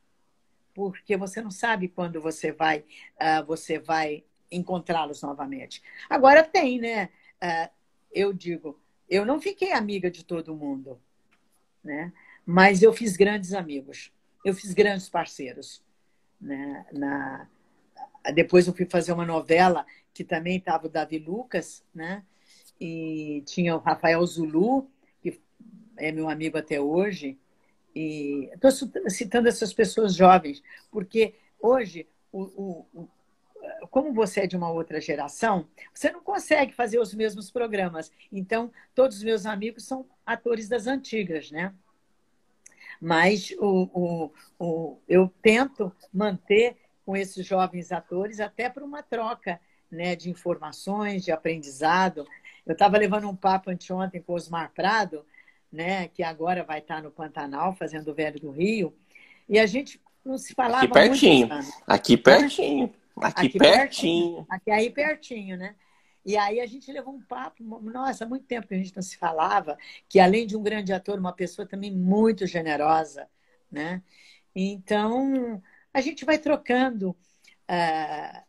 Porque 0.73 1.15
você 1.15 1.43
não 1.43 1.51
sabe 1.51 1.89
quando 1.89 2.19
você 2.19 2.51
vai, 2.51 2.79
uh, 2.79 3.45
você 3.45 3.77
vai 3.77 4.23
encontrá-los 4.51 5.21
novamente. 5.21 5.83
Agora 6.09 6.41
tem, 6.41 6.79
né? 6.79 7.09
Uh, 7.39 7.69
eu 8.11 8.33
digo, 8.33 8.83
eu 9.09 9.25
não 9.25 9.39
fiquei 9.39 9.71
amiga 9.71 10.09
de 10.09 10.23
todo 10.23 10.55
mundo, 10.55 10.99
né? 11.83 12.11
Mas 12.45 12.81
eu 12.81 12.93
fiz 12.93 13.15
grandes 13.15 13.53
amigos, 13.53 14.11
eu 14.43 14.53
fiz 14.53 14.73
grandes 14.73 15.09
parceiros, 15.09 15.83
né? 16.39 16.85
Na 16.91 17.47
depois 18.33 18.67
eu 18.67 18.73
fui 18.73 18.85
fazer 18.85 19.11
uma 19.11 19.25
novela 19.25 19.85
que 20.13 20.23
também 20.23 20.57
estava 20.57 20.87
o 20.87 20.89
Davi 20.89 21.19
Lucas, 21.19 21.83
né? 21.93 22.23
E 22.79 23.43
tinha 23.45 23.75
o 23.75 23.79
Rafael 23.79 24.25
Zulu, 24.25 24.89
que 25.21 25.39
é 25.97 26.11
meu 26.11 26.29
amigo 26.29 26.57
até 26.57 26.79
hoje. 26.79 27.37
E 27.95 28.49
estou 28.53 28.71
citando 29.09 29.47
essas 29.47 29.73
pessoas 29.73 30.15
jovens, 30.15 30.61
porque 30.91 31.35
hoje 31.59 32.07
o, 32.31 32.41
o, 32.93 33.09
como 33.87 34.13
você 34.13 34.41
é 34.41 34.47
de 34.47 34.55
uma 34.55 34.71
outra 34.71 34.99
geração, 35.01 35.67
você 35.93 36.11
não 36.11 36.21
consegue 36.21 36.73
fazer 36.73 36.99
os 36.99 37.13
mesmos 37.13 37.51
programas. 37.51 38.11
Então, 38.31 38.71
todos 38.93 39.17
os 39.17 39.23
meus 39.23 39.45
amigos 39.45 39.85
são 39.85 40.05
atores 40.25 40.67
das 40.67 40.87
antigas, 40.87 41.51
né? 41.51 41.73
Mas 43.01 43.51
o, 43.59 43.89
o, 43.93 44.31
o, 44.57 44.97
eu 45.07 45.31
tento 45.41 45.91
manter 46.13 46.77
com 47.05 47.15
esses 47.15 47.45
jovens 47.45 47.91
atores 47.91 48.39
até 48.39 48.69
para 48.69 48.83
uma 48.83 49.03
troca 49.03 49.59
né, 49.91 50.15
de 50.15 50.29
informações, 50.29 51.23
de 51.23 51.31
aprendizado. 51.31 52.25
Eu 52.65 52.73
estava 52.73 52.97
levando 52.97 53.29
um 53.29 53.35
papo 53.35 53.69
anteontem 53.69 54.21
com 54.21 54.33
o 54.33 54.35
Osmar 54.35 54.71
Prado, 54.73 55.25
né, 55.71 56.07
que 56.07 56.23
agora 56.23 56.63
vai 56.63 56.79
estar 56.79 57.01
no 57.01 57.11
Pantanal 57.11 57.75
fazendo 57.75 58.09
o 58.09 58.13
Velho 58.13 58.39
do 58.39 58.49
Rio, 58.49 58.95
e 59.47 59.59
a 59.59 59.65
gente 59.65 60.01
não 60.23 60.37
se 60.37 60.53
falava 60.53 60.85
aqui 60.85 60.93
pertinho, 60.93 61.49
aqui 61.85 62.17
pertinho. 62.17 62.85
Aqui, 62.85 62.95
aqui 63.21 63.49
pertinho. 63.49 63.59
pertinho. 63.59 64.45
Aqui 64.49 64.71
aí 64.71 64.89
pertinho, 64.89 65.57
né? 65.57 65.75
E 66.25 66.35
aí 66.37 66.59
a 66.59 66.65
gente 66.65 66.91
levou 66.91 67.13
um 67.13 67.21
papo, 67.21 67.63
nossa, 67.63 68.25
há 68.25 68.27
muito 68.27 68.47
tempo 68.47 68.67
que 68.67 68.73
a 68.73 68.77
gente 68.77 68.95
não 68.95 69.03
se 69.03 69.15
falava, 69.15 69.77
que 70.09 70.19
além 70.19 70.47
de 70.47 70.57
um 70.57 70.63
grande 70.63 70.91
ator, 70.91 71.19
uma 71.19 71.31
pessoa 71.31 71.67
também 71.67 71.91
muito 71.91 72.47
generosa, 72.47 73.29
né? 73.71 74.01
Então, 74.55 75.61
a 75.93 76.01
gente 76.01 76.25
vai 76.25 76.39
trocando 76.39 77.09
uh, 77.69 78.39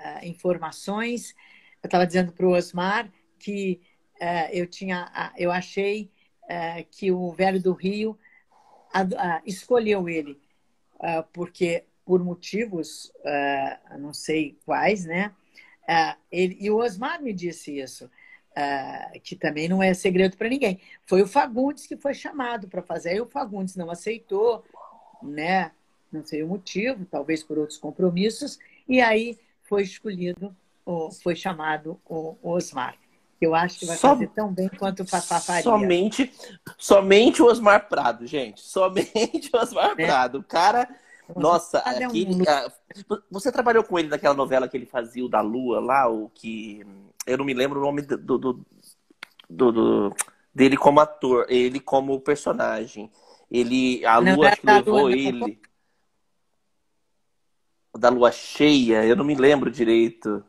uh, 0.00 0.24
informações. 0.26 1.34
Eu 1.82 1.88
estava 1.88 2.06
dizendo 2.06 2.32
para 2.32 2.46
o 2.46 2.52
Osmar 2.52 3.12
que 3.38 3.80
uh, 4.20 4.48
eu 4.50 4.66
tinha, 4.66 5.32
eu 5.36 5.50
achei 5.50 6.10
que 6.90 7.10
o 7.10 7.32
velho 7.32 7.62
do 7.62 7.72
Rio 7.72 8.18
escolheu 9.46 10.06
ele, 10.06 10.38
porque 11.32 11.86
por 12.04 12.22
motivos, 12.22 13.12
uh, 13.20 13.98
não 13.98 14.12
sei 14.12 14.58
quais, 14.64 15.04
né? 15.04 15.32
Uh, 15.82 16.18
ele, 16.30 16.56
e 16.60 16.70
o 16.70 16.78
Osmar 16.78 17.22
me 17.22 17.32
disse 17.32 17.78
isso, 17.78 18.06
uh, 18.06 19.20
que 19.22 19.36
também 19.36 19.68
não 19.68 19.82
é 19.82 19.94
segredo 19.94 20.36
para 20.36 20.48
ninguém. 20.48 20.80
Foi 21.06 21.22
o 21.22 21.26
Fagundes 21.26 21.86
que 21.86 21.96
foi 21.96 22.14
chamado 22.14 22.68
para 22.68 22.82
fazer, 22.82 23.10
aí 23.10 23.20
o 23.20 23.26
Fagundes 23.26 23.76
não 23.76 23.90
aceitou, 23.90 24.64
né? 25.22 25.72
Não 26.10 26.24
sei 26.24 26.42
o 26.42 26.48
motivo, 26.48 27.06
talvez 27.06 27.42
por 27.42 27.58
outros 27.58 27.78
compromissos, 27.78 28.58
e 28.88 29.00
aí 29.00 29.38
foi 29.62 29.82
escolhido, 29.82 30.54
foi 31.22 31.34
chamado 31.34 31.98
o 32.04 32.36
Osmar. 32.42 32.96
Eu 33.40 33.56
acho 33.56 33.80
que 33.80 33.86
vai 33.86 33.96
Som... 33.96 34.10
fazer 34.10 34.28
tão 34.28 34.52
bem 34.52 34.68
quanto 34.68 35.02
o 35.02 35.06
Papá 35.06 35.40
faria. 35.40 35.62
Somente, 35.62 36.32
somente 36.78 37.42
o 37.42 37.46
Osmar 37.46 37.88
Prado, 37.88 38.24
gente. 38.24 38.60
Somente 38.60 39.50
o 39.52 39.56
Osmar 39.56 39.92
é. 39.98 40.06
Prado. 40.06 40.38
O 40.38 40.44
cara 40.44 40.88
nossa, 41.36 41.78
aquele, 41.78 42.26
você 43.30 43.50
trabalhou 43.52 43.84
com 43.84 43.98
ele 43.98 44.08
naquela 44.08 44.34
novela 44.34 44.68
que 44.68 44.76
ele 44.76 44.86
fazia, 44.86 45.24
o 45.24 45.28
da 45.28 45.40
Lua 45.40 45.80
lá, 45.80 46.08
o 46.08 46.28
que. 46.28 46.84
Eu 47.26 47.38
não 47.38 47.44
me 47.44 47.54
lembro 47.54 47.80
o 47.80 47.82
nome 47.82 48.02
do, 48.02 48.16
do, 48.16 48.38
do, 48.38 49.72
do 49.72 50.16
dele 50.54 50.76
como 50.76 51.00
ator, 51.00 51.46
ele 51.48 51.80
como 51.80 52.20
personagem. 52.20 53.10
Ele, 53.50 54.04
a 54.06 54.18
Lua 54.18 54.48
acho 54.48 54.60
que 54.60 54.66
levou 54.66 55.00
lua, 55.00 55.12
ele. 55.12 55.60
Da 57.96 58.08
Lua 58.08 58.32
Cheia, 58.32 59.04
eu 59.04 59.14
não 59.14 59.24
me 59.24 59.34
lembro 59.34 59.70
direito. 59.70 60.42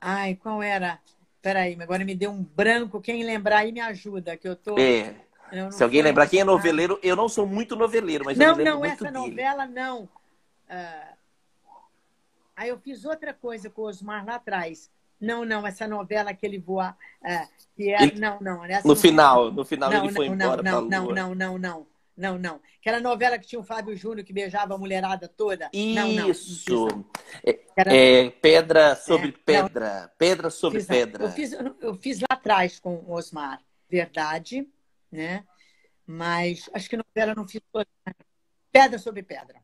Ai, 0.00 0.34
qual 0.34 0.62
era? 0.62 0.98
Peraí, 1.40 1.76
agora 1.80 2.04
me 2.04 2.14
deu 2.14 2.30
um 2.30 2.42
branco. 2.42 3.00
Quem 3.00 3.24
lembrar 3.24 3.58
aí 3.58 3.72
me 3.72 3.80
ajuda, 3.80 4.36
que 4.36 4.48
eu 4.48 4.56
tô. 4.56 4.78
É. 4.78 5.14
Se 5.70 5.82
alguém 5.82 6.02
lembrar 6.02 6.28
quem 6.28 6.40
é 6.40 6.44
noveleiro, 6.44 6.98
eu 7.02 7.14
não 7.14 7.28
sou 7.28 7.46
muito 7.46 7.76
noveleiro, 7.76 8.24
mas 8.24 8.38
não, 8.38 8.46
eu 8.46 8.54
lembro 8.56 8.72
não, 8.72 8.78
muito 8.78 8.92
essa 8.92 9.04
dele. 9.04 9.18
novela 9.18 9.66
não. 9.66 10.04
Uh... 10.04 11.16
Aí 12.56 12.68
eu 12.68 12.78
fiz 12.78 13.04
outra 13.04 13.34
coisa 13.34 13.68
com 13.68 13.82
o 13.82 13.86
Osmar 13.86 14.24
lá 14.24 14.36
atrás. 14.36 14.90
Não, 15.20 15.44
não, 15.44 15.66
essa 15.66 15.86
novela 15.86 16.34
que 16.34 16.44
ele 16.44 16.58
voa, 16.58 16.96
uh, 17.22 17.48
que 17.76 17.92
é, 17.92 18.02
ele... 18.02 18.18
não, 18.18 18.40
não. 18.40 18.62
no 18.62 18.82
não... 18.84 18.96
final, 18.96 19.52
no 19.52 19.64
final 19.64 19.90
não, 19.90 20.04
ele 20.04 20.12
foi 20.12 20.28
não, 20.28 20.34
embora 20.34 20.62
não, 20.62 20.80
não, 20.82 21.06
não, 21.06 21.34
não, 21.34 21.58
não, 21.58 21.86
não, 22.16 22.38
não. 22.38 22.60
Aquela 22.80 22.98
novela 22.98 23.38
que 23.38 23.46
tinha 23.46 23.60
o 23.60 23.64
Fábio 23.64 23.96
Júnior 23.96 24.24
que 24.24 24.32
beijava 24.32 24.74
a 24.74 24.78
mulherada 24.78 25.28
toda. 25.28 25.70
Isso. 25.72 26.74
Não, 26.74 26.88
não, 26.88 27.04
é, 27.44 27.60
Era... 27.76 27.94
é, 27.94 28.30
pedra 28.30 28.96
sobre 28.96 29.28
é, 29.28 29.32
pedra. 29.32 30.12
Pedra 30.18 30.50
sobre 30.50 30.80
fiz, 30.80 30.88
pedra. 30.88 31.24
Eu 31.24 31.30
fiz, 31.30 31.52
eu 31.80 31.94
fiz 31.94 32.20
lá 32.20 32.26
atrás 32.30 32.80
com 32.80 32.94
o 32.96 33.12
Osmar. 33.12 33.60
Verdade 33.88 34.66
né? 35.12 35.44
Mas 36.06 36.68
acho 36.72 36.88
que 36.88 36.96
novela 36.96 37.34
não 37.34 37.46
ficou 37.46 37.84
pedra 38.72 38.98
sobre 38.98 39.22
pedra. 39.22 39.62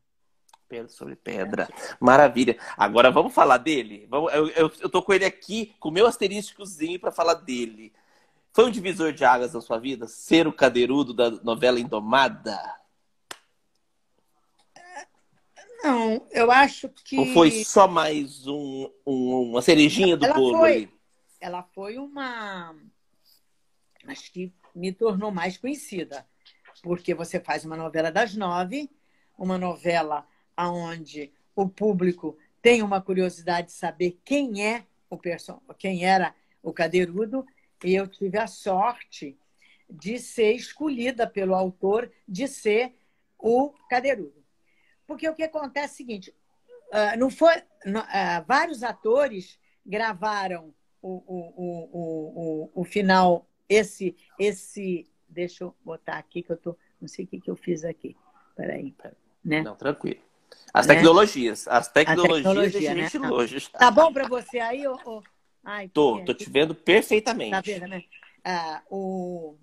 Pedra 0.68 0.88
sobre 0.88 1.16
pedra. 1.16 1.68
Maravilha. 1.98 2.58
Agora 2.76 3.10
vamos 3.10 3.32
falar 3.32 3.56
dele. 3.56 4.06
Vamos, 4.10 4.32
eu, 4.32 4.48
eu, 4.50 4.72
eu 4.80 4.90
tô 4.90 5.02
com 5.02 5.14
ele 5.14 5.24
aqui, 5.24 5.74
com 5.80 5.88
o 5.88 5.92
meu 5.92 6.06
asterísticozinho 6.06 7.00
para 7.00 7.10
falar 7.10 7.34
dele. 7.34 7.92
Foi 8.52 8.66
um 8.66 8.70
divisor 8.70 9.12
de 9.12 9.24
águas 9.24 9.54
na 9.54 9.60
sua 9.60 9.78
vida? 9.78 10.06
Ser 10.06 10.46
o 10.46 10.52
cadeirudo 10.52 11.14
da 11.14 11.30
novela 11.30 11.80
Indomada? 11.80 12.58
Não, 15.82 16.26
eu 16.32 16.50
acho 16.50 16.88
que. 16.88 17.18
Ou 17.18 17.26
foi 17.26 17.50
só 17.64 17.86
mais 17.86 18.46
um, 18.46 18.90
um 19.06 19.50
uma 19.50 19.62
cerejinha 19.62 20.16
do 20.16 20.26
ela 20.26 20.34
bolo 20.34 20.58
foi, 20.58 20.72
aí? 20.72 20.90
Ela 21.40 21.62
foi 21.62 21.98
uma. 21.98 22.74
Acho 24.06 24.32
que 24.32 24.52
me 24.78 24.92
tornou 24.92 25.30
mais 25.30 25.58
conhecida, 25.58 26.26
porque 26.82 27.14
você 27.14 27.40
faz 27.40 27.64
uma 27.64 27.76
novela 27.76 28.10
das 28.10 28.34
nove, 28.34 28.90
uma 29.36 29.58
novela 29.58 30.26
onde 30.56 31.32
o 31.54 31.68
público 31.68 32.36
tem 32.62 32.82
uma 32.82 33.00
curiosidade 33.00 33.68
de 33.68 33.72
saber 33.72 34.18
quem 34.24 34.64
é 34.64 34.84
o 35.10 35.16
person... 35.16 35.60
quem 35.78 36.04
era 36.04 36.34
o 36.62 36.72
Cadeirudo, 36.72 37.46
e 37.84 37.94
eu 37.94 38.06
tive 38.06 38.38
a 38.38 38.46
sorte 38.46 39.38
de 39.88 40.18
ser 40.18 40.52
escolhida 40.52 41.26
pelo 41.26 41.54
autor 41.54 42.10
de 42.26 42.46
ser 42.46 42.94
o 43.38 43.70
Cadeirudo. 43.88 44.44
Porque 45.06 45.28
o 45.28 45.34
que 45.34 45.44
acontece 45.44 45.86
é 45.86 45.94
o 45.94 45.96
seguinte, 45.96 46.34
uh, 46.92 47.18
não 47.18 47.30
foi. 47.30 47.56
Uh, 47.58 48.44
vários 48.46 48.82
atores 48.82 49.58
gravaram 49.86 50.74
o, 51.00 51.08
o, 51.08 51.54
o, 51.56 52.70
o, 52.74 52.82
o, 52.82 52.84
final, 52.84 53.48
esse, 53.68 54.16
esse. 54.38 55.06
Deixa 55.28 55.64
eu 55.64 55.74
botar 55.84 56.14
aqui 56.14 56.42
que 56.42 56.50
eu 56.50 56.56
tô. 56.56 56.76
Não 57.00 57.08
sei 57.08 57.24
o 57.24 57.28
que, 57.28 57.40
que 57.40 57.50
eu 57.50 57.56
fiz 57.56 57.84
aqui. 57.84 58.16
Peraí. 58.56 58.94
Né? 59.44 59.62
Não, 59.62 59.76
tranquilo. 59.76 60.20
As 60.72 60.86
né? 60.86 60.94
tecnologias. 60.94 61.68
As 61.68 61.88
tecnologias 61.88 62.42
tecnologia, 62.44 62.94
né? 62.94 63.02
gente 63.02 63.18
longe. 63.18 63.70
Tá 63.70 63.90
bom 63.90 64.12
para 64.12 64.26
você 64.26 64.58
aí? 64.58 64.86
Ou... 64.86 65.22
Ai, 65.64 65.88
tô, 65.88 66.24
tô 66.24 66.34
te 66.34 66.48
vendo 66.48 66.74
perfeitamente. 66.74 67.50
Tá 67.50 67.60
vendo, 67.60 67.86
né? 67.86 68.02
Ah, 68.44 68.82
o... 68.90 69.56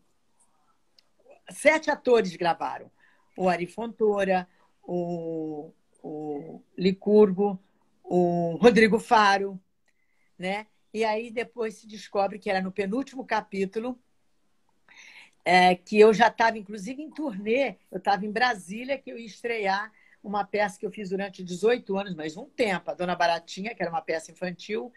Sete 1.49 1.89
atores 1.89 2.36
gravaram. 2.36 2.91
O 3.38 3.49
Ari 3.49 3.68
Fontoura, 3.68 4.47
o, 4.82 5.72
o 6.01 6.62
Licurgo, 6.78 7.60
o 8.03 8.56
Rodrigo 8.62 8.99
Faro, 8.99 9.60
né? 10.38 10.68
E 10.95 11.03
aí 11.03 11.29
depois 11.29 11.75
se 11.75 11.85
descobre 11.85 12.39
que 12.39 12.49
era 12.49 12.61
no 12.61 12.71
penúltimo 12.71 13.25
capítulo, 13.25 13.99
é, 15.43 15.75
que 15.75 15.99
eu 15.99 16.13
já 16.13 16.29
estava, 16.29 16.57
inclusive, 16.57 17.03
em 17.03 17.09
turnê, 17.09 17.75
eu 17.91 17.97
estava 17.97 18.25
em 18.25 18.31
Brasília, 18.31 18.97
que 18.97 19.11
eu 19.11 19.19
ia 19.19 19.25
estrear 19.25 19.91
uma 20.23 20.45
peça 20.45 20.79
que 20.79 20.85
eu 20.85 20.91
fiz 20.91 21.09
durante 21.09 21.43
18 21.43 21.97
anos, 21.97 22.15
mas 22.15 22.37
um 22.37 22.45
tempo, 22.45 22.89
a 22.89 22.93
Dona 22.93 23.13
Baratinha, 23.13 23.75
que 23.75 23.83
era 23.83 23.91
uma 23.91 24.01
peça 24.01 24.31
infantil. 24.31 24.89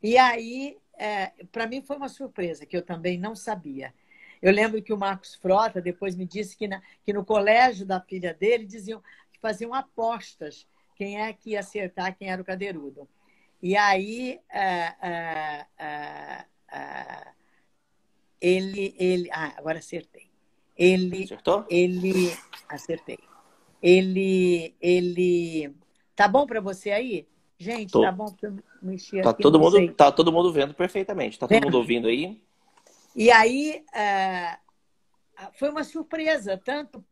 E 0.00 0.16
aí, 0.16 0.78
é, 0.96 1.32
para 1.50 1.66
mim 1.66 1.82
foi 1.82 1.96
uma 1.96 2.08
surpresa, 2.08 2.64
que 2.64 2.76
eu 2.76 2.82
também 2.82 3.18
não 3.18 3.34
sabia. 3.34 3.92
Eu 4.40 4.52
lembro 4.52 4.80
que 4.80 4.92
o 4.92 4.96
Marcos 4.96 5.34
Frota 5.34 5.80
depois 5.80 6.14
me 6.14 6.26
disse 6.26 6.56
que, 6.56 6.68
na, 6.68 6.80
que 7.04 7.12
no 7.12 7.24
colégio 7.24 7.84
da 7.84 8.00
filha 8.00 8.32
dele 8.32 8.64
diziam 8.66 9.02
que 9.32 9.40
faziam 9.40 9.74
apostas 9.74 10.64
quem 10.94 11.20
é 11.20 11.32
que 11.32 11.50
ia 11.50 11.58
acertar 11.58 12.16
quem 12.16 12.30
era 12.30 12.40
o 12.40 12.44
cadeirudo. 12.44 13.08
E 13.64 13.78
aí 13.78 14.38
é, 14.52 14.94
é, 15.00 15.66
é 15.80 16.44
ele, 18.38 18.94
ele. 18.98 19.30
Ah, 19.32 19.54
agora 19.56 19.78
acertei. 19.78 20.26
Ele. 20.76 21.24
Acertou? 21.24 21.64
Ele. 21.70 22.36
Acertei. 22.68 23.18
Ele. 23.82 24.74
Ele. 24.78 25.74
Tá 26.14 26.28
bom 26.28 26.44
para 26.44 26.60
você 26.60 26.90
aí? 26.90 27.26
Gente, 27.58 27.90
Tô. 27.90 28.02
tá 28.02 28.12
bom 28.12 28.26
que 28.34 28.44
eu 28.44 28.54
mexi 28.82 29.22
tá 29.22 29.30
aqui. 29.30 29.42
Todo 29.42 29.58
mundo, 29.58 29.94
tá 29.94 30.12
todo 30.12 30.30
mundo 30.30 30.52
vendo 30.52 30.74
perfeitamente. 30.74 31.38
Tá 31.38 31.48
todo 31.48 31.64
mundo 31.64 31.78
ouvindo 31.80 32.08
aí? 32.08 32.38
E 33.16 33.30
aí. 33.30 33.82
Foi 35.54 35.70
uma 35.70 35.84
surpresa, 35.84 36.60
tanto 36.62 37.02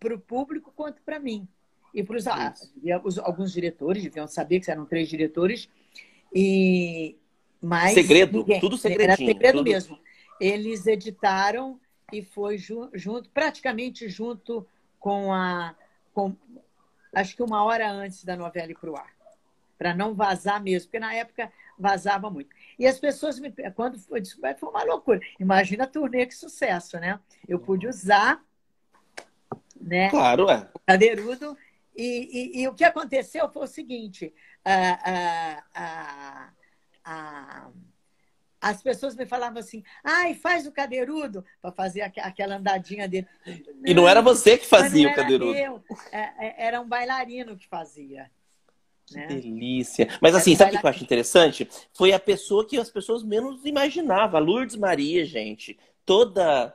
para 0.00 0.16
o 0.16 0.18
público 0.18 0.72
quanto 0.74 1.00
para 1.02 1.20
mim. 1.20 1.46
E 1.94 2.02
para 2.02 2.16
os 2.16 3.18
alguns 3.18 3.52
diretores, 3.52 4.02
deviam 4.02 4.26
saber 4.26 4.58
que 4.58 4.68
eram 4.68 4.84
três 4.84 5.08
diretores. 5.08 5.68
E 6.34 7.16
mas 7.60 7.94
segredo, 7.94 8.38
ninguém, 8.38 8.60
tudo 8.60 8.76
segredinho. 8.76 9.12
Era 9.12 9.16
segredo 9.16 9.58
tudo... 9.58 9.70
mesmo. 9.70 9.98
Eles 10.40 10.86
editaram 10.86 11.78
e 12.12 12.22
foi 12.22 12.58
ju 12.58 12.90
junto, 12.92 13.30
praticamente 13.30 14.08
junto 14.08 14.66
com 14.98 15.32
a. 15.32 15.74
Com, 16.12 16.34
acho 17.14 17.36
que 17.36 17.42
uma 17.42 17.64
hora 17.64 17.90
antes 17.90 18.24
da 18.24 18.36
novela 18.36 18.72
ir 18.72 18.78
para 18.78 18.90
o 18.90 18.96
ar. 18.96 19.12
Para 19.78 19.94
não 19.94 20.14
vazar 20.14 20.62
mesmo, 20.62 20.88
porque 20.88 20.98
na 20.98 21.14
época 21.14 21.52
vazava 21.78 22.28
muito. 22.30 22.50
E 22.78 22.86
as 22.86 22.98
pessoas 22.98 23.38
me. 23.38 23.52
Quando 23.74 23.98
foi 23.98 24.20
descoberto, 24.20 24.60
foi 24.60 24.68
uma 24.68 24.82
loucura. 24.82 25.20
Imagina 25.38 25.84
a 25.84 25.86
turnê 25.86 26.26
que 26.26 26.34
sucesso, 26.34 26.98
né? 26.98 27.20
Eu 27.48 27.58
pude 27.58 27.86
usar. 27.86 28.42
Né, 29.80 30.10
claro, 30.10 30.48
é. 30.48 30.68
Cadeirudo. 30.86 31.56
E, 31.94 32.58
e, 32.58 32.62
e 32.62 32.68
o 32.68 32.74
que 32.74 32.84
aconteceu 32.84 33.48
foi 33.50 33.64
o 33.64 33.68
seguinte: 33.68 34.34
a, 34.64 35.60
a, 35.74 36.52
a, 37.04 37.70
as 38.60 38.80
pessoas 38.80 39.16
me 39.16 39.26
falavam 39.26 39.58
assim, 39.58 39.82
ai, 40.04 40.34
faz 40.34 40.66
o 40.66 40.72
cadeirudo, 40.72 41.44
para 41.60 41.72
fazer 41.72 42.02
aquela 42.02 42.56
andadinha 42.56 43.08
dele. 43.08 43.26
E 43.84 43.92
não 43.92 44.08
era 44.08 44.22
você 44.22 44.56
que 44.56 44.66
fazia 44.66 45.10
o 45.10 45.14
cadeirudo. 45.14 45.54
Eu, 45.54 45.82
é, 46.12 46.46
é, 46.46 46.66
era 46.66 46.80
um 46.80 46.88
bailarino 46.88 47.56
que 47.56 47.66
fazia. 47.66 48.30
Que 49.04 49.16
né? 49.16 49.26
delícia. 49.26 50.08
Mas 50.20 50.34
assim, 50.34 50.54
sabe 50.54 50.76
o 50.76 50.80
que 50.80 50.86
eu 50.86 50.90
acho 50.90 51.02
interessante? 51.02 51.68
Foi 51.92 52.12
a 52.12 52.20
pessoa 52.20 52.66
que 52.66 52.78
as 52.78 52.88
pessoas 52.88 53.24
menos 53.24 53.66
imaginavam. 53.66 54.38
A 54.38 54.42
Lourdes 54.42 54.76
Maria, 54.76 55.24
gente. 55.24 55.76
Toda 56.06 56.72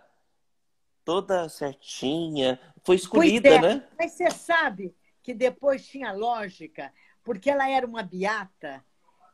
toda 1.06 1.48
certinha. 1.48 2.60
Foi 2.84 2.98
escolhida, 2.98 3.48
é, 3.48 3.62
né? 3.62 3.84
Mas 3.98 4.12
você 4.12 4.30
sabe 4.30 4.94
que 5.28 5.34
depois 5.34 5.86
tinha 5.86 6.14
lógica, 6.14 6.94
porque 7.22 7.50
ela 7.50 7.70
era 7.70 7.86
uma 7.86 8.02
beata 8.02 8.82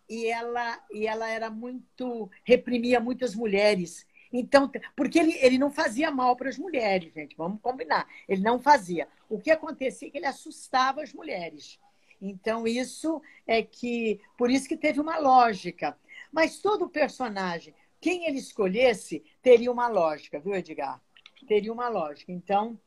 e 0.09 0.25
ela, 0.25 0.83
e 0.91 1.05
ela 1.05 1.29
era 1.29 1.51
muito. 1.51 2.31
reprimia 2.43 2.99
muitas 2.99 3.35
mulheres. 3.35 4.03
Então, 4.31 4.71
porque 4.95 5.19
ele, 5.19 5.37
ele 5.37 5.59
não 5.59 5.69
fazia 5.69 6.09
mal 6.09 6.35
para 6.35 6.49
as 6.49 6.57
mulheres, 6.57 7.13
gente, 7.13 7.35
vamos 7.37 7.61
combinar. 7.61 8.07
Ele 8.27 8.41
não 8.41 8.59
fazia. 8.59 9.07
O 9.29 9.39
que 9.39 9.51
acontecia 9.51 10.07
é 10.07 10.11
que 10.11 10.17
ele 10.17 10.25
assustava 10.25 11.03
as 11.03 11.13
mulheres. 11.13 11.79
Então, 12.19 12.65
isso 12.65 13.21
é 13.45 13.61
que. 13.61 14.19
Por 14.35 14.49
isso 14.49 14.67
que 14.67 14.75
teve 14.75 14.99
uma 14.99 15.19
lógica. 15.19 15.95
Mas 16.31 16.57
todo 16.57 16.89
personagem, 16.89 17.75
quem 18.01 18.25
ele 18.25 18.39
escolhesse, 18.39 19.23
teria 19.43 19.71
uma 19.71 19.87
lógica, 19.87 20.39
viu, 20.39 20.55
Edgar? 20.55 20.99
Teria 21.47 21.71
uma 21.71 21.87
lógica. 21.87 22.31
Então, 22.31 22.79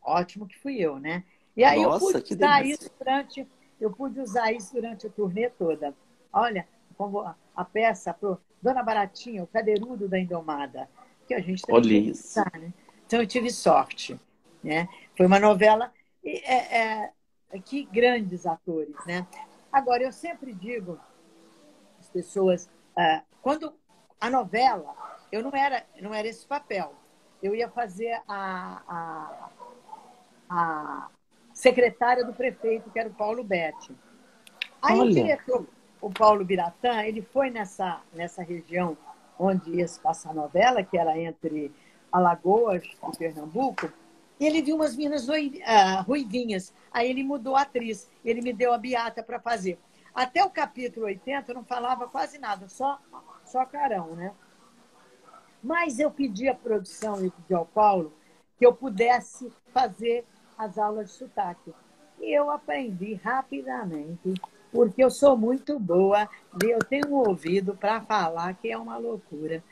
ótimo 0.00 0.46
que 0.46 0.56
fui 0.56 0.76
eu, 0.76 1.00
né? 1.00 1.24
E 1.56 1.64
aí 1.64 1.82
Nossa, 1.82 2.04
eu 2.04 2.22
pude 2.22 2.34
usar 2.34 2.66
isso 2.66 2.90
durante. 2.98 3.48
Eu 3.80 3.90
pude 3.90 4.20
usar 4.20 4.52
isso 4.52 4.74
durante 4.74 5.06
a 5.06 5.10
turnê 5.10 5.48
toda. 5.50 5.94
Olha, 6.32 6.66
como 6.96 7.20
a 7.54 7.64
peça 7.64 8.12
pro 8.12 8.38
Dona 8.60 8.82
Baratinha, 8.82 9.42
o 9.42 9.46
cadeirudo 9.46 10.08
da 10.08 10.18
Indomada, 10.18 10.88
que 11.26 11.34
a 11.34 11.40
gente 11.40 11.62
tem 11.62 11.74
que 11.74 12.12
né? 12.58 12.72
Então 13.06 13.20
eu 13.20 13.26
tive 13.26 13.50
sorte, 13.50 14.18
né? 14.62 14.88
Foi 15.16 15.26
uma 15.26 15.38
novela 15.38 15.92
e, 16.22 16.38
é, 16.44 16.78
é, 16.78 17.12
é, 17.50 17.58
que 17.58 17.84
grandes 17.84 18.46
atores, 18.46 18.94
né? 19.06 19.26
Agora 19.70 20.02
eu 20.02 20.12
sempre 20.12 20.52
digo 20.52 20.98
as 21.98 22.08
pessoas 22.08 22.68
é, 22.98 23.22
quando 23.40 23.72
a 24.20 24.28
novela 24.30 24.94
eu 25.30 25.42
não 25.42 25.52
era 25.54 25.84
não 26.00 26.12
era 26.12 26.26
esse 26.26 26.46
papel, 26.46 26.94
eu 27.42 27.54
ia 27.54 27.68
fazer 27.68 28.20
a, 28.26 28.82
a, 28.88 29.50
a 30.48 31.10
secretária 31.56 32.22
do 32.22 32.34
prefeito 32.34 32.90
que 32.90 32.98
era 32.98 33.08
o 33.08 33.14
Paulo 33.14 33.42
Betti. 33.42 33.90
Aí 34.82 34.98
Olha. 34.98 35.10
o 35.10 35.14
diretor 35.14 35.66
o 36.02 36.10
Paulo 36.10 36.44
Biratã, 36.44 37.02
ele 37.02 37.22
foi 37.22 37.48
nessa, 37.48 38.02
nessa 38.12 38.42
região 38.42 38.96
onde 39.38 39.70
ia 39.70 39.88
se 39.88 39.98
passar 39.98 40.30
a 40.30 40.34
novela, 40.34 40.82
que 40.82 40.98
era 40.98 41.18
entre 41.18 41.72
Alagoas 42.12 42.84
e 42.84 43.16
Pernambuco, 43.16 43.90
e 44.38 44.46
ele 44.46 44.60
viu 44.60 44.76
umas 44.76 44.94
meninas 44.94 45.26
ah, 45.64 46.02
ruivinhas. 46.02 46.74
Aí 46.92 47.08
ele 47.08 47.24
mudou 47.24 47.56
a 47.56 47.62
atriz, 47.62 48.08
ele 48.22 48.42
me 48.42 48.52
deu 48.52 48.74
a 48.74 48.78
Beata 48.78 49.22
para 49.22 49.40
fazer. 49.40 49.78
Até 50.14 50.44
o 50.44 50.50
capítulo 50.50 51.06
80 51.06 51.50
eu 51.50 51.54
não 51.54 51.64
falava 51.64 52.06
quase 52.06 52.38
nada, 52.38 52.68
só, 52.68 53.00
só 53.44 53.64
carão, 53.64 54.14
né? 54.14 54.32
Mas 55.62 55.98
eu 55.98 56.10
pedi 56.10 56.48
à 56.48 56.54
produção 56.54 57.24
e 57.24 57.30
pedi 57.30 57.54
ao 57.54 57.64
Paulo 57.64 58.12
que 58.58 58.64
eu 58.64 58.74
pudesse 58.74 59.50
fazer 59.72 60.24
as 60.56 60.78
aulas 60.78 61.10
de 61.10 61.12
sotaque. 61.14 61.72
E 62.20 62.36
eu 62.36 62.50
aprendi 62.50 63.14
rapidamente 63.14 64.34
porque 64.72 65.02
eu 65.02 65.10
sou 65.10 65.36
muito 65.36 65.78
boa, 65.78 66.28
eu 66.62 66.78
tenho 66.80 67.08
um 67.08 67.28
ouvido 67.28 67.74
para 67.74 68.00
falar 68.02 68.54
que 68.54 68.70
é 68.70 68.76
uma 68.76 68.98
loucura. 68.98 69.62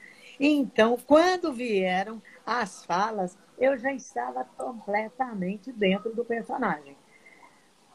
Então, 0.40 0.96
quando 1.06 1.52
vieram 1.52 2.22
as 2.44 2.84
falas, 2.84 3.36
eu 3.58 3.76
já 3.76 3.92
estava 3.92 4.44
completamente 4.56 5.70
dentro 5.72 6.14
do 6.14 6.24
personagem. 6.24 6.96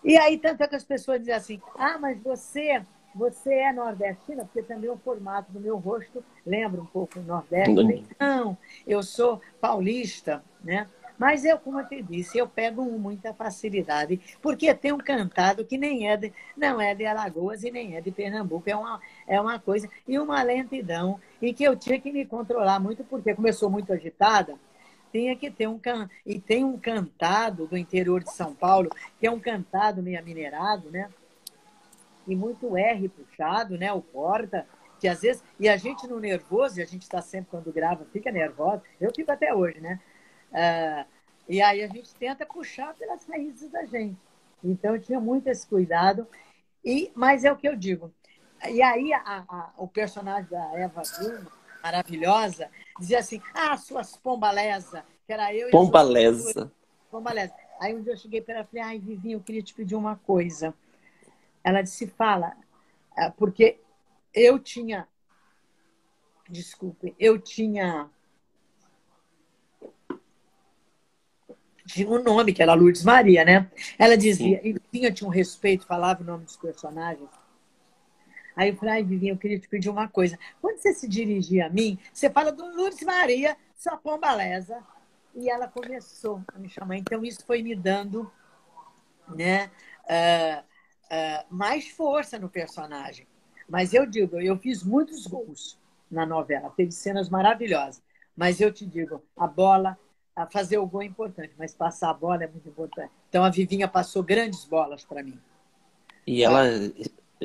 E 0.03 0.17
aí, 0.17 0.37
tanto 0.37 0.63
é 0.63 0.67
que 0.67 0.75
as 0.75 0.83
pessoas 0.83 1.19
dizem 1.19 1.33
assim: 1.33 1.61
ah, 1.75 1.97
mas 1.99 2.21
você, 2.21 2.81
você 3.13 3.53
é 3.53 3.73
nordestina? 3.73 4.45
Porque 4.45 4.63
também 4.63 4.89
o 4.89 4.97
formato 4.97 5.51
do 5.51 5.59
meu 5.59 5.77
rosto 5.77 6.23
lembra 6.45 6.79
um 6.79 6.85
pouco 6.85 7.19
o 7.19 7.23
Nordeste. 7.23 7.73
Não, 8.19 8.57
eu 8.87 9.03
sou 9.03 9.41
paulista, 9.59 10.43
né? 10.63 10.87
Mas 11.19 11.43
eu, 11.43 11.59
como 11.59 11.81
eu 11.81 11.85
te 11.85 12.01
disse, 12.01 12.37
eu 12.37 12.47
pego 12.47 12.81
muita 12.97 13.33
facilidade, 13.33 14.21
porque 14.41 14.73
tem 14.73 14.93
um 14.93 14.97
cantado 14.97 15.65
que 15.65 15.77
nem 15.77 16.09
é 16.09 16.15
de, 16.15 16.33
não 16.55 16.79
é 16.79 16.95
de 16.95 17.05
Alagoas 17.05 17.61
e 17.63 17.69
nem 17.69 17.97
é 17.97 18.01
de 18.01 18.09
Pernambuco, 18.09 18.69
é 18.69 18.75
uma, 18.75 19.01
é 19.27 19.39
uma 19.39 19.59
coisa, 19.59 19.89
e 20.07 20.17
uma 20.17 20.41
lentidão, 20.41 21.19
e 21.41 21.53
que 21.53 21.65
eu 21.65 21.75
tinha 21.75 21.99
que 21.99 22.09
me 22.09 22.25
controlar 22.25 22.79
muito, 22.79 23.03
porque 23.03 23.35
sou 23.51 23.69
muito 23.69 23.91
agitada, 23.91 24.55
tinha 25.11 25.35
que 25.35 25.51
ter 25.51 25.67
um 25.67 25.77
can... 25.77 26.09
e 26.25 26.39
tem 26.39 26.63
um 26.63 26.77
cantado 26.77 27.67
do 27.67 27.75
interior 27.75 28.23
de 28.23 28.31
São 28.31 28.55
Paulo, 28.55 28.89
que 29.19 29.27
é 29.27 29.31
um 29.31 29.39
cantado 29.39 30.01
meio 30.01 30.23
minerado, 30.23 30.89
né? 30.89 31.09
E 32.27 32.35
muito 32.35 32.77
R 32.77 33.09
puxado, 33.09 33.77
né? 33.77 33.91
O 33.91 34.01
porta, 34.01 34.67
que 34.99 35.07
às 35.07 35.21
vezes, 35.21 35.43
e 35.59 35.67
a 35.67 35.75
gente 35.75 36.07
no 36.07 36.19
nervoso, 36.19 36.79
e 36.79 36.83
a 36.83 36.85
gente 36.85 37.01
está 37.01 37.21
sempre 37.21 37.49
quando 37.49 37.73
grava, 37.73 38.05
fica 38.13 38.31
nervosa, 38.31 38.83
eu 39.01 39.11
fico 39.13 39.31
até 39.31 39.53
hoje, 39.53 39.81
né? 39.81 39.99
Uh, 40.51 41.05
e 41.47 41.61
aí 41.61 41.83
a 41.83 41.87
gente 41.87 42.13
tenta 42.15 42.45
puxar 42.45 42.93
pelas 42.95 43.25
raízes 43.27 43.69
da 43.71 43.85
gente. 43.85 44.17
Então 44.63 44.95
eu 44.95 45.01
tinha 45.01 45.19
muito 45.19 45.47
esse 45.47 45.65
cuidado. 45.65 46.27
E, 46.83 47.11
mas 47.15 47.43
é 47.43 47.51
o 47.51 47.57
que 47.57 47.67
eu 47.67 47.75
digo. 47.75 48.13
E 48.69 48.81
aí 48.81 49.13
a, 49.13 49.45
a, 49.47 49.73
o 49.77 49.87
personagem 49.87 50.49
da 50.49 50.77
Eva 50.77 51.01
Vilma, 51.19 51.51
maravilhosa, 51.81 52.69
dizia 52.99 53.19
assim, 53.19 53.41
ah, 53.53 53.77
suas 53.77 54.15
pombalesa, 54.17 55.03
que 55.25 55.33
era 55.33 55.53
eu 55.53 55.69
Pombalesa. 55.71 56.71
Pombalesa. 57.09 57.53
Aí 57.79 57.95
um 57.95 58.01
dia 58.01 58.13
eu 58.13 58.17
cheguei 58.17 58.41
para 58.41 58.55
ela 58.55 58.63
e 58.63 58.67
falei, 58.67 58.83
ai, 58.83 58.99
Vivinho, 58.99 59.37
eu 59.37 59.41
queria 59.41 59.63
te 59.63 59.73
pedir 59.73 59.95
uma 59.95 60.17
coisa. 60.17 60.73
Ela 61.63 61.81
disse, 61.81 62.07
fala, 62.07 62.55
é, 63.17 63.29
porque 63.29 63.79
eu 64.33 64.59
tinha, 64.59 65.07
desculpe, 66.49 67.15
eu 67.17 67.39
tinha 67.39 68.09
tinha 71.89 72.07
um 72.07 72.21
nome, 72.21 72.53
que 72.53 72.61
era 72.61 72.73
Lourdes 72.73 73.03
Maria, 73.03 73.43
né? 73.43 73.69
Ela 73.97 74.15
dizia, 74.15 74.61
Sim. 74.61 74.69
e 74.69 74.79
tinha, 74.91 75.11
tinha 75.11 75.27
um 75.27 75.31
respeito, 75.31 75.85
falava 75.85 76.21
o 76.21 76.25
nome 76.25 76.45
dos 76.45 76.55
personagens. 76.55 77.29
Aí 78.55 78.69
eu 78.69 78.75
falei, 78.75 78.95
ai, 78.95 79.03
Vivinha, 79.03 79.33
eu 79.33 79.37
queria 79.37 79.59
te 79.59 79.67
pedir 79.67 79.89
uma 79.89 80.07
coisa. 80.07 80.37
Quando 80.61 80.77
você 80.77 80.93
se 80.93 81.07
dirigir 81.07 81.63
a 81.63 81.69
mim, 81.69 81.97
você 82.13 82.29
fala 82.29 82.51
do 82.51 82.63
Lourdes 82.75 83.01
Maria, 83.01 83.57
sua 83.75 83.97
pombalesa. 83.97 84.83
E 85.35 85.49
ela 85.49 85.67
começou 85.67 86.43
a 86.53 86.59
me 86.59 86.69
chamar. 86.69 86.97
Então, 86.97 87.23
isso 87.23 87.45
foi 87.45 87.63
me 87.63 87.75
dando 87.75 88.31
né, 89.29 89.71
uh, 90.05 90.61
uh, 90.61 91.45
mais 91.49 91.87
força 91.89 92.37
no 92.37 92.49
personagem. 92.49 93.27
Mas 93.67 93.93
eu 93.93 94.05
digo, 94.05 94.39
eu 94.39 94.57
fiz 94.57 94.83
muitos 94.83 95.25
gols 95.25 95.79
na 96.09 96.25
novela, 96.25 96.73
teve 96.75 96.91
cenas 96.91 97.29
maravilhosas. 97.29 98.01
Mas 98.35 98.59
eu 98.59 98.71
te 98.71 98.85
digo, 98.85 99.23
a 99.37 99.47
bola 99.47 99.97
fazer 100.45 100.77
o 100.77 100.85
gol 100.85 101.01
é 101.01 101.05
importante, 101.05 101.53
mas 101.57 101.73
passar 101.73 102.09
a 102.09 102.13
bola 102.13 102.43
é 102.43 102.47
muito 102.47 102.67
importante. 102.67 103.11
Então 103.29 103.43
a 103.43 103.49
Vivinha 103.49 103.87
passou 103.87 104.23
grandes 104.23 104.65
bolas 104.65 105.03
para 105.03 105.23
mim. 105.23 105.39
E 106.25 106.43
ela 106.43 106.63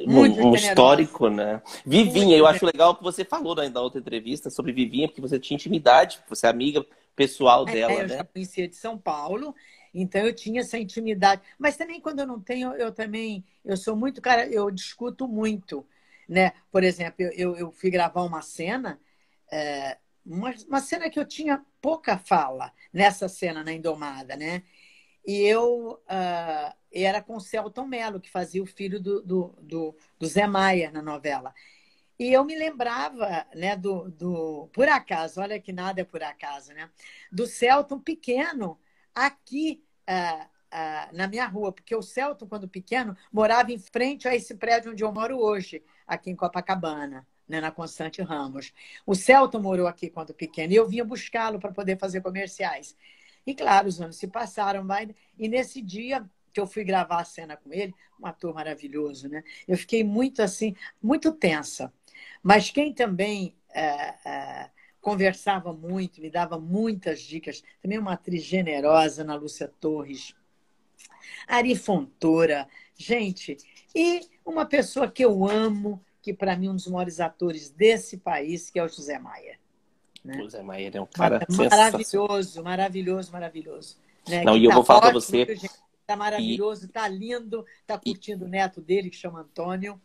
muito 0.07 0.41
um, 0.41 0.51
um 0.51 0.55
histórico, 0.55 1.29
né? 1.29 1.63
Vivinha, 1.87 2.27
muito 2.27 2.39
eu 2.39 2.47
acho 2.47 2.67
legal 2.67 2.97
que 2.97 3.03
você 3.03 3.25
falou 3.25 3.55
né, 3.55 3.69
na 3.69 3.81
outra 3.81 4.01
entrevista 4.01 4.51
sobre 4.51 4.73
Vivinha, 4.73 5.07
porque 5.07 5.21
você 5.21 5.39
tinha 5.39 5.55
intimidade, 5.55 6.21
você 6.29 6.47
é 6.47 6.51
amiga 6.51 6.85
pessoal 7.15 7.67
é, 7.69 7.73
dela, 7.73 7.93
é, 7.93 8.03
eu 8.03 8.09
né? 8.09 8.17
já 8.17 8.25
conhecia 8.25 8.69
de 8.69 8.75
São 8.75 8.99
Paulo, 8.99 9.55
então 9.95 10.21
eu 10.23 10.35
tinha 10.35 10.63
essa 10.63 10.77
intimidade. 10.77 11.43
Mas 11.59 11.77
também 11.77 12.01
quando 12.01 12.21
eu 12.21 12.27
não 12.27 12.41
tenho, 12.41 12.73
eu 12.75 12.91
também, 12.91 13.45
eu 13.65 13.77
sou 13.77 13.95
muito, 13.95 14.21
cara, 14.21 14.47
eu 14.49 14.69
discuto 14.71 15.29
muito, 15.29 15.87
né? 16.29 16.53
Por 16.73 16.83
exemplo, 16.83 17.17
eu, 17.35 17.57
eu 17.57 17.71
fui 17.71 17.91
gravar 17.91 18.23
uma 18.23 18.43
cena, 18.43 18.99
é, 19.51 19.97
uma, 20.25 20.55
uma 20.69 20.81
cena 20.81 21.11
que 21.11 21.19
eu 21.19 21.27
tinha 21.27 21.65
pouca 21.81 22.19
fala 22.19 22.73
nessa 22.93 23.29
cena 23.29 23.63
na 23.63 23.73
Indomada, 23.73 24.37
né? 24.37 24.63
E 25.27 25.41
eu 25.43 26.03
uh, 26.05 26.75
era 26.93 27.23
com 27.23 27.37
o 27.37 27.41
Celton 27.41 27.87
Mello, 27.87 28.21
que 28.21 28.31
fazia 28.31 28.63
o 28.63 28.67
filho 28.67 29.01
do, 29.01 29.23
do, 29.23 29.59
do, 29.61 29.97
do, 30.19 30.27
Zé 30.27 30.47
Maier 30.47 30.93
na 30.93 31.03
novela. 31.03 31.55
E 32.19 32.33
eu 32.33 32.45
me 32.45 32.57
lembrava, 32.57 33.47
né, 33.55 33.77
do, 33.77 34.11
do. 34.11 34.69
Por 34.73 34.89
acaso, 34.89 35.41
olha 35.41 35.61
que 35.61 35.73
nada 35.73 36.01
é 36.03 36.05
por 36.05 36.23
acaso, 36.23 36.73
né? 36.73 36.91
Do 37.33 37.47
Celton 37.47 37.99
pequeno 38.01 38.79
aqui 39.15 39.83
uh, 40.09 40.45
uh, 40.45 41.17
na 41.17 41.27
minha 41.27 41.47
rua, 41.47 41.73
porque 41.73 41.97
o 41.97 42.03
Celton, 42.03 42.47
quando 42.47 42.69
pequeno, 42.69 43.17
morava 43.33 43.73
em 43.73 43.79
frente 43.79 44.29
a 44.29 44.35
esse 44.35 44.55
prédio 44.55 44.93
onde 44.93 45.03
eu 45.03 45.13
moro 45.13 45.39
hoje, 45.39 45.83
aqui 46.07 46.31
em 46.31 46.37
Copacabana 46.37 47.27
né, 47.49 47.61
na 47.61 47.71
Constante 47.71 48.23
Ramos. 48.23 48.73
O 49.07 49.15
Celton 49.15 49.61
morou 49.61 49.87
aqui 49.87 50.11
quando 50.11 50.35
pequeno 50.35 50.73
e 50.73 50.77
eu 50.77 50.89
vinha 50.89 51.05
buscá-lo 51.05 51.59
para 51.59 51.73
poder 51.73 51.99
fazer 51.99 52.21
comerciais. 52.21 52.97
E 53.47 53.55
claro, 53.55 53.89
os 53.89 54.01
anos 54.01 54.17
se 54.17 54.27
passaram, 54.27 54.87
vai, 54.87 55.15
e 55.39 55.49
nesse 55.49 55.83
dia 55.83 56.25
que 56.53 56.61
eu 56.61 56.67
fui 56.67 56.85
gravar 56.85 57.21
a 57.21 57.25
cena 57.25 57.57
com 57.57 57.73
ele, 57.73 57.93
um 58.21 58.27
ator 58.27 58.55
maravilhoso, 58.55 59.29
né? 59.29 59.43
Eu 59.67 59.77
fiquei 59.77 60.05
muito 60.05 60.41
assim, 60.41 60.75
muito 61.03 61.33
tensa. 61.33 61.93
Mas 62.43 62.71
quem 62.71 62.93
também 62.95 63.57
é, 63.75 64.15
é, 64.25 64.71
conversava 65.01 65.73
muito, 65.73 66.21
me 66.21 66.31
dava 66.31 66.59
muitas 66.59 67.21
dicas, 67.21 67.63
também 67.83 67.99
uma 67.99 68.13
atriz 68.13 68.45
generosa, 68.45 69.23
Ana 69.23 69.35
Lúcia 69.35 69.69
Torres, 69.81 70.35
Ari 71.47 71.75
Fontoura, 71.75 72.69
gente, 72.97 73.57
e 73.95 74.21
uma 74.47 74.65
pessoa 74.65 75.11
que 75.11 75.25
eu 75.25 75.45
amo, 75.45 76.01
que 76.25 76.33
para 76.33 76.57
mim 76.57 76.69
é 76.69 76.71
um 76.71 76.75
dos 76.75 76.87
maiores 76.87 77.21
atores 77.21 77.69
desse 77.69 78.17
país, 78.17 78.71
que 78.71 78.79
é 78.79 78.83
o 78.83 78.89
José 78.89 79.19
Maia. 79.19 79.59
Né? 80.25 80.39
José 80.39 80.63
Maia 80.63 80.91
é 80.95 81.01
um 81.01 81.07
cara 81.07 81.47
maravilhoso, 81.51 82.65
maravilhoso, 82.65 83.31
maravilhoso. 83.31 83.97
Né? 84.27 84.43
Não, 84.43 84.55
que 84.55 84.61
e 84.61 84.65
eu 84.65 84.71
tá 84.71 84.75
vou 84.77 84.85
falar 84.85 85.01
para 85.03 85.13
você. 85.13 85.43
Está 85.43 86.17
maravilhoso, 86.17 86.87
está 86.87 87.09
e... 87.11 87.19
lindo, 87.19 87.67
está 87.83 87.99
curtindo 87.99 88.45
e... 88.45 88.49
o 88.49 88.51
neto 88.51 88.81
dele, 88.81 89.11
que 89.11 89.17
chama 89.17 89.41
Antônio. 89.41 90.01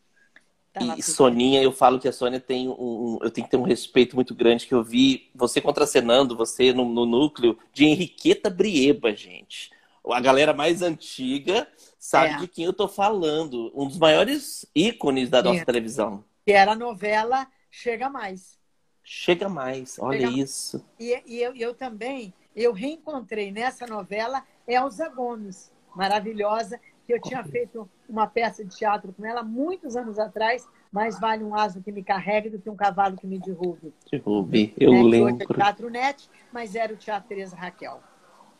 Tá 0.74 0.97
e 0.97 1.01
Soninha, 1.01 1.63
eu 1.63 1.72
falo 1.72 1.99
que 1.99 2.07
a 2.07 2.11
Sônia 2.11 2.39
tem 2.39 2.67
um, 2.67 2.74
um, 2.74 3.20
Eu 3.22 3.32
tenho 3.32 3.45
que 3.45 3.51
ter 3.51 3.57
um 3.57 3.63
respeito 3.63 4.15
muito 4.15 4.36
grande, 4.36 4.67
que 4.67 4.74
eu 4.74 4.84
vi 4.84 5.30
você 5.34 5.61
contracenando, 5.61 6.36
você 6.36 6.74
no, 6.74 6.84
no 6.84 7.05
núcleo 7.05 7.57
de 7.74 7.86
Henriqueta 7.86 8.49
Brieba, 8.49 9.15
gente. 9.15 9.72
A 10.07 10.19
galera 10.19 10.53
mais 10.53 10.81
antiga 10.81 11.67
sabe 11.97 12.33
é. 12.33 12.37
de 12.37 12.47
quem 12.47 12.65
eu 12.65 12.73
tô 12.73 12.87
falando. 12.87 13.71
Um 13.75 13.87
dos 13.87 13.97
maiores 13.97 14.65
ícones 14.75 15.29
da 15.29 15.41
nossa 15.43 15.61
é. 15.61 15.65
televisão. 15.65 16.23
Que 16.45 16.53
era 16.53 16.71
a 16.71 16.75
novela 16.75 17.47
Chega 17.71 18.09
Mais. 18.09 18.57
Chega 19.03 19.49
Mais, 19.49 19.97
olha 19.99 20.27
Chega... 20.27 20.39
isso. 20.39 20.85
E, 20.99 21.21
e 21.25 21.41
eu, 21.41 21.55
eu 21.55 21.73
também, 21.73 22.33
eu 22.55 22.73
reencontrei 22.73 23.51
nessa 23.51 23.85
novela 23.87 24.43
Elza 24.67 25.09
Gomes, 25.09 25.71
maravilhosa, 25.95 26.79
que 27.05 27.13
eu 27.13 27.21
tinha 27.21 27.43
feito 27.43 27.89
uma 28.07 28.27
peça 28.27 28.63
de 28.63 28.75
teatro 28.75 29.11
com 29.13 29.25
ela 29.25 29.41
muitos 29.41 29.95
anos 29.95 30.19
atrás, 30.19 30.67
mais 30.91 31.19
vale 31.19 31.43
um 31.43 31.55
asno 31.55 31.81
que 31.81 31.91
me 31.91 32.03
carregue 32.03 32.49
do 32.49 32.59
que 32.59 32.69
um 32.69 32.75
cavalo 32.75 33.17
que 33.17 33.25
me 33.25 33.39
derrube. 33.39 33.93
Derrube, 34.11 34.73
eu 34.77 34.91
né? 34.91 35.03
lembro. 35.03 35.33
Hoje 35.33 35.43
é 35.43 35.53
Teatro 35.55 35.89
Net, 35.89 36.29
mas 36.51 36.75
era 36.75 36.93
o 36.93 36.97
Teatro 36.97 37.27
Teresa 37.27 37.55
Raquel. 37.55 38.01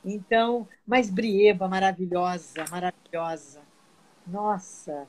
Então, 0.04 0.68
mas 0.88 1.10
Brieba, 1.10 1.68
maravilhosa, 1.68 2.66
maravilhosa. 2.72 3.62
Nossa, 4.26 5.06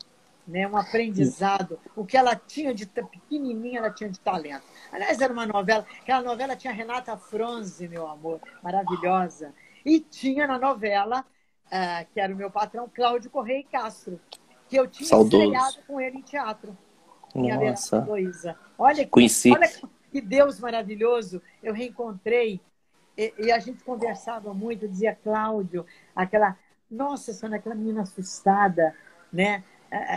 né? 0.47 0.67
um 0.67 0.77
aprendizado. 0.77 1.79
O 1.95 2.05
que 2.05 2.17
ela 2.17 2.35
tinha 2.35 2.75
de 2.75 2.87
pequenininha, 2.87 3.79
ela 3.79 3.91
tinha 3.91 4.11
de 4.11 4.19
talento. 4.19 4.65
Aliás, 4.91 5.21
era 5.21 5.33
uma 5.33 5.47
novela, 5.47 5.87
aquela 6.01 6.23
novela 6.23 6.57
tinha 6.57 6.73
Renata 6.73 7.17
Fronze, 7.17 7.87
meu 7.89 8.07
amor, 8.07 8.41
maravilhosa. 8.63 9.55
E 9.85 10.01
tinha 10.01 10.47
na 10.47 10.59
novela, 10.59 11.25
uh, 11.67 12.13
que 12.13 12.21
era 12.21 12.33
o 12.33 12.37
meu 12.37 12.51
patrão, 12.51 12.91
Cláudio 12.93 13.31
Correia 13.31 13.65
Castro, 13.71 14.21
que 14.69 14.77
eu 14.77 14.87
tinha 14.87 15.09
estreado 15.23 15.77
com 15.87 16.01
ele 16.01 16.19
em 16.19 16.23
teatro. 16.23 16.77
Nossa. 17.71 18.01
Olha, 18.77 19.07
que, 19.07 19.11
olha 19.53 19.69
que 20.11 20.21
Deus 20.21 20.59
maravilhoso. 20.59 21.41
Eu 21.63 21.73
reencontrei 21.73 22.61
e, 23.21 23.47
e, 23.47 23.53
a 23.53 23.59
gente 23.59 23.85
conversava 23.85 24.55
muito, 24.55 24.89
dizia 24.89 25.15
Cláudio, 25.15 25.85
aquela, 26.17 26.57
nossa, 26.91 27.35
Sônia, 27.35 27.59
aquela 27.59 27.75
menina 27.75 28.03
assustada, 28.03 28.95
né? 29.31 29.63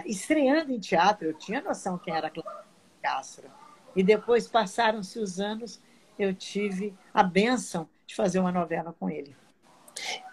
Estreando 0.06 0.72
em 0.72 0.80
teatro, 0.80 1.28
eu 1.28 1.34
tinha 1.34 1.62
noção 1.62 1.97
quem 1.97 2.16
era 2.16 2.30
Cláudio 2.30 2.64
Castro. 3.01 3.49
E 3.93 4.01
depois 4.01 4.47
passaram-se 4.47 5.20
os 5.20 5.39
anos, 5.39 5.82
eu 6.18 6.34
tive 6.34 6.93
a 7.14 7.24
benção 7.24 7.89
de 8.08 8.16
fazer 8.16 8.39
uma 8.39 8.51
novela 8.51 8.95
com 8.97 9.10
ele. 9.10 9.36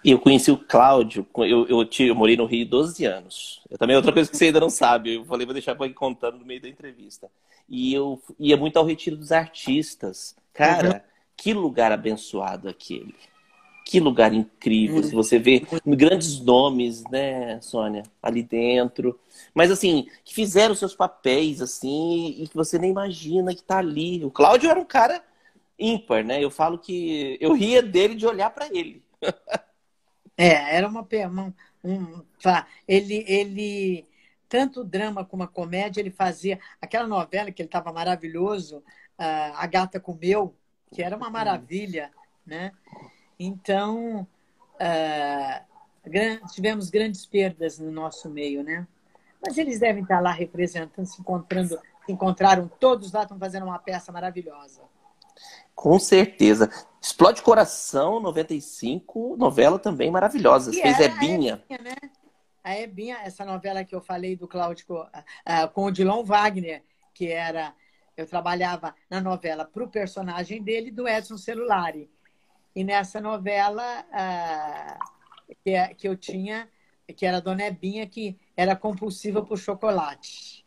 Eu 0.04 0.18
conheci 0.18 0.50
o 0.50 0.56
Cláudio, 0.56 1.26
eu, 1.38 1.66
eu, 1.66 1.88
eu, 1.98 2.14
morei 2.14 2.36
no 2.36 2.46
Rio 2.46 2.66
12 2.66 3.04
anos. 3.04 3.62
Eu 3.68 3.76
também 3.76 3.96
outra 3.96 4.12
coisa 4.12 4.30
que 4.30 4.36
você 4.36 4.46
ainda 4.46 4.60
não 4.60 4.70
sabe, 4.70 5.16
eu 5.16 5.24
falei, 5.24 5.44
vou 5.44 5.52
deixar 5.52 5.74
para 5.74 5.86
ir 5.86 5.94
contando 5.94 6.38
no 6.38 6.46
meio 6.46 6.62
da 6.62 6.68
entrevista. 6.68 7.30
E 7.68 7.92
eu 7.92 8.22
ia 8.38 8.56
muito 8.56 8.78
ao 8.78 8.86
retiro 8.86 9.16
dos 9.16 9.32
artistas. 9.32 10.34
Cara, 10.52 10.94
uhum. 10.94 11.09
Que 11.41 11.55
lugar 11.55 11.91
abençoado 11.91 12.68
aquele. 12.68 13.14
Que 13.86 13.99
lugar 13.99 14.34
incrível. 14.34 15.03
Se 15.03 15.14
você 15.14 15.38
vê 15.38 15.66
grandes 15.86 16.38
nomes, 16.38 17.03
né, 17.11 17.59
Sônia, 17.62 18.03
ali 18.22 18.43
dentro. 18.43 19.18
Mas 19.55 19.70
assim, 19.70 20.07
que 20.22 20.34
fizeram 20.34 20.74
seus 20.74 20.95
papéis 20.95 21.62
assim 21.62 22.36
e 22.38 22.47
que 22.47 22.55
você 22.55 22.78
nem 22.78 22.91
imagina 22.91 23.55
que 23.55 23.62
tá 23.62 23.78
ali. 23.78 24.22
O 24.22 24.30
Cláudio 24.30 24.68
era 24.68 24.78
um 24.78 24.84
cara 24.84 25.24
ímpar, 25.78 26.22
né? 26.22 26.45
Eu 26.45 26.51
falo 26.51 26.78
que 26.78 27.38
eu 27.41 27.55
ria 27.55 27.82
dele 27.82 28.14
de 28.14 28.26
olhar 28.26 28.51
para 28.51 28.66
ele. 28.66 29.03
é, 30.36 30.76
era 30.76 30.86
uma, 30.86 31.09
uma 31.26 31.55
um, 31.82 32.22
ele 32.86 33.24
ele 33.26 34.07
tanto 34.47 34.84
drama 34.84 35.24
como 35.24 35.43
a 35.45 35.49
comédia 35.49 36.01
ele 36.01 36.11
fazia 36.11 36.61
aquela 36.82 37.07
novela 37.07 37.51
que 37.51 37.62
ele 37.62 37.68
estava 37.68 37.91
maravilhoso, 37.93 38.84
a 39.16 39.66
Gata 39.66 39.99
Comeu, 40.01 40.55
que 40.93 41.03
era 41.03 41.16
uma 41.16 41.26
uhum. 41.26 41.32
maravilha, 41.32 42.11
né? 42.45 42.72
Então, 43.38 44.26
uh, 44.74 46.49
tivemos 46.53 46.91
grandes 46.91 47.24
perdas 47.24 47.78
no 47.78 47.91
nosso 47.91 48.28
meio, 48.28 48.62
né? 48.62 48.86
Mas 49.45 49.57
eles 49.57 49.78
devem 49.78 50.03
estar 50.03 50.20
lá 50.20 50.32
representando, 50.32 51.07
se 51.07 51.20
encontrando, 51.20 51.78
se 52.05 52.12
encontraram 52.12 52.68
todos 52.68 53.12
lá, 53.12 53.22
estão 53.22 53.38
fazendo 53.38 53.64
uma 53.64 53.78
peça 53.78 54.12
maravilhosa. 54.12 54.82
Com 55.74 55.99
certeza. 55.99 56.70
Explode 57.01 57.41
Coração, 57.41 58.20
95, 58.20 59.36
novela 59.38 59.78
também 59.78 60.11
maravilhosa. 60.11 60.70
Fez 60.72 61.01
Ebinha. 61.01 61.64
né? 61.82 61.95
a 62.62 62.78
Ebinha, 62.78 63.18
essa 63.22 63.45
novela 63.45 63.84
que 63.84 63.95
eu 63.95 64.01
falei 64.01 64.36
do 64.36 64.47
Cláudio 64.47 64.86
uh, 64.91 65.68
com 65.72 65.84
o 65.84 65.91
Dilon 65.91 66.24
Wagner, 66.24 66.82
que 67.14 67.28
era. 67.28 67.74
Eu 68.20 68.26
trabalhava 68.26 68.94
na 69.08 69.20
novela 69.20 69.64
para 69.64 69.82
o 69.82 69.88
personagem 69.88 70.62
dele, 70.62 70.90
do 70.90 71.08
Edson 71.08 71.38
Celulari. 71.38 72.10
E 72.74 72.84
nessa 72.84 73.20
novela 73.20 74.04
uh, 74.10 75.54
que, 75.64 75.70
é, 75.70 75.94
que 75.94 76.06
eu 76.06 76.16
tinha, 76.16 76.68
que 77.16 77.24
era 77.24 77.38
a 77.38 77.40
Dona 77.40 77.64
Ebinha, 77.64 78.06
que 78.06 78.38
era 78.56 78.76
compulsiva 78.76 79.42
por 79.42 79.58
chocolate. 79.58 80.64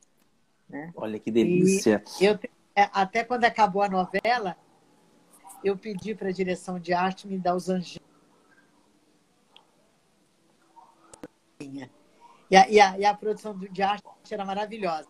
Né? 0.68 0.92
Olha 0.96 1.20
que 1.20 1.30
delícia! 1.30 2.04
E 2.20 2.26
eu, 2.26 2.40
é, 2.76 2.90
até 2.92 3.24
quando 3.24 3.46
acabou 3.46 3.84
a 3.84 3.90
novela, 3.90 4.58
eu 5.64 5.78
pedi 5.78 6.16
para 6.16 6.30
a 6.30 6.34
direção 6.34 6.80
de 6.80 6.92
arte 6.92 7.28
me 7.28 7.38
dar 7.38 7.56
os 7.56 7.70
anjinhos. 7.70 8.02
E 12.50 12.56
a, 12.56 12.70
e 12.70 12.80
a, 12.80 13.00
e 13.00 13.06
a 13.06 13.14
produção 13.14 13.58
de 13.58 13.82
arte 13.82 14.04
era 14.32 14.44
maravilhosa. 14.44 15.08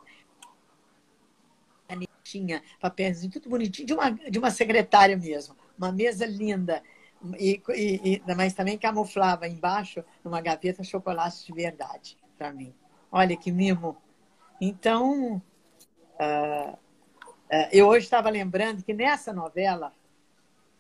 Tinha 2.34 2.64
papéis 2.80 3.22
tudo 3.32 3.48
bonitinho, 3.48 3.86
de 3.86 3.94
uma, 3.94 4.10
de 4.10 4.40
uma 4.40 4.50
secretária 4.50 5.16
mesmo. 5.16 5.56
Uma 5.78 5.92
mesa 5.92 6.26
linda. 6.26 6.82
E, 7.38 7.62
e, 7.70 8.22
e, 8.28 8.36
mas 8.36 8.54
também 8.54 8.76
camuflava 8.76 9.48
embaixo, 9.48 10.04
numa 10.24 10.42
gaveta, 10.42 10.84
chocolate 10.84 11.46
de 11.46 11.54
verdade 11.54 12.18
para 12.36 12.52
mim. 12.52 12.74
Olha 13.12 13.38
que 13.38 13.52
mimo. 13.52 13.96
Então, 14.60 15.36
uh, 15.36 16.74
uh, 16.74 17.70
eu 17.72 17.88
hoje 17.88 18.06
estava 18.06 18.32
lembrando 18.32 18.84
que 18.84 18.96
nessa 18.96 19.32
novela, 19.32 19.94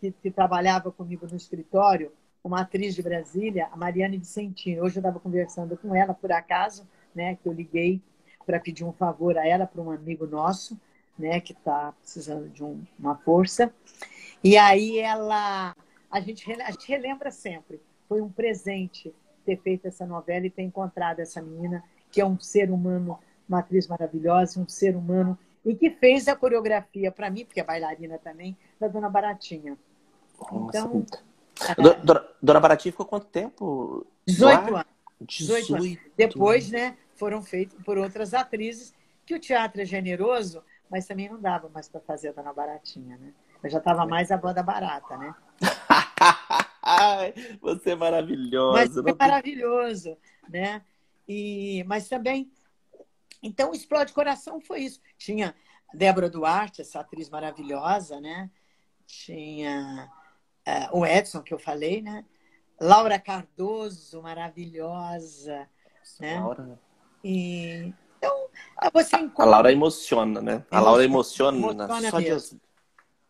que, 0.01 0.12
que, 0.12 0.32
trabalhava 0.32 0.91
comigo 0.91 1.28
no 1.28 1.38
escritório, 1.38 2.12
uma 2.43 2.62
atriz 2.62 2.95
de 2.95 3.04
Brasília, 3.04 3.70
a 3.72 3.78
Mariane 3.78 4.18
Vicentini. 4.18 4.82
Hoje 4.82 4.97
eu 4.97 5.01
estava 5.01 5.20
conversando 5.20 5.78
com 5.78 5.93
ela, 5.93 6.16
por 6.16 6.32
acaso, 6.32 6.88
né, 7.14 7.36
que 7.36 7.47
eu 7.47 7.54
liguei 7.54 8.01
para 8.43 8.60
pedir 8.60 8.84
um 8.84 8.91
favor 8.91 9.38
a 9.38 9.47
ela, 9.47 9.68
para 9.68 9.82
um 9.82 9.91
amigo 9.91 10.26
nosso, 10.26 10.78
né, 11.18 11.39
que 11.39 11.53
está 11.53 11.93
precisando 12.01 12.49
de 12.49 12.64
um, 12.64 12.84
uma 12.97 13.16
força. 13.16 13.74
E 14.43 14.57
aí 14.57 14.99
ela, 14.99 15.76
a 16.11 16.20
gente, 16.20 16.51
a 16.61 16.72
gente 16.72 16.88
relembra 16.88 17.32
sempre, 17.32 17.82
foi 18.07 18.22
um 18.22 18.30
presente 18.30 19.14
ter 19.45 19.57
feito 19.57 19.88
essa 19.88 20.05
novela 20.05 20.45
e 20.45 20.49
ter 20.49 20.64
encontrado 20.64 21.20
essa 21.20 21.41
menina, 21.41 21.84
que 22.11 22.22
é 22.22 22.26
um 22.26 22.39
ser 22.39 22.72
humano, 22.72 23.20
uma 23.47 23.59
atriz 23.59 23.88
maravilhosa, 23.88 24.59
um 24.59 24.68
ser 24.68 24.95
humano, 24.95 25.38
e 25.66 25.76
que 25.76 25.89
fez 25.89 26.28
a 26.28 26.36
coreografia 26.36 27.11
para 27.11 27.30
mim, 27.30 27.45
porque 27.45 27.59
é 27.59 27.64
bailarina 27.64 28.18
também, 28.18 28.57
da 28.80 28.88
Dona 28.88 29.09
Baratinha. 29.09 29.78
Nossa, 30.51 30.80
então, 30.80 31.05
Dona, 32.03 32.28
Dona 32.41 32.59
Baratinha 32.59 32.91
ficou 32.91 33.05
quanto 33.05 33.28
tempo? 33.28 34.05
18 34.28 34.76
anos. 34.76 34.86
18 35.22 35.76
anos. 35.76 35.97
Depois, 36.18 36.70
né, 36.70 36.97
foram 37.16 37.41
feitos 37.41 37.78
por 37.84 37.97
outras 37.97 38.34
atrizes, 38.34 38.93
que 39.26 39.36
o 39.36 39.39
teatro 39.39 39.82
é 39.82 39.86
generoso, 39.86 40.61
mas 40.94 41.08
também 41.08 41.28
não 41.28 41.41
dava 41.41 41.68
mais 41.70 41.89
para 41.89 42.00
fazer 42.02 42.30
a 42.30 42.32
Dona 42.34 42.54
Baratinha, 42.54 43.18
né? 43.18 43.34
Eu 43.64 43.70
já 43.72 43.80
estava 43.80 44.06
mais 44.06 44.32
a 44.32 44.38
da 44.38 44.62
barata, 44.62 45.18
né? 45.18 45.34
Você 47.62 47.94
é 47.94 47.96
maravilhosa. 47.96 49.02
Mas 49.02 49.08
é 49.08 49.16
maravilhoso, 49.16 50.16
né? 50.48 50.84
E, 51.28 51.84
mas 51.88 52.08
também, 52.08 52.52
então, 53.41 53.74
Explode 53.74 54.14
Coração 54.14 54.62
foi 54.62 54.82
isso. 54.82 55.02
Tinha 55.18 55.56
Débora 55.91 56.30
Duarte, 56.30 56.82
essa 56.82 57.00
atriz 57.00 57.28
maravilhosa, 57.28 58.22
né? 58.22 58.52
Tinha 59.08 60.08
uh, 60.94 61.00
o 61.00 61.04
Edson, 61.04 61.41
que 61.41 61.56
eu 61.56 61.60
falei, 61.60 62.04
né? 62.04 62.24
Laura 62.80 63.18
Cardoso, 63.18 64.22
maravilhosa. 64.22 65.68
Né? 66.20 66.39
Laura, 66.39 66.64
né? 66.64 66.78
E, 67.24 67.91
então, 68.26 68.91
você 68.93 69.17
encontra... 69.17 69.43
A 69.43 69.47
Laura 69.47 69.71
emociona, 69.71 70.41
né? 70.41 70.65
A 70.71 70.80
Laura 70.80 71.03
emociona, 71.03 71.57
emociona 71.57 72.09
só 72.09 72.19
mesmo. 72.19 72.59
De... 72.59 72.63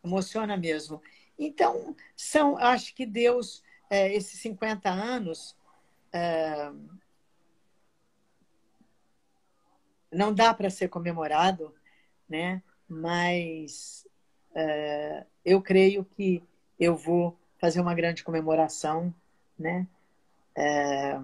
Emociona 0.04 0.58
mesmo. 0.58 1.02
Então, 1.40 1.96
são, 2.16 2.58
acho 2.58 2.94
que 2.94 3.06
Deus, 3.06 3.64
é, 3.90 4.14
esses 4.14 4.40
50 4.40 4.90
anos, 4.90 5.56
é, 6.12 6.72
não 10.12 10.34
dá 10.34 10.54
para 10.54 10.70
ser 10.70 10.90
comemorado, 10.90 11.74
né? 12.30 12.62
mas 12.94 14.08
é, 14.54 15.26
eu 15.44 15.62
creio 15.62 16.06
que 16.06 16.44
eu 16.80 16.96
vou 16.96 17.38
fazer 17.60 17.82
uma 17.82 17.96
grande 17.96 18.24
comemoração, 18.24 19.14
né? 19.58 19.88
É, 20.56 21.20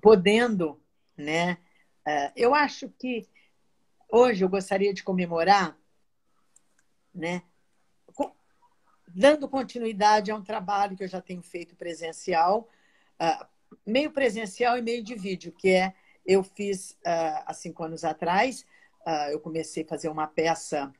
podendo, 0.00 0.80
né? 1.16 1.58
É, 2.06 2.32
eu 2.36 2.54
acho 2.54 2.88
que 2.90 3.26
hoje 4.10 4.44
eu 4.44 4.48
gostaria 4.48 4.92
de 4.92 5.02
comemorar, 5.02 5.76
né? 7.14 7.42
Dando 9.16 9.48
continuidade 9.48 10.30
a 10.30 10.34
um 10.34 10.42
trabalho 10.42 10.96
que 10.96 11.04
eu 11.04 11.08
já 11.08 11.20
tenho 11.20 11.42
feito 11.42 11.76
presencial, 11.76 12.68
uh, 13.20 13.46
meio 13.86 14.10
presencial 14.10 14.76
e 14.76 14.82
meio 14.82 15.04
de 15.04 15.14
vídeo, 15.14 15.52
que 15.52 15.70
é 15.70 15.94
eu 16.26 16.42
fiz 16.42 16.90
uh, 17.06 17.44
há 17.46 17.54
cinco 17.54 17.84
anos 17.84 18.04
atrás, 18.04 18.66
eu 19.30 19.38
comecei 19.38 19.84
a 19.84 19.86
fazer 19.86 20.08
uma 20.08 20.26
peça, 20.26 20.90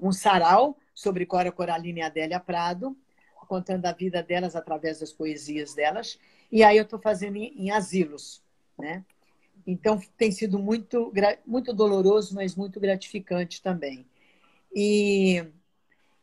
um 0.00 0.12
sarau 0.12 0.78
sobre 0.94 1.26
Cora 1.26 1.50
Coralina 1.50 1.98
e 1.98 2.02
Adélia 2.02 2.38
Prado, 2.38 2.96
contando 3.48 3.84
a 3.86 3.92
vida 3.92 4.22
delas 4.22 4.54
através 4.54 5.00
das 5.00 5.12
poesias 5.12 5.74
delas. 5.74 6.20
E 6.50 6.62
aí 6.62 6.76
eu 6.76 6.84
estou 6.84 6.98
fazendo 6.98 7.36
em, 7.36 7.66
em, 7.66 7.70
asilos, 7.70 8.42
né? 8.78 9.04
Então 9.66 10.00
tem 10.16 10.30
sido 10.30 10.58
muito, 10.58 11.12
muito 11.46 11.72
doloroso, 11.74 12.34
mas 12.34 12.54
muito 12.54 12.80
gratificante 12.80 13.60
também. 13.60 14.06
E, 14.74 15.44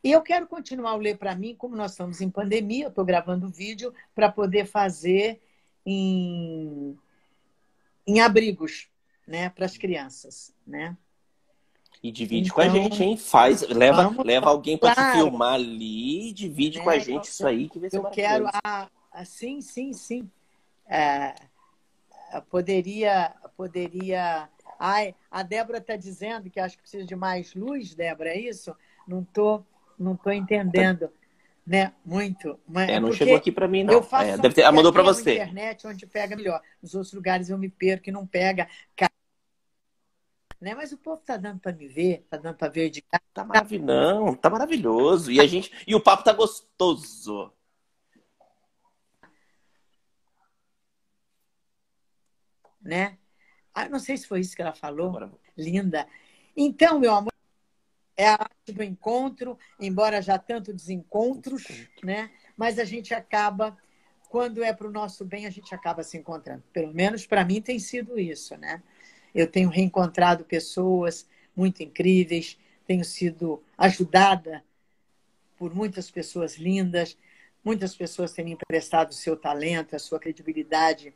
e 0.04 0.12
eu 0.12 0.22
quero 0.22 0.48
continuar 0.48 0.96
o 0.96 1.00
Ler 1.00 1.18
para 1.18 1.36
mim, 1.36 1.56
como 1.56 1.76
nós 1.76 1.92
estamos 1.92 2.22
em 2.22 2.30
pandemia, 2.30 2.86
eu 2.86 2.90
estou 2.90 3.06
gravando 3.06 3.50
vídeo 3.50 3.94
para 4.16 4.32
poder 4.32 4.66
fazer 4.66 5.42
em, 5.86 6.98
em 8.08 8.20
abrigos 8.20 8.90
né, 9.28 9.50
para 9.50 9.66
as 9.66 9.78
crianças. 9.78 10.52
Né? 10.66 10.98
E 12.02 12.12
divide 12.12 12.50
então, 12.50 12.56
com 12.56 12.62
a 12.62 12.68
então, 12.68 12.84
gente, 12.84 13.04
hein? 13.04 13.18
Faz, 13.18 13.62
leva, 13.68 14.14
leva 14.24 14.50
alguém 14.50 14.78
para 14.78 14.94
claro. 14.94 15.12
te 15.12 15.18
filmar 15.18 15.54
ali, 15.54 16.32
divide 16.34 16.80
com 16.80 16.90
a 16.90 16.94
né, 16.94 17.00
gente 17.00 17.26
isso 17.26 17.48
aí 17.48 17.70
que 17.70 17.80
vai 17.80 17.90
ser 17.90 17.98
Eu 17.98 18.04
quero, 18.06 18.48
a, 18.64 18.88
sim, 19.24 19.62
sim, 19.62 19.94
sim. 19.94 20.30
É, 20.88 21.36
poderia, 22.50 23.34
poderia. 23.56 24.50
Ai, 24.80 25.16
a 25.32 25.42
Débora 25.44 25.78
está 25.78 25.96
dizendo 25.96 26.50
que 26.50 26.60
acho 26.60 26.76
que 26.76 26.82
precisa 26.82 27.06
de 27.06 27.16
mais 27.16 27.54
luz, 27.54 27.96
Débora, 27.96 28.30
é 28.30 28.40
isso? 28.40 28.76
Não 29.08 29.24
tô, 29.24 29.64
não 29.98 30.16
tô 30.18 30.32
entendendo, 30.32 31.10
né? 31.66 31.94
Muito. 32.04 32.60
Mas, 32.68 32.90
é, 32.90 33.00
não 33.00 33.12
chegou 33.12 33.36
aqui 33.36 33.52
para 33.52 33.68
mim 33.68 33.84
não. 33.84 33.94
Eu 33.94 34.04
faço 34.04 34.32
é, 34.32 34.38
deve 34.38 34.56
ter, 34.56 34.70
mandou 34.72 34.92
para 34.92 35.04
você. 35.04 35.34
internet 35.34 35.88
onde 35.88 36.06
pega 36.06 36.36
melhor. 36.36 36.62
Nos 36.82 36.94
outros 36.94 37.14
lugares 37.14 37.50
eu 37.50 37.58
me 37.58 37.70
perco 37.70 38.10
e 38.10 38.12
não 38.12 38.28
pega. 38.28 38.68
Né? 40.60 40.74
Mas 40.74 40.92
o 40.92 40.98
povo 40.98 41.22
tá 41.24 41.38
dando 41.38 41.60
para 41.60 41.74
me 41.74 41.88
ver, 41.88 42.26
tá 42.30 42.38
dando 42.38 42.56
para 42.56 42.72
ver 42.72 42.90
de 42.90 43.02
cá. 43.02 43.22
Tá 43.34 43.44
maravilhoso, 43.44 44.38
tá 44.38 44.50
maravilhoso. 44.50 45.32
E 45.32 45.40
a 45.40 45.46
gente, 45.46 45.72
e 45.86 45.94
o 45.94 46.02
papo 46.02 46.24
tá 46.24 46.34
gostoso. 46.34 47.55
Né? 52.86 53.18
Ah, 53.74 53.90
não 53.90 54.00
sei 54.00 54.16
se 54.16 54.28
foi 54.28 54.40
isso 54.40 54.56
que 54.56 54.62
ela 54.62 54.74
falou. 54.74 55.10
Agora... 55.10 55.32
Linda. 55.58 56.08
Então, 56.56 57.00
meu 57.00 57.14
amor, 57.14 57.34
é 58.16 58.28
a 58.28 58.34
arte 58.34 58.72
do 58.72 58.84
encontro, 58.84 59.58
embora 59.80 60.22
já 60.22 60.38
tanto 60.38 60.74
desencontros, 60.74 61.66
né? 62.04 62.32
Mas 62.56 62.80
a 62.80 62.86
gente 62.86 63.14
acaba, 63.14 63.78
quando 64.30 64.64
é 64.64 64.72
para 64.72 64.88
o 64.88 64.92
nosso 64.92 65.26
bem, 65.26 65.46
a 65.46 65.50
gente 65.50 65.74
acaba 65.76 66.04
se 66.04 66.18
encontrando. 66.18 66.64
Pelo 66.72 66.94
menos 66.94 67.26
para 67.26 67.44
mim 67.44 67.62
tem 67.62 67.80
sido 67.80 68.18
isso, 68.18 68.56
né? 68.58 68.82
Eu 69.34 69.48
tenho 69.48 69.70
reencontrado 69.70 70.46
pessoas 70.46 71.28
muito 71.54 71.84
incríveis, 71.84 72.58
tenho 72.86 73.04
sido 73.04 73.62
ajudada 73.78 74.64
por 75.58 75.74
muitas 75.74 76.10
pessoas 76.10 76.56
lindas, 76.56 77.18
muitas 77.64 77.96
pessoas 77.96 78.32
têm 78.32 78.46
me 78.46 78.52
emprestado 78.52 79.12
o 79.12 79.14
seu 79.14 79.36
talento, 79.36 79.96
a 79.96 80.00
sua 80.00 80.20
credibilidade 80.20 81.14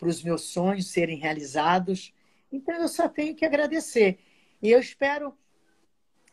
para 0.00 0.08
os 0.08 0.24
meus 0.24 0.42
sonhos 0.44 0.90
serem 0.90 1.18
realizados. 1.18 2.12
Então 2.50 2.74
eu 2.74 2.88
só 2.88 3.06
tenho 3.06 3.36
que 3.36 3.44
agradecer. 3.44 4.18
E 4.62 4.70
eu 4.70 4.80
espero 4.80 5.36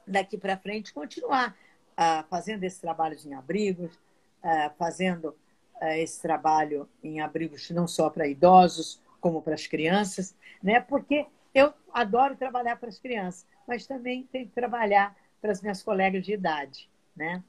daqui 0.08 0.38
para 0.38 0.58
frente 0.58 0.94
continuar 0.94 1.56
uh, 1.92 2.26
fazendo 2.30 2.64
esse 2.64 2.80
trabalho 2.80 3.18
em 3.26 3.34
abrigos, 3.34 3.94
uh, 4.42 4.74
fazendo 4.78 5.36
uh, 5.82 5.86
esse 5.98 6.22
trabalho 6.22 6.90
em 7.04 7.20
abrigos 7.20 7.70
não 7.72 7.88
só 7.88 8.10
para 8.10 8.28
idosos, 8.28 9.02
como 9.20 9.42
para 9.42 9.56
as 9.56 9.68
crianças, 9.68 10.34
né? 10.64 10.80
Porque 10.80 11.26
eu 11.54 11.74
adoro 11.94 12.38
trabalhar 12.38 12.78
para 12.78 12.88
as 12.88 13.00
crianças, 13.00 13.46
mas 13.68 13.86
também 13.86 14.24
tenho 14.32 14.48
que 14.48 14.54
trabalhar 14.54 15.16
para 15.42 15.52
as 15.52 15.62
minhas 15.62 15.84
colegas 15.84 16.24
de 16.26 16.34
idade, 16.34 16.90
né? 17.16 17.44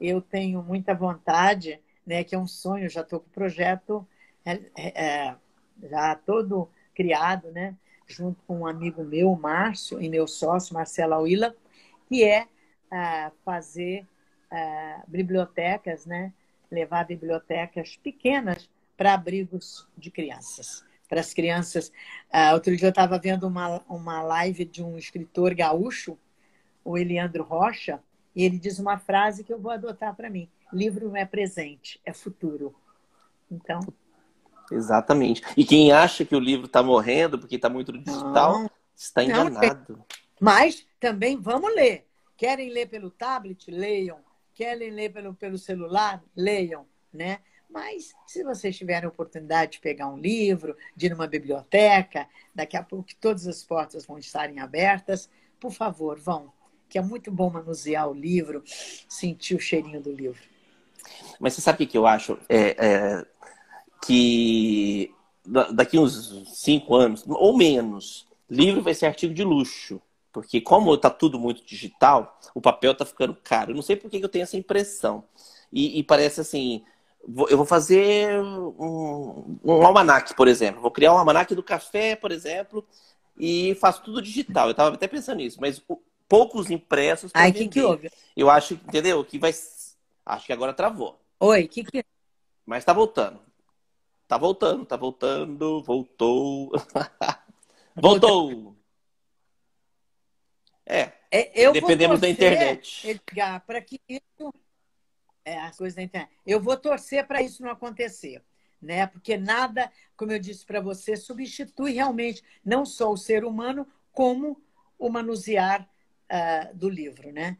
Eu 0.00 0.22
tenho 0.22 0.62
muita 0.62 0.94
vontade, 0.94 1.78
né? 2.06 2.24
Que 2.24 2.34
é 2.34 2.38
um 2.38 2.46
sonho, 2.46 2.88
já 2.88 3.02
estou 3.02 3.20
com 3.20 3.26
o 3.26 3.30
projeto 3.30 4.06
é, 4.44 4.60
é, 4.76 5.36
já 5.82 6.14
todo 6.14 6.68
criado, 6.94 7.50
né? 7.50 7.74
junto 8.08 8.42
com 8.46 8.60
um 8.60 8.66
amigo 8.66 9.04
meu, 9.04 9.34
Márcio, 9.36 10.00
e 10.00 10.08
meu 10.08 10.26
sócio, 10.26 10.74
Marcelo 10.74 11.12
Auila, 11.14 11.54
que 12.08 12.24
é 12.24 12.48
ah, 12.90 13.30
fazer 13.44 14.06
ah, 14.50 15.04
bibliotecas, 15.06 16.06
né? 16.06 16.32
levar 16.70 17.04
bibliotecas 17.04 17.96
pequenas 17.96 18.68
para 18.96 19.14
abrigos 19.14 19.86
de 19.96 20.10
crianças. 20.10 20.84
Para 21.08 21.20
as 21.20 21.32
crianças. 21.32 21.88
Uh, 22.30 22.52
outro 22.52 22.76
dia 22.76 22.88
eu 22.88 22.90
estava 22.90 23.18
vendo 23.18 23.46
uma, 23.46 23.82
uma 23.88 24.20
live 24.20 24.64
de 24.66 24.82
um 24.82 24.98
escritor 24.98 25.54
gaúcho, 25.54 26.18
o 26.84 26.98
Eliandro 26.98 27.42
Rocha, 27.42 28.02
e 28.36 28.44
ele 28.44 28.58
diz 28.58 28.78
uma 28.78 28.98
frase 28.98 29.42
que 29.42 29.52
eu 29.52 29.58
vou 29.58 29.70
adotar 29.70 30.14
para 30.14 30.28
mim: 30.28 30.50
livro 30.70 31.08
não 31.08 31.16
é 31.16 31.24
presente, 31.24 31.98
é 32.04 32.12
futuro. 32.12 32.74
Então. 33.50 33.80
Exatamente. 34.70 35.42
E 35.56 35.64
quem 35.64 35.92
acha 35.92 36.24
que 36.24 36.34
o 36.34 36.40
livro 36.40 36.66
está 36.66 36.82
morrendo 36.82 37.38
porque 37.38 37.56
está 37.56 37.68
muito 37.68 37.92
digital, 37.92 38.60
não, 38.60 38.70
está 38.94 39.24
enganado. 39.24 39.84
Não, 39.88 40.04
mas 40.40 40.86
também 41.00 41.36
vamos 41.36 41.74
ler. 41.74 42.06
Querem 42.36 42.70
ler 42.70 42.86
pelo 42.86 43.10
tablet? 43.10 43.70
Leiam. 43.70 44.18
Querem 44.54 44.90
ler 44.90 45.12
pelo, 45.12 45.34
pelo 45.34 45.58
celular? 45.58 46.22
Leiam. 46.36 46.86
Né? 47.12 47.40
Mas 47.68 48.14
se 48.26 48.42
vocês 48.42 48.76
tiverem 48.76 49.06
a 49.06 49.10
oportunidade 49.10 49.72
de 49.72 49.80
pegar 49.80 50.08
um 50.08 50.16
livro, 50.16 50.76
de 50.96 51.06
ir 51.06 51.10
numa 51.10 51.26
biblioteca, 51.26 52.26
daqui 52.54 52.76
a 52.76 52.82
pouco 52.82 53.08
todas 53.20 53.46
as 53.46 53.62
portas 53.62 54.06
vão 54.06 54.18
estarem 54.18 54.58
abertas, 54.60 55.28
por 55.60 55.72
favor, 55.72 56.18
vão. 56.18 56.52
Que 56.88 56.98
é 56.98 57.02
muito 57.02 57.30
bom 57.30 57.50
manusear 57.50 58.08
o 58.08 58.14
livro, 58.14 58.62
sentir 59.08 59.54
o 59.54 59.60
cheirinho 59.60 60.00
do 60.00 60.12
livro. 60.12 60.40
Mas 61.38 61.54
você 61.54 61.60
sabe 61.60 61.84
o 61.84 61.86
que 61.86 61.98
eu 61.98 62.06
acho? 62.06 62.38
É, 62.48 62.76
é, 62.78 63.26
que 64.04 65.14
daqui 65.72 65.98
uns 65.98 66.44
cinco 66.54 66.94
anos, 66.94 67.24
ou 67.26 67.56
menos, 67.56 68.26
livro 68.48 68.82
vai 68.82 68.94
ser 68.94 69.06
artigo 69.06 69.34
de 69.34 69.44
luxo. 69.44 70.00
Porque 70.32 70.60
como 70.60 70.94
está 70.94 71.10
tudo 71.10 71.38
muito 71.38 71.64
digital, 71.64 72.38
o 72.54 72.60
papel 72.60 72.92
está 72.92 73.04
ficando 73.04 73.36
caro. 73.42 73.72
Eu 73.72 73.74
não 73.74 73.82
sei 73.82 73.96
por 73.96 74.10
que 74.10 74.22
eu 74.22 74.28
tenho 74.28 74.42
essa 74.42 74.56
impressão. 74.56 75.24
E, 75.72 75.98
e 75.98 76.04
parece 76.04 76.40
assim, 76.40 76.84
eu 77.48 77.56
vou 77.56 77.66
fazer 77.66 78.40
um, 78.40 79.58
um 79.64 79.86
almanac, 79.86 80.34
por 80.34 80.46
exemplo. 80.46 80.80
Vou 80.80 80.90
criar 80.90 81.12
um 81.12 81.18
almanac 81.18 81.54
do 81.54 81.62
café, 81.62 82.14
por 82.14 82.30
exemplo, 82.30 82.86
e 83.38 83.74
faço 83.80 84.02
tudo 84.02 84.22
digital. 84.22 84.66
Eu 84.68 84.72
estava 84.72 84.94
até 84.94 85.08
pensando 85.08 85.38
nisso, 85.38 85.58
mas 85.60 85.82
poucos 86.28 86.70
impressos. 86.70 87.30
Ai, 87.34 87.52
que 87.52 87.66
que 87.66 87.82
houve? 87.82 88.10
Eu 88.36 88.50
acho, 88.50 88.74
entendeu? 88.74 89.24
Que 89.24 89.38
vai. 89.38 89.52
Acho 90.24 90.46
que 90.46 90.52
agora 90.52 90.72
travou. 90.72 91.18
Oi, 91.40 91.66
que 91.66 91.84
que. 91.84 92.04
Mas 92.66 92.84
tá 92.84 92.92
voltando. 92.92 93.40
Tá 94.28 94.36
voltando, 94.36 94.84
tá 94.84 94.94
voltando, 94.94 95.82
voltou. 95.82 96.70
voltou. 97.96 98.76
É. 100.84 101.12
é 101.30 101.72
dependemos 101.72 102.20
da 102.20 102.28
internet. 102.28 103.08
Edgar, 103.08 103.64
para 103.66 103.80
que 103.80 103.98
isso 104.06 104.52
é, 105.46 105.58
as 105.60 105.78
coisas 105.78 105.96
da 105.96 106.02
internet. 106.02 106.30
Eu 106.46 106.60
vou 106.60 106.76
torcer 106.76 107.26
para 107.26 107.40
isso 107.40 107.62
não 107.62 107.70
acontecer, 107.70 108.42
né? 108.82 109.06
Porque 109.06 109.38
nada, 109.38 109.90
como 110.14 110.30
eu 110.30 110.38
disse 110.38 110.66
para 110.66 110.80
você, 110.80 111.16
substitui 111.16 111.92
realmente 111.92 112.44
não 112.62 112.84
só 112.84 113.10
o 113.10 113.16
ser 113.16 113.46
humano, 113.46 113.86
como 114.12 114.62
o 114.98 115.08
manusear 115.08 115.88
uh, 116.30 116.76
do 116.76 116.90
livro, 116.90 117.32
né? 117.32 117.56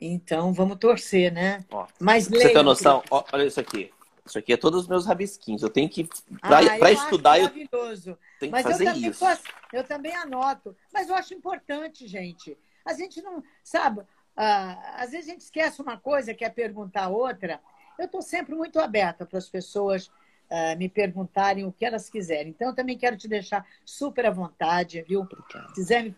Então, 0.00 0.52
vamos 0.52 0.78
torcer, 0.78 1.32
né? 1.32 1.64
Ó, 1.70 1.86
Mas 2.00 2.26
Você 2.26 2.52
tem 2.52 2.62
noção? 2.62 3.04
Ó, 3.08 3.24
olha 3.32 3.44
isso 3.44 3.60
aqui. 3.60 3.92
Isso 4.26 4.38
aqui 4.38 4.52
é 4.52 4.56
todos 4.56 4.82
os 4.82 4.88
meus 4.88 5.06
rabisquinhos. 5.06 5.62
Eu 5.62 5.70
tenho 5.70 5.88
que. 5.88 6.08
Para 6.40 6.58
ah, 6.58 6.92
estudar, 6.92 7.38
eu 7.38 7.48
tenho 7.48 7.68
que 7.68 8.62
fazer 8.62 8.84
eu 8.84 8.92
também, 8.92 9.10
isso. 9.10 9.24
Eu 9.72 9.84
também 9.84 10.14
anoto. 10.16 10.76
Mas 10.92 11.08
eu 11.08 11.14
acho 11.14 11.32
importante, 11.32 12.06
gente. 12.06 12.58
A 12.84 12.92
gente 12.92 13.22
não. 13.22 13.42
Sabe, 13.62 14.02
ah, 14.36 14.96
às 14.96 15.10
vezes 15.12 15.28
a 15.28 15.32
gente 15.32 15.42
esquece 15.42 15.80
uma 15.80 15.96
coisa, 15.96 16.34
quer 16.34 16.50
perguntar 16.50 17.08
outra. 17.08 17.60
Eu 17.98 18.06
estou 18.06 18.20
sempre 18.20 18.54
muito 18.54 18.78
aberta 18.78 19.24
para 19.24 19.38
as 19.38 19.48
pessoas 19.48 20.10
ah, 20.50 20.76
me 20.76 20.88
perguntarem 20.88 21.64
o 21.64 21.72
que 21.72 21.84
elas 21.84 22.08
quiserem. 22.08 22.48
Então, 22.48 22.68
eu 22.68 22.74
também 22.74 22.96
quero 22.96 23.16
te 23.16 23.26
deixar 23.26 23.66
super 23.84 24.26
à 24.26 24.30
vontade, 24.30 25.02
viu? 25.02 25.26
Se 25.68 25.74
quiser 25.74 26.04
me 26.04 26.14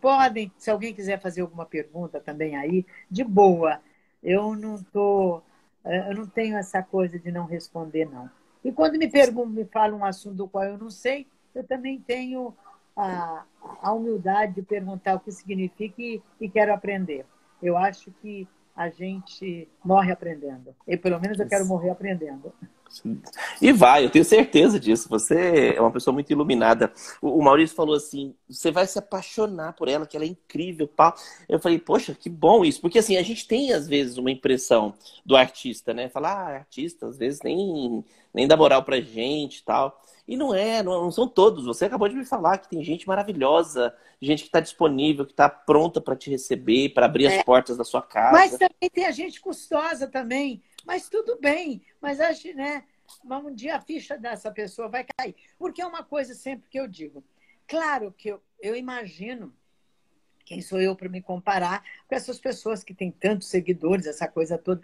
podem, 0.00 0.52
se 0.56 0.70
alguém 0.70 0.94
quiser 0.94 1.20
fazer 1.20 1.42
alguma 1.42 1.66
pergunta 1.66 2.20
também 2.20 2.56
aí, 2.56 2.86
de 3.10 3.24
boa. 3.24 3.80
Eu 4.22 4.54
não 4.54 4.82
tô, 4.82 5.38
eh, 5.38 5.42
eu 5.84 6.14
não 6.14 6.26
tenho 6.26 6.56
essa 6.56 6.82
coisa 6.82 7.18
de 7.18 7.30
não 7.30 7.46
responder 7.46 8.04
não. 8.04 8.30
E 8.64 8.70
quando 8.70 8.98
me 8.98 9.08
perguntam, 9.08 9.52
me 9.52 9.64
falam 9.64 9.98
um 9.98 10.04
assunto 10.04 10.36
do 10.36 10.48
qual 10.48 10.64
eu 10.64 10.78
não 10.78 10.90
sei, 10.90 11.26
eu 11.54 11.64
também 11.64 11.98
tenho 11.98 12.54
a, 12.96 13.44
a 13.80 13.92
humildade 13.92 14.54
de 14.54 14.62
perguntar 14.62 15.14
o 15.14 15.20
que 15.20 15.32
significa 15.32 16.00
e, 16.02 16.22
e 16.40 16.48
quero 16.48 16.72
aprender 16.72 17.24
eu 17.62 17.76
acho 17.76 18.10
que 18.22 18.48
a 18.74 18.88
gente 18.88 19.68
morre 19.84 20.12
aprendendo. 20.12 20.74
E 20.86 20.96
pelo 20.96 21.20
menos 21.20 21.38
eu 21.38 21.46
quero 21.46 21.66
morrer 21.66 21.90
aprendendo. 21.90 22.52
E 23.60 23.72
vai, 23.72 24.04
eu 24.04 24.10
tenho 24.10 24.24
certeza 24.24 24.78
disso. 24.78 25.08
Você 25.08 25.74
é 25.76 25.80
uma 25.80 25.90
pessoa 25.90 26.12
muito 26.12 26.30
iluminada. 26.30 26.92
O 27.22 27.42
Maurício 27.42 27.76
falou 27.76 27.94
assim: 27.94 28.34
você 28.48 28.70
vai 28.70 28.86
se 28.86 28.98
apaixonar 28.98 29.74
por 29.74 29.88
ela, 29.88 30.06
que 30.06 30.16
ela 30.16 30.24
é 30.24 30.28
incrível, 30.28 30.88
pau. 30.88 31.14
Eu 31.48 31.60
falei, 31.60 31.78
poxa, 31.78 32.14
que 32.14 32.28
bom 32.28 32.64
isso. 32.64 32.80
Porque 32.80 32.98
assim, 32.98 33.16
a 33.16 33.22
gente 33.22 33.46
tem 33.46 33.72
às 33.72 33.86
vezes 33.86 34.16
uma 34.16 34.30
impressão 34.30 34.94
do 35.24 35.36
artista, 35.36 35.94
né? 35.94 36.08
Falar, 36.08 36.32
ah, 36.32 36.56
artista, 36.56 37.06
às 37.06 37.16
vezes 37.16 37.40
nem, 37.42 38.04
nem 38.34 38.48
dá 38.48 38.56
moral 38.56 38.82
pra 38.82 39.00
gente 39.00 39.64
tal. 39.64 40.00
E 40.30 40.36
não 40.36 40.54
é, 40.54 40.80
não, 40.80 41.02
não 41.02 41.10
são 41.10 41.26
todos. 41.26 41.64
Você 41.64 41.86
acabou 41.86 42.08
de 42.08 42.14
me 42.14 42.24
falar 42.24 42.58
que 42.58 42.68
tem 42.68 42.84
gente 42.84 43.08
maravilhosa, 43.08 43.92
gente 44.22 44.42
que 44.42 44.48
está 44.48 44.60
disponível, 44.60 45.26
que 45.26 45.32
está 45.32 45.48
pronta 45.48 46.00
para 46.00 46.14
te 46.14 46.30
receber, 46.30 46.90
para 46.90 47.06
abrir 47.06 47.26
é. 47.26 47.38
as 47.38 47.44
portas 47.44 47.76
da 47.76 47.82
sua 47.82 48.00
casa. 48.00 48.30
Mas 48.30 48.52
também 48.52 48.88
tem 48.92 49.06
a 49.06 49.10
gente 49.10 49.40
custosa 49.40 50.06
também. 50.06 50.62
Mas 50.84 51.08
tudo 51.08 51.38
bem. 51.38 51.82
Mas 52.00 52.20
acho, 52.20 52.54
né? 52.54 52.84
Um 53.24 53.54
dia 53.54 53.76
a 53.76 53.80
ficha 53.80 54.16
dessa 54.16 54.50
pessoa 54.50 54.88
vai 54.88 55.04
cair. 55.16 55.34
Porque 55.58 55.82
é 55.82 55.86
uma 55.86 56.02
coisa 56.02 56.34
sempre 56.34 56.68
que 56.68 56.78
eu 56.78 56.86
digo. 56.88 57.24
Claro 57.66 58.12
que 58.16 58.28
eu, 58.28 58.42
eu 58.60 58.74
imagino 58.74 59.54
quem 60.50 60.60
sou 60.60 60.80
eu 60.80 60.96
para 60.96 61.08
me 61.08 61.22
comparar 61.22 61.84
com 62.08 62.14
essas 62.14 62.40
pessoas 62.40 62.82
que 62.82 62.92
têm 62.92 63.08
tantos 63.08 63.46
seguidores, 63.46 64.04
essa 64.04 64.26
coisa 64.26 64.58
toda, 64.58 64.82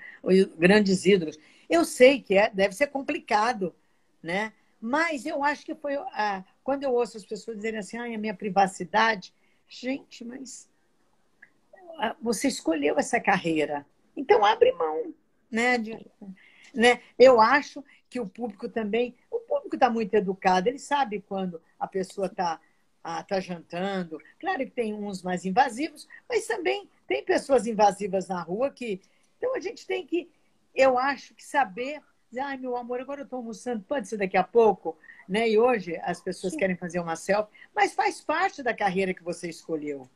grandes 0.57 1.05
ídolos. 1.05 1.37
Eu 1.69 1.85
sei 1.85 2.23
que 2.23 2.35
é, 2.35 2.49
deve 2.49 2.73
ser 2.73 2.87
complicado, 2.87 3.75
né? 4.23 4.53
Mas 4.81 5.27
eu 5.27 5.43
acho 5.43 5.67
que 5.67 5.75
foi 5.75 5.97
ah, 5.97 6.45
quando 6.63 6.85
eu 6.85 6.93
ouço 6.93 7.17
as 7.17 7.25
pessoas 7.25 7.57
dizerem 7.57 7.81
assim, 7.81 7.97
ah, 7.97 8.05
a 8.05 8.19
minha 8.19 8.33
privacidade. 8.33 9.35
Gente, 9.69 10.25
mas 10.25 10.69
ah, 11.99 12.15
você 12.23 12.47
escolheu 12.47 12.97
essa 12.97 13.21
carreira, 13.21 13.85
então 14.17 14.45
abre 14.45 14.71
mão, 14.71 15.13
né? 15.51 15.79
De, 15.79 16.07
né? 16.75 17.01
Eu 17.19 17.41
acho 17.41 17.85
que 18.09 18.21
o 18.21 18.27
público 18.27 18.69
também, 18.69 19.15
o 19.31 19.39
público 19.41 19.77
está 19.77 19.91
muito 19.91 20.15
educado, 20.15 20.69
ele 20.69 20.79
sabe 20.79 21.21
quando 21.21 21.61
a 21.79 21.87
pessoa 21.87 22.27
está 22.27 22.61
ah, 23.03 23.23
tá 23.23 23.41
jantando. 23.41 24.21
Claro 24.41 24.59
que 24.59 24.71
tem 24.71 24.95
uns 24.95 25.23
mais 25.23 25.45
invasivos, 25.45 26.09
mas 26.29 26.47
também 26.47 26.89
tem 27.07 27.25
pessoas 27.25 27.67
invasivas 27.67 28.29
na 28.29 28.41
rua 28.43 28.71
que. 28.71 29.01
Então 29.39 29.55
a 29.55 29.61
gente 29.61 29.87
tem 29.87 30.07
que, 30.07 30.31
eu 30.75 30.99
acho 30.99 31.35
que 31.35 31.45
saber 31.45 32.01
dizer, 32.29 32.41
ai, 32.41 32.57
meu 32.57 32.77
amor, 32.77 33.01
agora 33.01 33.21
eu 33.21 33.25
estou 33.25 33.39
almoçando, 33.39 33.85
pode 33.85 34.09
ser 34.09 34.17
daqui 34.17 34.37
a 34.37 34.45
pouco? 34.45 34.97
Né? 35.29 35.49
E 35.51 35.59
hoje 35.59 35.97
as 36.03 36.21
pessoas 36.21 36.53
Sim. 36.53 36.59
querem 36.59 36.77
fazer 36.77 37.01
uma 37.01 37.17
selfie, 37.17 37.53
mas 37.75 37.95
faz 37.95 38.21
parte 38.21 38.63
da 38.63 38.75
carreira 38.75 39.15
que 39.15 39.23
você 39.23 39.49
escolheu. 39.49 40.09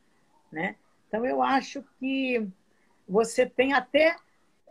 Né? 0.51 0.75
Então, 1.07 1.25
eu 1.25 1.41
acho 1.41 1.83
que 1.99 2.47
você 3.07 3.45
tem 3.45 3.73
até, 3.73 4.15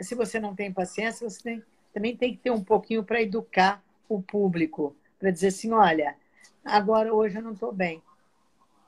se 0.00 0.14
você 0.14 0.40
não 0.40 0.54
tem 0.54 0.72
paciência, 0.72 1.28
você 1.28 1.42
tem, 1.42 1.62
também 1.92 2.16
tem 2.16 2.32
que 2.34 2.42
ter 2.42 2.50
um 2.50 2.62
pouquinho 2.62 3.04
para 3.04 3.22
educar 3.22 3.82
o 4.08 4.20
público, 4.20 4.96
para 5.18 5.30
dizer 5.30 5.48
assim, 5.48 5.72
olha, 5.72 6.16
agora 6.64 7.12
hoje 7.12 7.36
eu 7.36 7.42
não 7.42 7.52
estou 7.52 7.72
bem. 7.72 8.02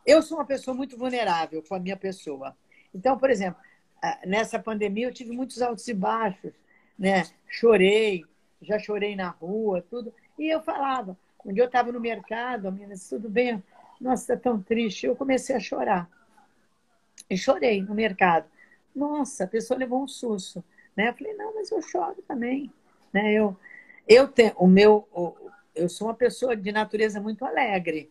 Eu 0.05 0.23
sou 0.23 0.39
uma 0.39 0.45
pessoa 0.45 0.75
muito 0.75 0.97
vulnerável 0.97 1.63
com 1.63 1.75
a 1.75 1.79
minha 1.79 1.97
pessoa. 1.97 2.57
Então, 2.95 3.17
por 3.17 3.31
exemplo, 3.31 3.61
ah, 4.03 4.19
nessa 4.27 4.59
pandemia 4.59 5.07
eu 5.07 5.15
tive 5.15 5.31
muitos 5.31 5.63
altos 5.63 5.87
e 5.87 5.95
baixos, 5.95 6.53
né? 6.99 7.25
Chorei, 7.49 8.25
já 8.61 8.79
chorei 8.79 9.15
na 9.15 9.29
rua, 9.29 9.85
tudo. 9.89 10.13
E 10.39 10.53
eu 10.53 10.61
falava, 10.61 11.17
um 11.45 11.53
dia 11.53 11.63
eu 11.63 11.67
estava 11.67 11.93
no 11.93 12.01
mercado, 12.01 12.67
a 12.67 12.71
menina 12.71 12.95
disse, 12.95 13.11
tudo 13.11 13.29
bem? 13.29 13.63
Nossa, 14.01 14.35
está 14.35 14.51
tão 14.51 14.61
triste. 14.61 15.07
Eu 15.07 15.15
comecei 15.15 15.55
a 15.55 15.61
chorar. 15.61 16.11
E 17.31 17.37
chorei 17.39 17.81
no 17.81 17.95
mercado. 17.95 18.47
Nossa, 18.95 19.45
a 19.45 19.47
pessoa 19.47 19.79
levou 19.79 20.03
um 20.03 20.09
susto. 20.09 20.65
Né? 20.97 21.09
Eu 21.09 21.15
falei, 21.15 21.35
não, 21.35 21.55
mas 21.55 21.71
eu 21.71 21.81
choro 21.83 22.23
também. 22.27 22.71
Né? 23.13 23.33
Eu, 23.33 23.57
eu 24.09 24.29
tenho 24.29 24.53
o 24.57 24.67
meu, 24.67 25.09
eu 25.75 25.89
sou 25.89 26.09
uma 26.09 26.15
pessoa 26.15 26.57
de 26.57 26.73
natureza 26.73 27.21
muito 27.21 27.45
alegre. 27.45 28.11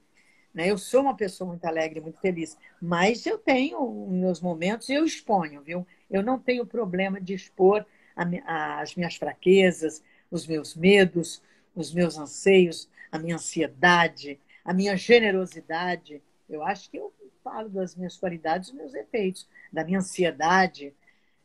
Né? 0.54 0.70
Eu 0.70 0.78
sou 0.78 1.02
uma 1.02 1.16
pessoa 1.16 1.48
muito 1.48 1.66
alegre, 1.66 2.02
muito 2.02 2.20
feliz. 2.20 2.58
Mas 2.82 3.26
eu 3.26 3.38
tenho 3.38 4.08
meus 4.10 4.42
momentos 4.42 4.90
e 4.90 4.94
eu 4.94 5.06
exponho, 5.06 5.62
viu? 5.62 5.86
Eu 6.10 6.22
não 6.22 6.38
tenho 6.38 6.66
problema 6.66 7.22
de 7.22 7.34
expor 7.34 7.86
a, 8.16 8.82
as 8.82 8.96
minhas 8.96 9.16
fraquezas, 9.16 10.04
os 10.30 10.46
meus 10.46 10.76
medos, 10.76 11.42
os 11.76 11.94
meus 11.94 12.18
anseios, 12.18 12.90
a 13.12 13.18
minha 13.18 13.36
ansiedade, 13.36 14.40
a 14.64 14.74
minha 14.74 14.98
generosidade. 14.98 16.22
Eu 16.50 16.64
acho 16.64 16.90
que 16.90 16.98
eu 16.98 17.14
falo 17.44 17.70
das 17.70 17.96
minhas 17.96 18.18
qualidades 18.18 18.70
e 18.70 18.76
meus 18.76 18.92
defeitos, 18.92 19.48
da 19.72 19.84
minha 19.84 20.00
ansiedade, 20.00 20.94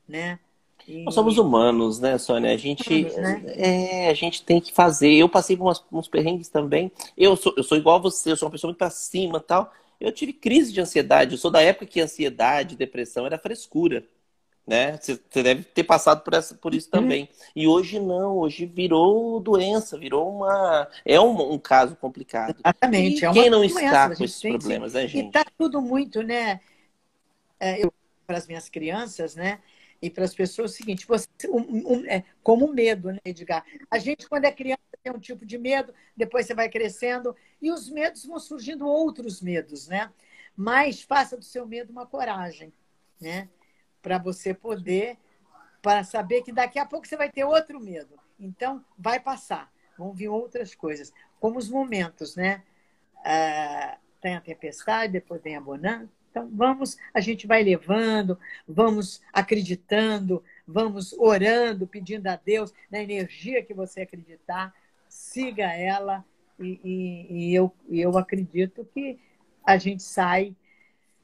né? 0.07 0.39
E... 0.87 1.05
Nós 1.05 1.15
somos 1.15 1.39
humanos, 1.39 1.99
né, 2.01 2.17
Sônia? 2.19 2.53
A 2.53 2.57
gente, 2.57 2.93
humanos, 2.93 3.17
né? 3.17 3.43
é, 3.47 4.09
a 4.09 4.15
gente 4.15 4.43
tem 4.43 4.61
que 4.61 4.73
fazer. 4.73 5.13
Eu 5.13 5.29
passei 5.29 5.57
por 5.57 5.65
umas, 5.65 5.85
uns 5.93 6.09
perrengues 6.09 6.49
também. 6.49 6.91
Eu 7.17 7.37
sou, 7.37 7.53
eu 7.57 7.63
sou 7.63 7.77
igual 7.77 7.97
a 7.97 8.01
você, 8.01 8.31
eu 8.31 8.37
sou 8.37 8.47
uma 8.47 8.53
pessoa 8.53 8.69
muito 8.71 8.79
pra 8.79 8.91
cima 8.91 9.41
tal. 9.41 9.73
Eu 10.01 10.13
tive 10.13 10.33
crise 10.33 10.73
de 10.73 10.81
ansiedade. 10.81 11.33
Eu 11.33 11.39
sou 11.39 11.51
da 11.51 11.61
época 11.61 11.87
que 11.87 12.01
ansiedade, 12.01 12.77
depressão 12.77 13.27
era 13.27 13.39
frescura. 13.39 14.05
Né? 14.67 14.99
Você 15.01 15.43
deve 15.45 15.63
ter 15.63 15.85
passado 15.85 16.25
por, 16.25 16.35
essa, 16.35 16.55
por 16.57 16.75
isso 16.75 16.89
uhum. 16.93 17.01
também. 17.01 17.29
E 17.55 17.69
hoje 17.69 18.01
não, 18.01 18.39
hoje 18.39 18.67
virou 18.67 19.39
doença, 19.39 19.97
virou 19.97 20.29
uma. 20.29 20.89
É 21.05 21.21
um, 21.21 21.53
um 21.53 21.59
caso 21.59 21.95
complicado. 21.95 22.57
Exatamente. 22.59 23.23
E 23.23 23.27
é 23.27 23.33
quem 23.33 23.49
não 23.49 23.61
doença, 23.61 23.85
está 23.85 24.17
com 24.17 24.25
esses 24.25 24.41
problemas, 24.41 24.95
né, 24.95 25.07
gente? 25.07 25.29
E 25.29 25.31
tá 25.31 25.45
tudo 25.57 25.81
muito, 25.81 26.21
né? 26.21 26.61
É, 27.61 27.85
eu, 27.85 27.93
para 28.27 28.39
as 28.39 28.47
minhas 28.49 28.69
crianças, 28.69 29.37
né? 29.37 29.61
E 30.01 30.11
para 30.11 30.25
as 30.25 30.35
pessoas, 30.35 30.73
é 30.73 30.75
o 30.75 30.77
seguinte, 30.77 31.07
você, 31.07 31.29
um, 31.49 31.95
um, 31.95 32.07
é, 32.07 32.25
como 32.43 32.73
medo, 32.73 33.13
né, 33.13 33.19
Edgar? 33.25 33.65
A 33.91 33.99
gente, 33.99 34.29
quando 34.29 34.45
é 34.45 34.53
criança, 34.53 34.81
tem 35.03 35.13
um 35.13 35.19
tipo 35.19 35.47
de 35.47 35.59
medo, 35.59 35.93
depois 36.17 36.47
você 36.47 36.55
vai 36.55 36.69
crescendo, 36.69 37.35
e 37.61 37.71
os 37.71 37.89
medos 37.89 38.25
vão 38.25 38.39
surgindo 38.39 38.87
outros 38.87 39.41
medos, 39.41 39.89
né? 39.89 40.13
Mas 40.57 41.03
faça 41.03 41.37
do 41.37 41.45
seu 41.45 41.67
medo 41.67 41.91
uma 41.91 42.07
coragem, 42.07 42.73
né? 43.21 43.49
para 44.07 44.19
você 44.19 44.55
poder, 44.55 45.19
para 45.83 46.05
saber 46.05 46.43
que 46.43 46.53
daqui 46.53 46.79
a 46.79 46.87
pouco 46.87 47.09
você 47.09 47.17
vai 47.17 47.29
ter 47.29 47.43
outro 47.43 47.81
medo. 47.81 48.17
Então, 48.39 48.85
vai 48.97 49.19
passar, 49.19 49.69
vão 49.99 50.13
vir 50.13 50.29
outras 50.29 50.77
coisas, 50.77 51.13
como 51.41 51.59
os 51.59 51.69
momentos, 51.69 52.37
né? 52.37 52.63
Ah, 53.25 53.99
tem 54.21 54.37
a 54.37 54.41
tempestade, 54.41 55.15
depois 55.15 55.43
tem 55.43 55.57
a 55.57 55.61
bonança. 55.61 56.09
Então, 56.37 56.51
vamos, 56.53 56.99
a 57.15 57.21
gente 57.21 57.47
vai 57.47 57.63
levando, 57.63 58.39
vamos 58.69 59.23
acreditando, 59.33 60.45
vamos 60.69 61.15
orando, 61.15 61.87
pedindo 61.87 62.27
a 62.27 62.37
Deus, 62.37 62.75
na 62.91 63.03
energia 63.03 63.63
que 63.63 63.73
você 63.73 64.03
acreditar, 64.03 64.75
siga 65.09 65.65
ela, 65.73 66.23
e, 66.61 66.79
e, 66.85 67.27
e 67.31 67.55
eu, 67.55 67.73
eu 67.89 68.19
acredito 68.19 68.87
que 68.93 69.19
a 69.65 69.79
gente 69.79 70.03
sai, 70.03 70.55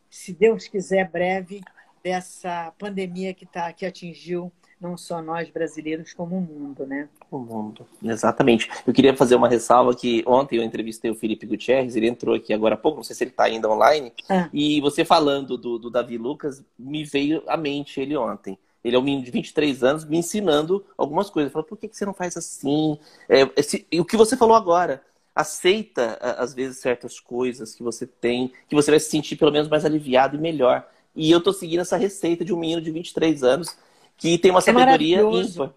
se 0.08 0.32
Deus 0.32 0.66
quiser, 0.66 1.10
breve, 1.10 1.60
dessa 2.02 2.72
pandemia 2.78 3.34
que, 3.34 3.44
tá, 3.44 3.70
que 3.70 3.84
atingiu 3.84 4.50
não 4.82 4.96
só 4.96 5.22
nós 5.22 5.48
brasileiros, 5.48 6.12
como 6.12 6.36
o 6.36 6.40
mundo, 6.40 6.84
né? 6.84 7.08
O 7.30 7.38
mundo, 7.38 7.86
exatamente. 8.02 8.68
Eu 8.84 8.92
queria 8.92 9.16
fazer 9.16 9.36
uma 9.36 9.48
ressalva 9.48 9.94
que 9.94 10.24
ontem 10.26 10.56
eu 10.56 10.64
entrevistei 10.64 11.10
o 11.10 11.14
Felipe 11.14 11.46
Gutierrez, 11.46 11.94
ele 11.94 12.08
entrou 12.08 12.34
aqui 12.34 12.52
agora 12.52 12.74
há 12.74 12.78
pouco, 12.78 12.96
não 12.96 13.04
sei 13.04 13.14
se 13.14 13.22
ele 13.22 13.30
está 13.30 13.44
ainda 13.44 13.70
online, 13.70 14.12
ah. 14.28 14.48
e 14.52 14.80
você 14.80 15.04
falando 15.04 15.56
do, 15.56 15.78
do 15.78 15.88
Davi 15.88 16.18
Lucas, 16.18 16.64
me 16.76 17.04
veio 17.04 17.42
à 17.46 17.56
mente 17.56 18.00
ele 18.00 18.16
ontem. 18.16 18.58
Ele 18.84 18.96
é 18.96 18.98
um 18.98 19.02
menino 19.02 19.24
de 19.24 19.30
23 19.30 19.84
anos 19.84 20.04
me 20.04 20.18
ensinando 20.18 20.84
algumas 20.98 21.30
coisas. 21.30 21.52
Falou, 21.52 21.66
por 21.66 21.78
que, 21.78 21.86
que 21.86 21.96
você 21.96 22.04
não 22.04 22.12
faz 22.12 22.36
assim? 22.36 22.98
É, 23.28 23.48
esse, 23.56 23.86
o 23.94 24.04
que 24.04 24.16
você 24.16 24.36
falou 24.36 24.56
agora, 24.56 25.00
aceita 25.34 26.18
às 26.20 26.52
vezes 26.52 26.78
certas 26.78 27.20
coisas 27.20 27.74
que 27.76 27.82
você 27.82 28.06
tem, 28.06 28.52
que 28.68 28.74
você 28.74 28.90
vai 28.90 28.98
se 28.98 29.08
sentir 29.08 29.36
pelo 29.36 29.52
menos 29.52 29.68
mais 29.68 29.84
aliviado 29.84 30.36
e 30.36 30.40
melhor. 30.40 30.86
E 31.14 31.30
eu 31.30 31.40
tô 31.40 31.52
seguindo 31.52 31.80
essa 31.80 31.96
receita 31.96 32.44
de 32.44 32.52
um 32.52 32.58
menino 32.58 32.82
de 32.82 32.90
23 32.90 33.44
anos 33.44 33.76
que 34.22 34.38
tem 34.38 34.52
uma 34.52 34.60
é 34.60 34.62
sabedoria 34.62 35.20
ímpar. 35.20 35.74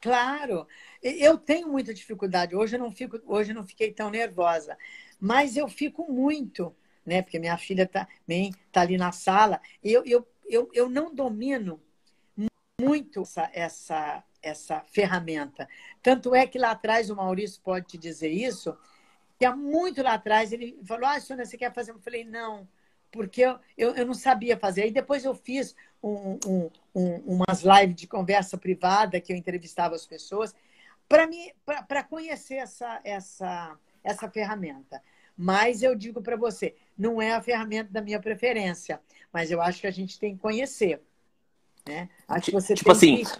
Claro. 0.00 0.66
Eu 1.02 1.36
tenho 1.36 1.68
muita 1.68 1.92
dificuldade. 1.92 2.56
Hoje 2.56 2.76
eu 2.76 2.80
não 2.80 2.90
fico, 2.90 3.20
hoje 3.26 3.50
eu 3.50 3.54
não 3.54 3.66
fiquei 3.66 3.92
tão 3.92 4.08
nervosa, 4.08 4.78
mas 5.20 5.54
eu 5.54 5.68
fico 5.68 6.10
muito, 6.10 6.74
né? 7.04 7.20
Porque 7.20 7.38
minha 7.38 7.58
filha 7.58 7.86
tá, 7.86 8.08
bem, 8.26 8.54
tá 8.72 8.80
ali 8.80 8.96
na 8.96 9.12
sala. 9.12 9.60
Eu, 9.84 10.02
eu, 10.06 10.26
eu, 10.48 10.70
eu 10.72 10.88
não 10.88 11.14
domino 11.14 11.82
muito 12.80 13.20
essa, 13.20 13.50
essa, 13.52 14.24
essa 14.40 14.80
ferramenta. 14.86 15.68
Tanto 16.02 16.34
é 16.34 16.46
que 16.46 16.58
lá 16.58 16.70
atrás 16.70 17.10
o 17.10 17.16
Maurício 17.16 17.60
pode 17.62 17.88
te 17.88 17.98
dizer 17.98 18.30
isso, 18.30 18.74
que 19.38 19.44
há 19.44 19.54
muito 19.54 20.02
lá 20.02 20.14
atrás 20.14 20.50
ele 20.50 20.80
falou: 20.86 21.06
Ah, 21.06 21.20
Sônia, 21.20 21.44
você 21.44 21.58
quer 21.58 21.74
fazer? 21.74 21.90
Eu 21.90 22.00
falei: 22.00 22.24
Não 22.24 22.66
porque 23.12 23.42
eu, 23.42 23.58
eu, 23.76 23.94
eu, 23.94 24.06
não 24.06 24.14
sabia 24.14 24.56
fazer. 24.56 24.84
Aí 24.84 24.90
depois 24.90 25.24
eu 25.24 25.34
fiz 25.34 25.76
um, 26.02 26.38
um, 26.46 26.70
um, 26.94 27.14
umas 27.36 27.62
lives 27.62 27.94
de 27.94 28.06
conversa 28.08 28.56
privada 28.56 29.20
que 29.20 29.32
eu 29.32 29.36
entrevistava 29.36 29.94
as 29.94 30.06
pessoas 30.06 30.54
para 31.86 32.02
conhecer 32.02 32.54
essa, 32.54 33.00
essa, 33.04 33.78
essa 34.02 34.30
ferramenta. 34.30 35.00
Mas 35.36 35.82
eu 35.82 35.94
digo 35.94 36.22
para 36.22 36.36
você, 36.36 36.74
não 36.96 37.20
é 37.20 37.32
a 37.32 37.42
ferramenta 37.42 37.92
da 37.92 38.00
minha 38.00 38.18
preferência, 38.18 39.00
mas 39.32 39.50
eu 39.50 39.60
acho 39.60 39.80
que 39.80 39.86
a 39.86 39.92
gente 39.92 40.18
tem 40.18 40.34
que 40.34 40.40
conhecer. 40.40 41.02
Né? 41.86 42.08
Acho 42.26 42.46
que 42.46 42.52
você 42.52 42.74
tipo 42.74 42.90
assim, 42.90 43.24
que 43.24 43.30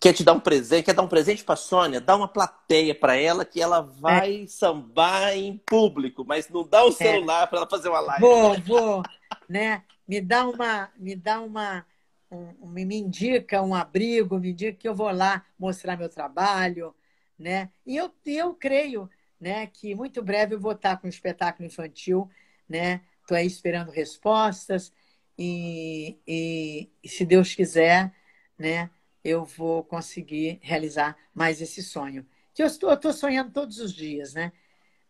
quer 0.00 0.12
te 0.12 0.22
dar 0.22 0.32
um 0.32 0.40
presente, 0.40 0.84
quer 0.84 0.94
dar 0.94 1.02
um 1.02 1.08
presente 1.08 1.44
para 1.44 1.56
Sônia, 1.56 2.00
dá 2.00 2.16
uma 2.16 2.28
plateia 2.28 2.94
para 2.94 3.16
ela 3.16 3.44
que 3.44 3.60
ela 3.60 3.80
vai 3.80 4.42
é. 4.42 4.46
sambar 4.46 5.36
em 5.36 5.56
público, 5.58 6.24
mas 6.26 6.48
não 6.48 6.66
dá 6.66 6.84
o 6.84 6.88
um 6.88 6.90
é. 6.90 6.92
celular 6.92 7.44
é. 7.44 7.46
para 7.46 7.58
ela 7.58 7.68
fazer 7.68 7.88
uma 7.88 8.00
live. 8.00 8.20
Vou, 8.20 8.60
vou, 8.60 9.02
né? 9.48 9.82
Me 10.06 10.20
dá 10.20 10.46
uma, 10.46 10.90
me 10.96 11.16
dá 11.16 11.40
uma, 11.40 11.86
um, 12.30 12.66
me 12.66 12.82
indica 12.96 13.62
um 13.62 13.74
abrigo, 13.74 14.38
me 14.38 14.50
indica 14.50 14.78
que 14.78 14.88
eu 14.88 14.94
vou 14.94 15.10
lá 15.10 15.44
mostrar 15.58 15.96
meu 15.96 16.08
trabalho, 16.08 16.94
né? 17.38 17.70
E 17.86 17.96
eu, 17.96 18.12
eu 18.26 18.54
creio, 18.54 19.08
né, 19.40 19.66
que 19.66 19.94
muito 19.94 20.22
breve 20.22 20.54
eu 20.54 20.60
vou 20.60 20.72
estar 20.72 20.96
com 20.98 21.06
um 21.06 21.10
espetáculo 21.10 21.66
infantil, 21.66 22.28
né? 22.68 23.00
Estou 23.22 23.36
aí 23.36 23.46
esperando 23.46 23.90
respostas 23.90 24.92
e, 25.38 26.18
e 26.26 27.08
se 27.08 27.24
Deus 27.24 27.54
quiser, 27.54 28.12
né? 28.58 28.90
Eu 29.24 29.44
vou 29.44 29.82
conseguir 29.82 30.58
realizar 30.62 31.16
mais 31.34 31.60
esse 31.62 31.82
sonho. 31.82 32.26
Que 32.52 32.62
eu 32.62 32.66
estou, 32.66 32.90
eu 32.90 32.94
estou 32.94 33.12
sonhando 33.12 33.50
todos 33.50 33.78
os 33.78 33.92
dias, 33.92 34.34
né? 34.34 34.52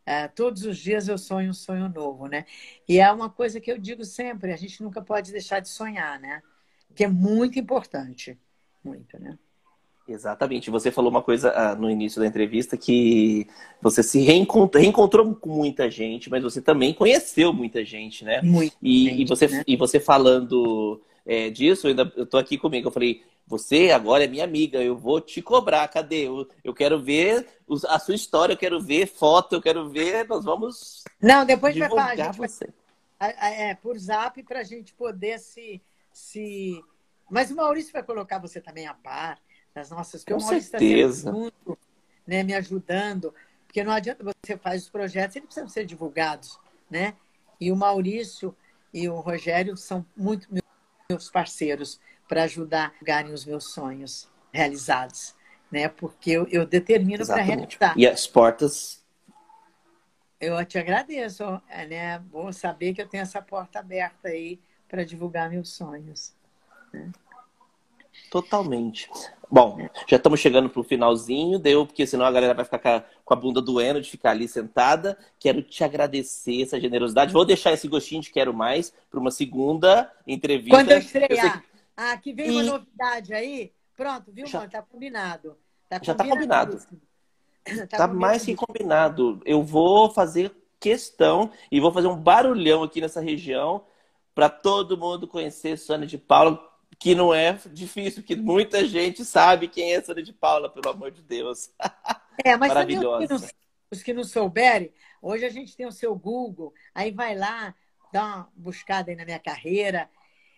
É, 0.06 0.28
todos 0.28 0.64
os 0.64 0.78
dias 0.78 1.08
eu 1.08 1.16
sonho 1.16 1.50
um 1.50 1.54
sonho 1.54 1.88
novo, 1.88 2.26
né? 2.26 2.44
E 2.88 3.00
é 3.00 3.10
uma 3.10 3.28
coisa 3.28 3.60
que 3.60 3.72
eu 3.72 3.78
digo 3.78 4.04
sempre, 4.04 4.52
a 4.52 4.56
gente 4.56 4.82
nunca 4.82 5.02
pode 5.02 5.32
deixar 5.32 5.60
de 5.60 5.68
sonhar, 5.68 6.20
né? 6.20 6.42
Que 6.94 7.04
é 7.04 7.08
muito 7.08 7.58
importante, 7.58 8.38
muito, 8.84 9.18
né? 9.18 9.38
Exatamente. 10.06 10.70
Você 10.70 10.90
falou 10.90 11.10
uma 11.10 11.22
coisa 11.22 11.50
ah, 11.50 11.74
no 11.74 11.90
início 11.90 12.20
da 12.20 12.26
entrevista 12.26 12.76
que 12.76 13.46
você 13.80 14.02
se 14.02 14.20
reencontrou, 14.20 14.82
reencontrou, 14.82 15.34
com 15.34 15.48
muita 15.48 15.90
gente, 15.90 16.28
mas 16.28 16.42
você 16.42 16.60
também 16.60 16.92
conheceu 16.92 17.52
muita 17.54 17.82
gente, 17.82 18.24
né? 18.24 18.42
Muito. 18.42 18.76
E, 18.82 19.04
gente, 19.04 19.22
e 19.22 19.24
você, 19.24 19.48
né? 19.48 19.64
e 19.66 19.76
você 19.76 19.98
falando 19.98 21.00
é, 21.26 21.50
disso, 21.50 21.86
eu, 21.86 21.90
ainda, 21.90 22.12
eu 22.16 22.26
tô 22.26 22.36
aqui 22.36 22.58
comigo. 22.58 22.88
Eu 22.88 22.92
falei, 22.92 23.24
você 23.46 23.90
agora 23.90 24.24
é 24.24 24.26
minha 24.26 24.44
amiga, 24.44 24.82
eu 24.82 24.96
vou 24.96 25.20
te 25.20 25.42
cobrar. 25.42 25.86
Cadê? 25.88 26.26
Eu, 26.28 26.48
eu 26.62 26.74
quero 26.74 27.00
ver 27.02 27.46
a 27.88 27.98
sua 27.98 28.14
história, 28.14 28.52
eu 28.52 28.58
quero 28.58 28.80
ver 28.80 29.06
foto, 29.06 29.54
eu 29.54 29.62
quero 29.62 29.88
ver. 29.88 30.26
Nós 30.28 30.44
vamos. 30.44 31.04
Não, 31.20 31.44
depois 31.44 31.76
vai 31.76 31.88
falar. 31.88 32.12
A 32.12 32.16
gente 32.16 32.38
você. 32.38 32.68
Vai, 33.18 33.34
é, 33.38 33.74
por 33.74 33.98
zap 33.98 34.42
para 34.42 34.60
a 34.60 34.64
gente 34.64 34.92
poder 34.94 35.38
se, 35.38 35.80
se. 36.12 36.82
Mas 37.30 37.50
o 37.50 37.56
Maurício 37.56 37.92
vai 37.92 38.02
colocar 38.02 38.38
você 38.38 38.60
também 38.60 38.86
a 38.86 38.94
par 38.94 39.38
das 39.74 39.90
nossas. 39.90 40.24
Com 40.24 40.40
certeza. 40.40 41.30
Junto, 41.30 41.78
né, 42.26 42.42
me 42.42 42.54
ajudando. 42.54 43.34
Porque 43.66 43.82
não 43.82 43.92
adianta 43.92 44.22
você 44.22 44.56
fazer 44.56 44.78
os 44.78 44.88
projetos, 44.88 45.36
eles 45.36 45.46
precisam 45.46 45.68
ser 45.68 45.84
divulgados, 45.84 46.60
né? 46.88 47.14
E 47.60 47.72
o 47.72 47.76
Maurício 47.76 48.54
e 48.92 49.08
o 49.08 49.16
Rogério 49.16 49.76
são 49.76 50.06
muito 50.16 50.48
meus 51.10 51.30
parceiros 51.30 52.00
para 52.26 52.44
ajudar 52.44 52.94
a 53.00 53.04
ganharem 53.04 53.32
os 53.32 53.44
meus 53.44 53.72
sonhos 53.72 54.28
realizados, 54.50 55.34
né? 55.70 55.88
Porque 55.88 56.30
eu, 56.30 56.46
eu 56.48 56.66
determino 56.66 57.26
para 57.26 57.42
realizar. 57.42 57.94
E 57.96 58.06
as 58.06 58.26
portas. 58.26 59.04
Eu 60.40 60.64
te 60.64 60.78
agradeço, 60.78 61.44
né? 61.88 62.18
Bom 62.18 62.50
saber 62.52 62.94
que 62.94 63.02
eu 63.02 63.08
tenho 63.08 63.22
essa 63.22 63.42
porta 63.42 63.80
aberta 63.80 64.28
aí 64.28 64.58
para 64.88 65.04
divulgar 65.04 65.50
meus 65.50 65.70
sonhos. 65.70 66.34
Né? 66.92 67.10
Totalmente. 68.34 69.08
Bom, 69.48 69.78
já 70.08 70.16
estamos 70.16 70.40
chegando 70.40 70.68
para 70.68 70.80
o 70.80 70.82
finalzinho, 70.82 71.56
deu, 71.56 71.86
porque 71.86 72.04
senão 72.04 72.26
a 72.26 72.32
galera 72.32 72.52
vai 72.52 72.64
ficar 72.64 73.08
com 73.24 73.32
a 73.32 73.36
bunda 73.36 73.62
doendo 73.62 74.00
de 74.00 74.10
ficar 74.10 74.32
ali 74.32 74.48
sentada. 74.48 75.16
Quero 75.38 75.62
te 75.62 75.84
agradecer 75.84 76.62
essa 76.62 76.80
generosidade. 76.80 77.32
Vou 77.32 77.44
deixar 77.44 77.72
esse 77.72 77.86
gostinho 77.86 78.22
de 78.22 78.32
quero 78.32 78.52
mais 78.52 78.92
para 79.08 79.20
uma 79.20 79.30
segunda 79.30 80.10
entrevista. 80.26 80.76
Quando 80.76 80.90
eu 80.90 80.98
estrear. 80.98 81.58
Eu 81.58 81.74
ah, 81.96 82.16
que 82.16 82.32
vem 82.32 82.48
e... 82.48 82.50
uma 82.50 82.64
novidade 82.64 83.32
aí. 83.32 83.70
Pronto, 83.96 84.32
viu, 84.32 84.48
já... 84.48 84.58
mano? 84.58 84.70
Tá 84.72 84.82
combinado. 84.82 85.56
Tá 85.88 86.00
já 86.02 86.12
tá 86.12 86.24
combinado. 86.24 86.78
Tá, 87.88 87.96
tá 87.96 88.08
mais 88.08 88.44
que 88.44 88.54
combinado. 88.54 89.40
Eu 89.42 89.62
vou 89.62 90.10
fazer 90.10 90.54
questão 90.78 91.50
e 91.72 91.80
vou 91.80 91.90
fazer 91.90 92.08
um 92.08 92.16
barulhão 92.16 92.82
aqui 92.82 93.00
nessa 93.00 93.22
região 93.22 93.86
para 94.34 94.50
todo 94.50 94.98
mundo 94.98 95.26
conhecer 95.26 95.78
Sônia 95.78 96.06
de 96.06 96.18
Paula, 96.18 96.60
que 96.98 97.14
não 97.14 97.32
é 97.32 97.58
difícil, 97.72 98.22
que 98.22 98.36
muita 98.36 98.84
gente 98.84 99.24
sabe 99.24 99.68
quem 99.68 99.94
é 99.94 100.02
Sônia 100.02 100.22
de 100.22 100.32
Paula, 100.32 100.70
pelo 100.70 100.88
amor 100.88 101.10
de 101.10 101.22
Deus. 101.22 101.70
É, 102.44 102.56
mas 102.56 102.68
maravilhosa. 102.68 103.26
Também 103.28 103.36
os, 103.36 103.42
que 103.42 103.46
não, 103.46 103.54
os 103.92 104.02
que 104.02 104.12
não 104.12 104.24
souberem, 104.24 104.92
hoje 105.22 105.44
a 105.44 105.48
gente 105.48 105.76
tem 105.76 105.86
o 105.86 105.92
seu 105.92 106.14
Google, 106.16 106.74
aí 106.94 107.12
vai 107.12 107.36
lá, 107.36 107.74
dá 108.12 108.24
uma 108.24 108.52
buscada 108.56 109.10
aí 109.10 109.16
na 109.16 109.24
minha 109.24 109.38
carreira. 109.38 110.10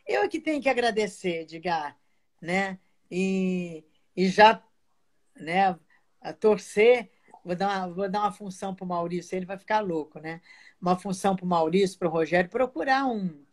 Eu 0.07 0.23
é 0.23 0.29
que 0.29 0.41
tenho 0.41 0.63
que 0.63 0.69
agradecer, 0.69 1.43
Edgar, 1.43 1.97
né? 2.41 2.79
E, 3.11 3.85
e 4.17 4.29
já 4.29 4.63
né, 5.35 5.79
torcer, 6.41 7.11
vou 7.45 7.55
dar 7.55 7.69
uma, 7.69 7.95
vou 7.95 8.09
dar 8.09 8.21
uma 8.21 8.33
função 8.33 8.75
para 8.75 8.85
o 8.85 8.89
Maurício, 8.89 9.37
ele 9.37 9.47
vai 9.47 9.59
ficar 9.59 9.81
louco, 9.81 10.19
né? 10.19 10.41
Uma 10.81 10.99
função 10.99 11.37
para 11.37 11.45
o 11.45 11.49
Maurício, 11.49 11.99
para 11.99 12.09
o 12.09 12.11
Rogério, 12.11 12.51
procurar 12.51 13.07
um, 13.07 13.46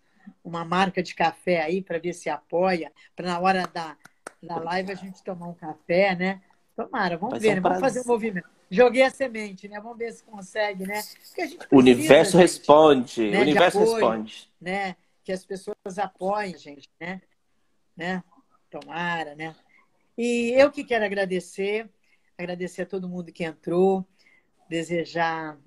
uma 0.44 0.64
marca 0.66 1.02
de 1.02 1.16
café 1.16 1.62
aí 1.62 1.82
para 1.82 2.00
ver 2.00 2.14
se 2.14 2.30
apoia, 2.30 2.92
para 3.16 3.28
na 3.28 3.40
hora 3.40 3.68
da, 3.68 3.98
da 4.42 4.58
live 4.58 4.92
a 4.92 4.96
gente 4.96 5.24
tomar 5.24 5.48
um 5.48 5.54
café, 5.54 6.16
né? 6.16 6.42
Tomara, 6.76 7.18
vamos 7.18 7.40
ver, 7.40 7.56
né? 7.56 7.62
vamos 7.62 7.80
fazer 7.80 8.02
um 8.02 8.08
movimento. 8.08 8.48
Joguei 8.70 9.04
a 9.04 9.10
semente, 9.12 9.68
né? 9.68 9.80
Vamos 9.80 9.98
ver 9.98 10.12
se 10.12 10.24
consegue, 10.24 10.88
né? 10.88 11.02
Precisa, 11.36 11.58
o 11.72 11.78
universo 11.78 12.32
gente, 12.32 12.42
responde. 12.42 13.30
Né? 13.30 13.38
O 13.38 13.42
universo 13.42 13.78
apoio, 13.78 13.94
responde. 13.94 14.50
Né? 14.60 14.96
Que 15.24 15.32
as 15.32 15.46
pessoas 15.46 16.00
apoiem, 16.00 16.58
gente, 16.58 16.90
né? 17.00 17.22
né? 17.96 18.24
Tomara, 18.72 19.36
né? 19.36 19.56
E 20.18 20.52
eu 20.56 20.72
que 20.72 20.84
quero 20.84 21.06
agradecer, 21.06 21.88
agradecer 22.38 22.84
a 22.84 22.86
todo 22.88 23.08
mundo 23.08 23.32
que 23.32 23.44
entrou, 23.44 24.06
desejar 24.68 25.58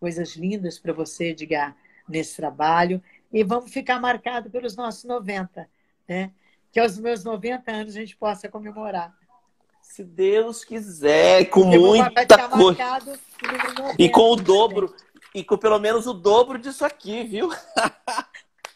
coisas 0.00 0.34
lindas 0.34 0.78
para 0.78 0.92
você, 0.92 1.30
Edgar, 1.30 1.76
nesse 2.08 2.36
trabalho. 2.36 3.02
E 3.32 3.42
vamos 3.42 3.72
ficar 3.72 4.00
marcado 4.00 4.50
pelos 4.50 4.76
nossos 4.76 5.04
90, 5.04 5.68
né? 6.08 6.32
Que 6.70 6.80
aos 6.80 6.98
meus 6.98 7.24
90 7.24 7.70
anos 7.70 7.96
a 7.96 8.00
gente 8.00 8.16
possa 8.16 8.48
comemorar. 8.48 9.14
Se 9.80 10.04
Deus 10.04 10.64
quiser, 10.64 11.46
com 11.46 11.64
muita 11.64 12.48
coisa. 12.48 13.18
E 13.98 14.08
com 14.08 14.30
o 14.30 14.36
dobro, 14.36 14.94
e 15.34 15.42
com 15.42 15.56
pelo 15.56 15.78
menos 15.78 16.06
o 16.06 16.12
dobro 16.12 16.58
disso 16.58 16.84
aqui, 16.84 17.24
viu? 17.24 17.50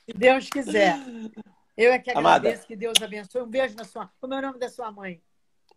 Se 0.05 0.13
Deus 0.15 0.49
quiser. 0.49 0.99
Eu 1.77 1.93
é 1.93 1.99
que 1.99 2.11
agradeço, 2.11 2.55
Amada. 2.55 2.67
que 2.67 2.77
Deus 2.77 2.95
abençoe. 3.03 3.43
Um 3.43 3.49
beijo 3.49 3.77
na 3.77 3.85
sua. 3.85 4.11
Como 4.21 4.33
é 4.33 4.39
o 4.39 4.43
nome 4.43 4.59
da 4.59 4.69
sua 4.69 4.91
mãe? 4.91 5.21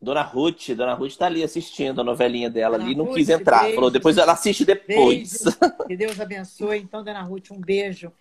Dona 0.01 0.21
Ruth, 0.21 0.69
Dona 0.69 0.93
Ruth 0.93 1.11
está 1.11 1.25
ali 1.25 1.43
assistindo 1.43 1.99
a 1.99 2.03
novelinha 2.03 2.49
dela 2.49 2.77
Dona 2.77 2.89
ali, 2.89 2.95
não 2.95 3.05
Ruth, 3.05 3.15
quis 3.15 3.29
entrar. 3.29 3.63
Beijo, 3.63 3.75
Falou, 3.75 3.91
depois 3.91 4.17
ela 4.17 4.31
assiste 4.31 4.63
depois. 4.63 5.43
Beijo. 5.43 5.87
Que 5.87 5.97
Deus 5.97 6.19
abençoe. 6.19 6.79
Então, 6.79 7.03
Dona 7.03 7.21
Ruth, 7.21 7.51
um 7.51 7.59
beijo, 7.59 8.13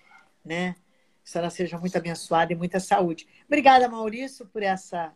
né? 0.44 0.74
Que 1.24 1.36
ela 1.36 1.50
seja 1.50 1.78
muito 1.78 1.96
abençoada 1.96 2.52
e 2.52 2.56
muita 2.56 2.80
saúde. 2.80 3.26
Obrigada, 3.46 3.88
Maurício, 3.88 4.46
por 4.46 4.62
essa 4.62 5.14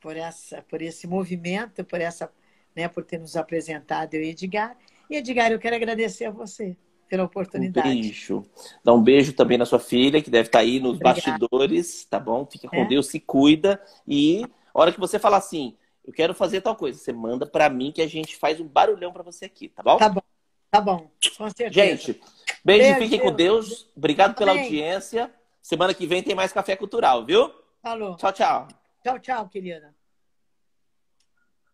por, 0.00 0.16
essa, 0.16 0.62
por 0.62 0.82
esse 0.82 1.06
movimento, 1.06 1.84
por 1.84 2.00
essa, 2.00 2.30
né, 2.74 2.88
por 2.88 3.04
ter 3.04 3.18
nos 3.18 3.36
apresentado 3.36 4.14
eu 4.14 4.22
e 4.22 4.30
Edgar. 4.30 4.76
E 5.10 5.16
Edgar, 5.16 5.50
eu 5.50 5.58
quero 5.58 5.76
agradecer 5.76 6.26
a 6.26 6.30
você 6.30 6.76
pela 7.08 7.24
oportunidade. 7.24 7.88
Um 7.88 8.00
beijo. 8.00 8.42
Dá 8.84 8.92
um 8.92 9.02
beijo 9.02 9.32
também 9.32 9.56
na 9.56 9.64
sua 9.64 9.80
filha, 9.80 10.22
que 10.22 10.30
deve 10.30 10.48
estar 10.48 10.60
aí 10.60 10.78
nos 10.78 10.96
Obrigada. 10.96 11.14
bastidores, 11.14 12.04
tá 12.04 12.20
bom? 12.20 12.46
Fica 12.46 12.68
com 12.68 12.76
é. 12.76 12.84
Deus, 12.84 13.06
se 13.06 13.18
cuida. 13.18 13.80
E 14.06 14.44
a 14.74 14.80
hora 14.80 14.92
que 14.92 15.00
você 15.00 15.18
falar 15.18 15.38
assim, 15.38 15.74
eu 16.04 16.12
quero 16.12 16.34
fazer 16.34 16.60
tal 16.60 16.76
coisa, 16.76 16.98
você 16.98 17.12
manda 17.12 17.46
para 17.46 17.68
mim 17.70 17.90
que 17.90 18.02
a 18.02 18.06
gente 18.06 18.36
faz 18.36 18.60
um 18.60 18.66
barulhão 18.66 19.12
para 19.12 19.22
você 19.22 19.46
aqui, 19.46 19.68
tá 19.68 19.82
bom? 19.82 19.96
Tá 19.96 20.08
bom. 20.08 20.22
Tá 20.70 20.80
bom. 20.80 21.10
Com 21.36 21.48
certeza. 21.50 21.72
Gente, 21.72 22.20
beijo, 22.64 22.82
beijo 22.82 22.98
fiquem 22.98 23.20
com 23.20 23.32
Deus. 23.32 23.90
Obrigado 23.96 24.34
pela 24.34 24.52
audiência. 24.52 25.32
Semana 25.62 25.92
que 25.94 26.06
vem 26.06 26.22
tem 26.22 26.34
mais 26.34 26.52
Café 26.52 26.76
Cultural, 26.76 27.24
viu? 27.24 27.52
Falou. 27.82 28.16
Tchau, 28.16 28.32
tchau. 28.32 28.68
Tchau, 29.02 29.18
tchau, 29.18 29.48
querida. 29.48 29.94